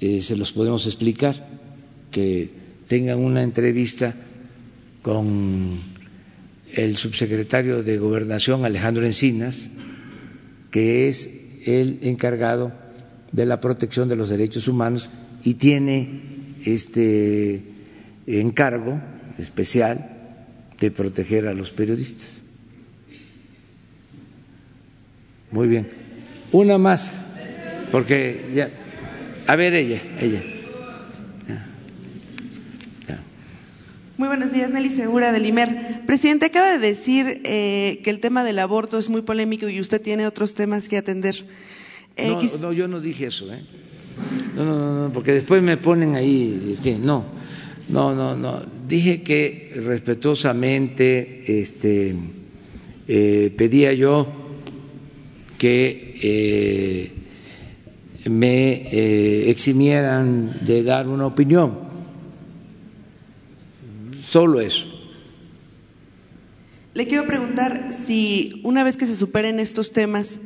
eh, 0.00 0.22
se 0.22 0.36
los 0.36 0.52
podemos 0.52 0.86
explicar, 0.86 1.48
que 2.10 2.50
tengan 2.88 3.18
una 3.18 3.42
entrevista 3.42 4.14
con 5.02 5.80
el 6.72 6.96
subsecretario 6.96 7.82
de 7.82 7.98
Gobernación, 7.98 8.64
Alejandro 8.64 9.04
Encinas, 9.04 9.70
que 10.70 11.08
es 11.08 11.60
el 11.66 11.98
encargado 12.02 12.72
de 13.32 13.46
la 13.46 13.60
protección 13.60 14.08
de 14.08 14.16
los 14.16 14.28
derechos 14.28 14.68
humanos 14.68 15.10
y 15.44 15.54
tiene 15.54 16.20
este 16.64 17.62
encargo 18.26 19.00
especial 19.38 20.16
de 20.78 20.90
proteger 20.90 21.46
a 21.46 21.54
los 21.54 21.72
periodistas. 21.72 22.44
Muy 25.50 25.68
bien. 25.68 25.99
Una 26.52 26.78
más, 26.78 27.16
porque 27.92 28.50
ya. 28.54 28.70
A 29.46 29.56
ver, 29.56 29.74
ella, 29.74 30.00
ella. 30.18 30.42
Muy 34.16 34.28
buenos 34.28 34.52
días, 34.52 34.70
Nelly 34.70 34.90
Segura 34.90 35.32
del 35.32 35.46
IMER. 35.46 36.02
Presidente, 36.04 36.44
acaba 36.44 36.72
de 36.72 36.78
decir 36.78 37.40
eh, 37.44 38.00
que 38.04 38.10
el 38.10 38.20
tema 38.20 38.44
del 38.44 38.58
aborto 38.58 38.98
es 38.98 39.08
muy 39.08 39.22
polémico 39.22 39.66
y 39.66 39.80
usted 39.80 39.98
tiene 40.02 40.26
otros 40.26 40.52
temas 40.52 40.90
que 40.90 40.98
atender. 40.98 41.46
Eh, 42.18 42.28
no, 42.28 42.60
no, 42.60 42.72
yo 42.74 42.86
no 42.86 43.00
dije 43.00 43.28
eso, 43.28 43.50
¿eh? 43.50 43.62
No, 44.54 44.64
no, 44.66 45.04
no, 45.06 45.12
porque 45.12 45.32
después 45.32 45.62
me 45.62 45.78
ponen 45.78 46.16
ahí, 46.16 46.68
este, 46.70 46.98
no, 46.98 47.24
no, 47.88 48.14
no, 48.14 48.36
no. 48.36 48.60
Dije 48.86 49.22
que 49.22 49.72
respetuosamente 49.76 51.60
este, 51.60 52.14
eh, 53.08 53.54
pedía 53.56 53.94
yo 53.94 54.49
que 55.60 56.16
eh, 56.22 57.12
me 58.30 58.88
eh, 58.90 59.50
eximieran 59.50 60.58
de 60.62 60.82
dar 60.82 61.06
una 61.06 61.26
opinión. 61.26 61.80
Solo 64.26 64.62
eso. 64.62 64.86
Le 66.94 67.06
quiero 67.06 67.26
preguntar 67.26 67.92
si 67.92 68.62
una 68.64 68.84
vez 68.84 68.96
que 68.96 69.04
se 69.04 69.14
superen 69.14 69.60
estos 69.60 69.92
temas, 69.92 70.40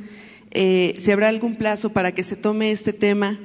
eh, 0.50 0.96
si 0.98 1.12
habrá 1.12 1.28
algún 1.28 1.54
plazo 1.54 1.92
para 1.92 2.10
que 2.10 2.24
se 2.24 2.34
tome 2.34 2.72
este 2.72 2.92
tema, 2.92 3.38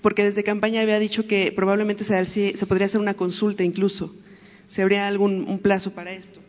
porque 0.00 0.24
desde 0.24 0.42
campaña 0.42 0.80
había 0.80 0.98
dicho 0.98 1.28
que 1.28 1.52
probablemente 1.54 2.02
se, 2.02 2.66
podría 2.66 2.86
hacer 2.86 3.00
una 3.00 3.14
consulta 3.14 3.62
incluso. 3.62 4.12
¿Se 4.66 4.82
habría 4.82 5.06
algún 5.06 5.48
un 5.48 5.60
plazo 5.60 5.92
para 5.92 6.12
esto? 6.12 6.41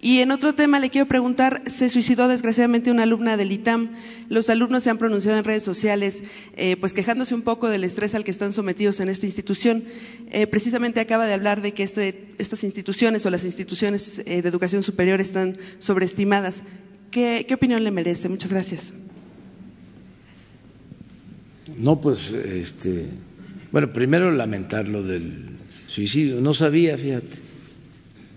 Y 0.00 0.20
en 0.20 0.30
otro 0.30 0.54
tema 0.54 0.78
le 0.78 0.90
quiero 0.90 1.08
preguntar, 1.08 1.62
se 1.66 1.88
suicidó 1.88 2.28
desgraciadamente 2.28 2.92
una 2.92 3.02
alumna 3.02 3.36
del 3.36 3.50
ITAM. 3.50 3.96
Los 4.28 4.48
alumnos 4.48 4.84
se 4.84 4.90
han 4.90 4.98
pronunciado 4.98 5.38
en 5.38 5.44
redes 5.44 5.64
sociales, 5.64 6.22
eh, 6.56 6.76
pues 6.76 6.92
quejándose 6.92 7.34
un 7.34 7.42
poco 7.42 7.68
del 7.68 7.82
estrés 7.82 8.14
al 8.14 8.22
que 8.22 8.30
están 8.30 8.52
sometidos 8.52 9.00
en 9.00 9.08
esta 9.08 9.26
institución. 9.26 9.84
Eh, 10.30 10.46
precisamente 10.46 11.00
acaba 11.00 11.26
de 11.26 11.34
hablar 11.34 11.62
de 11.62 11.74
que 11.74 11.82
este, 11.82 12.32
estas 12.38 12.62
instituciones 12.62 13.26
o 13.26 13.30
las 13.30 13.44
instituciones 13.44 14.20
eh, 14.20 14.40
de 14.40 14.48
educación 14.48 14.84
superior 14.84 15.20
están 15.20 15.58
sobreestimadas. 15.78 16.62
¿Qué, 17.10 17.44
¿Qué, 17.48 17.54
opinión 17.54 17.82
le 17.82 17.90
merece? 17.90 18.28
Muchas 18.28 18.52
gracias. 18.52 18.92
No, 21.76 22.00
pues, 22.00 22.30
este, 22.30 23.06
bueno, 23.72 23.92
primero 23.92 24.30
lamentar 24.30 24.86
lo 24.86 25.02
del 25.02 25.56
suicidio. 25.88 26.40
No 26.40 26.54
sabía, 26.54 26.96
fíjate, 26.96 27.38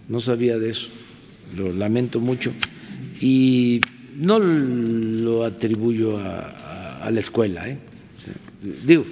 no 0.10 0.20
sabía 0.20 0.58
de 0.58 0.72
eso 0.72 1.01
lo 1.56 1.72
lamento 1.72 2.20
mucho 2.20 2.52
y 3.20 3.82
no 4.16 4.40
lo 4.40 5.44
atribuyo 5.44 6.18
a, 6.18 7.10
la 7.10 7.20
escuela, 7.20 7.68
¿eh? 7.68 7.78
digo, 8.86 9.06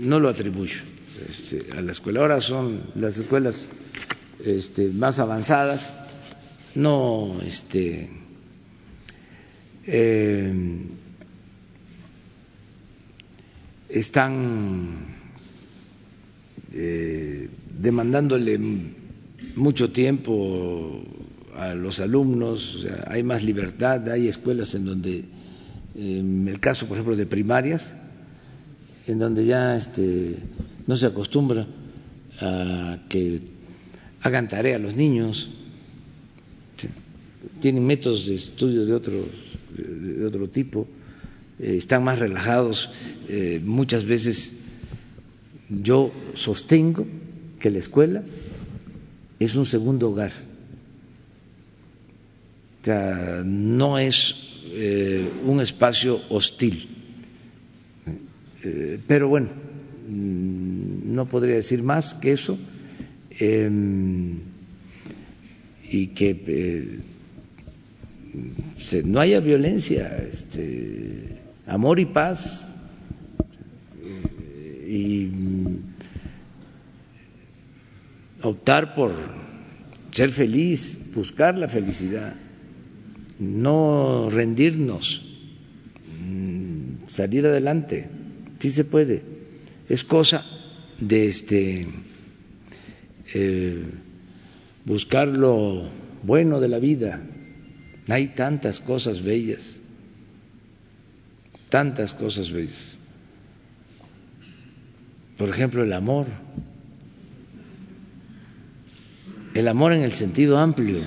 no 0.00 0.20
lo 0.20 0.28
atribuyo 0.28 0.80
este, 1.28 1.64
a 1.76 1.80
la 1.80 1.92
escuela. 1.92 2.20
Ahora 2.20 2.40
son 2.40 2.82
las 2.94 3.18
escuelas 3.18 3.68
este, 4.44 4.90
más 4.90 5.18
avanzadas, 5.18 5.96
no 6.74 7.40
este, 7.44 8.10
eh, 9.86 10.52
están 13.88 15.17
eh, 16.72 17.48
demandándole 17.78 18.58
mucho 19.56 19.90
tiempo 19.90 21.02
a 21.56 21.74
los 21.74 22.00
alumnos, 22.00 22.86
hay 23.06 23.22
más 23.22 23.42
libertad, 23.42 24.08
hay 24.08 24.28
escuelas 24.28 24.74
en 24.74 24.84
donde, 24.84 25.24
en 25.96 26.46
el 26.46 26.60
caso, 26.60 26.86
por 26.86 26.96
ejemplo, 26.96 27.16
de 27.16 27.26
primarias, 27.26 27.94
en 29.06 29.18
donde 29.18 29.44
ya 29.44 29.76
este, 29.76 30.36
no 30.86 30.96
se 30.96 31.06
acostumbra 31.06 31.66
a 32.40 32.98
que 33.08 33.40
hagan 34.22 34.48
tarea 34.48 34.78
los 34.78 34.94
niños, 34.94 35.50
tienen 37.60 37.86
métodos 37.86 38.26
de 38.26 38.34
estudio 38.34 38.84
de 38.84 38.92
otro, 38.92 39.24
de 39.76 40.24
otro 40.24 40.48
tipo, 40.48 40.86
eh, 41.58 41.76
están 41.76 42.04
más 42.04 42.18
relajados, 42.18 42.90
eh, 43.28 43.60
muchas 43.64 44.04
veces 44.04 44.60
yo 45.68 46.12
sostengo 46.34 47.06
que 47.58 47.70
la 47.70 47.78
escuela 47.78 48.22
es 49.38 49.56
un 49.56 49.64
segundo 49.64 50.10
hogar. 50.10 50.32
O 52.80 52.84
sea, 52.84 53.42
no 53.44 53.98
es 53.98 54.48
eh, 54.66 55.28
un 55.44 55.60
espacio 55.60 56.20
hostil. 56.30 56.88
Eh, 58.62 58.98
pero 59.06 59.28
bueno, 59.28 59.48
mm, 60.08 61.14
no 61.14 61.26
podría 61.26 61.56
decir 61.56 61.82
más 61.82 62.14
que 62.14 62.32
eso 62.32 62.58
em, 63.30 64.38
y 65.90 66.08
que 66.08 66.42
eh, 66.46 66.98
no 69.04 69.20
haya 69.20 69.40
violencia, 69.40 70.18
este, 70.18 71.38
amor 71.66 72.00
y 72.00 72.06
paz 72.06 72.67
y 74.88 75.30
optar 78.42 78.94
por 78.94 79.12
ser 80.12 80.32
feliz, 80.32 81.12
buscar 81.14 81.58
la 81.58 81.68
felicidad, 81.68 82.34
no 83.38 84.30
rendirnos, 84.30 85.22
mm, 86.20 87.06
salir 87.06 87.46
adelante, 87.46 88.08
sí 88.58 88.70
se 88.70 88.84
puede. 88.84 89.22
Es 89.88 90.04
cosa 90.04 90.44
de 90.98 91.26
este 91.26 91.86
eh, 93.34 93.84
buscar 94.86 95.28
lo 95.28 95.90
bueno 96.22 96.60
de 96.60 96.68
la 96.68 96.78
vida. 96.78 97.20
Hay 98.08 98.28
tantas 98.28 98.80
cosas 98.80 99.22
bellas, 99.22 99.80
tantas 101.68 102.14
cosas 102.14 102.50
bellas. 102.50 102.97
Por 105.38 105.48
ejemplo, 105.48 105.84
el 105.84 105.92
amor. 105.92 106.26
El 109.54 109.68
amor 109.68 109.92
en 109.92 110.02
el 110.02 110.12
sentido 110.12 110.58
amplio, 110.58 111.00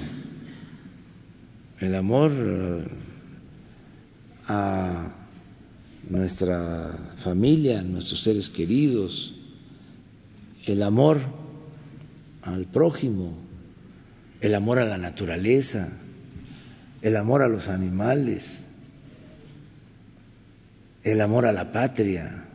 el 1.80 1.95
amor 1.95 2.32
eh, 2.34 2.84
a 4.48 5.12
nuestra 6.10 6.98
familia, 7.16 7.80
a 7.80 7.84
nuestros 7.84 8.24
seres 8.24 8.49
queridos, 8.49 9.36
el 10.66 10.84
amor 10.84 11.20
al 12.41 12.66
prójimo, 12.66 13.38
el 14.41 14.56
amor 14.56 14.80
a 14.80 14.86
la 14.86 14.98
naturaleza, 14.98 15.94
el 17.02 17.16
amor 17.16 17.44
a 17.44 17.48
los 17.48 17.70
animales, 17.70 18.64
el 21.03 21.22
amor 21.22 21.45
a 21.45 21.53
la 21.53 21.72
patria, 21.72 22.51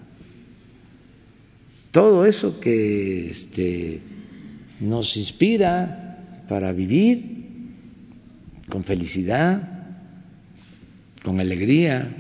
todo 1.97 2.27
eso 2.27 2.61
que 2.61 3.31
este, 3.31 4.03
nos 4.81 5.17
inspira 5.17 6.19
para 6.47 6.73
vivir 6.73 7.25
con 8.69 8.85
felicidad, 8.85 9.97
con 11.25 11.41
alegría. 11.41 12.15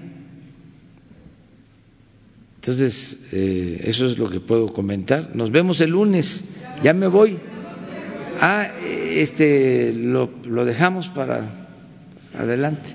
Entonces, 2.54 3.26
eh, 3.32 3.82
eso 3.84 4.06
es 4.06 4.16
lo 4.16 4.30
que 4.30 4.40
puedo 4.40 4.72
comentar. 4.72 5.36
Nos 5.36 5.50
vemos 5.50 5.78
el 5.82 5.90
lunes. 5.90 6.48
Ya 6.82 6.94
me 6.94 7.06
voy. 7.06 7.36
Ah, 8.40 8.70
este, 8.80 9.92
lo, 9.92 10.30
lo 10.46 10.64
dejamos 10.64 11.08
para 11.08 11.68
adelante. 12.34 12.94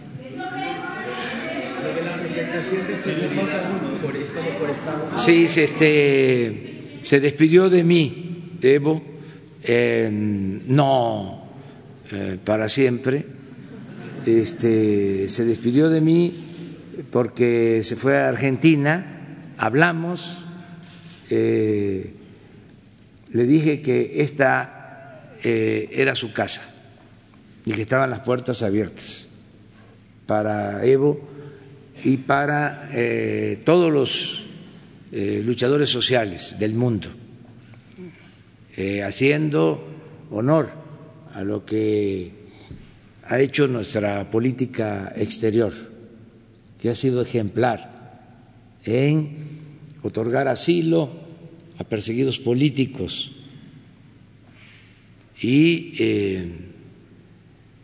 Sí, 5.18 5.46
este, 5.46 6.71
se 7.04 7.20
despidió 7.20 7.70
de 7.70 7.84
mí, 7.84 8.58
Evo, 8.62 9.02
no 10.68 11.42
eh, 12.14 12.38
para 12.44 12.68
siempre, 12.68 13.26
este, 14.26 15.30
se 15.30 15.46
despidió 15.46 15.90
de 15.90 16.02
mí 16.02 16.34
porque 17.10 17.84
se 17.84 17.96
fue 17.96 18.18
a 18.18 18.28
Argentina, 18.28 19.54
hablamos, 19.58 20.44
eh, 21.30 22.12
le 23.32 23.46
dije 23.46 23.82
que 23.82 24.22
esta 24.22 25.38
eh, 25.42 25.88
era 25.94 26.14
su 26.14 26.34
casa 26.34 26.62
y 27.64 27.72
que 27.72 27.82
estaban 27.82 28.10
las 28.10 28.20
puertas 28.20 28.62
abiertas 28.62 29.30
para 30.26 30.86
Evo 30.86 31.30
y 32.04 32.18
para 32.18 32.90
todos 33.64 33.90
los 33.90 34.41
eh, 35.12 35.42
luchadores 35.46 35.90
sociales 35.90 36.58
del 36.58 36.74
mundo, 36.74 37.10
eh, 38.78 39.04
haciendo 39.04 39.84
honor 40.30 40.70
a 41.34 41.44
lo 41.44 41.66
que 41.66 42.32
ha 43.24 43.40
hecho 43.40 43.68
nuestra 43.68 44.30
política 44.32 45.12
exterior, 45.16 45.74
que 46.80 46.90
ha 46.90 46.96
sido 46.96 47.22
ejemplar 47.22 48.20
en 48.86 49.60
otorgar 50.02 50.48
asilo 50.48 51.10
a 51.78 51.84
perseguidos 51.84 52.40
políticos. 52.40 53.36
Y 55.42 55.94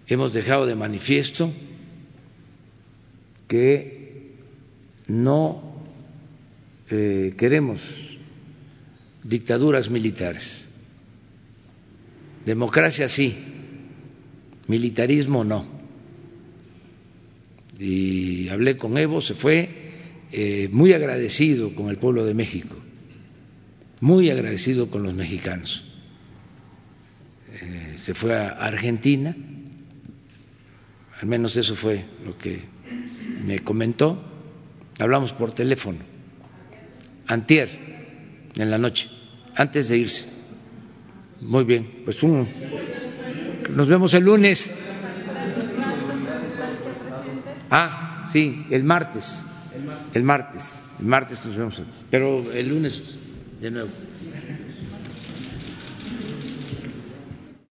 hemos 0.08 0.32
dejado 0.32 0.66
de 0.66 0.76
manifiesto 0.76 1.52
que 3.48 4.36
no 5.08 5.67
eh, 6.90 7.34
queremos 7.38 8.18
dictaduras 9.24 9.90
militares. 9.90 10.74
Democracia 12.46 13.10
sí, 13.10 13.36
militarismo 14.68 15.44
no. 15.44 15.66
Y 17.80 18.48
hablé 18.50 18.78
con 18.78 18.98
Evo, 18.98 19.22
se 19.22 19.36
fue 19.36 19.70
eh, 20.32 20.70
muy 20.72 20.94
agradecido 20.94 21.76
con 21.76 21.90
el 21.90 21.98
pueblo 21.98 22.26
de 22.26 22.34
México, 22.34 22.76
muy 24.00 24.30
agradecido 24.30 24.90
con 24.90 25.04
los 25.04 25.14
mexicanos. 25.14 25.86
Eh, 27.54 27.94
se 27.96 28.14
fue 28.14 28.36
a 28.36 28.50
Argentina, 28.50 29.36
al 31.22 31.28
menos 31.28 31.58
eso 31.58 31.76
fue 31.76 32.06
lo 32.26 32.38
que 32.38 32.62
me 33.46 33.60
comentó 33.60 34.28
Hablamos 35.00 35.32
por 35.32 35.54
teléfono, 35.54 36.00
antier, 37.28 37.70
en 38.56 38.72
la 38.72 38.78
noche, 38.78 39.10
antes 39.56 39.90
de 39.90 39.98
irse. 39.98 40.26
Muy 41.42 41.64
bien, 41.64 42.02
pues 42.04 42.24
uno. 42.24 42.48
Nos 43.76 43.88
vemos 43.88 44.14
el 44.14 44.24
lunes. 44.24 44.84
Ah, 47.70 48.26
sí, 48.32 48.66
el 48.70 48.84
martes. 48.84 49.46
El 50.14 50.24
martes. 50.24 50.82
El 51.00 51.06
martes 51.06 51.46
nos 51.46 51.56
vemos. 51.56 51.82
Pero 52.10 52.52
el 52.52 52.70
lunes 52.70 53.18
de 53.62 53.72
nuevo. 53.72 53.90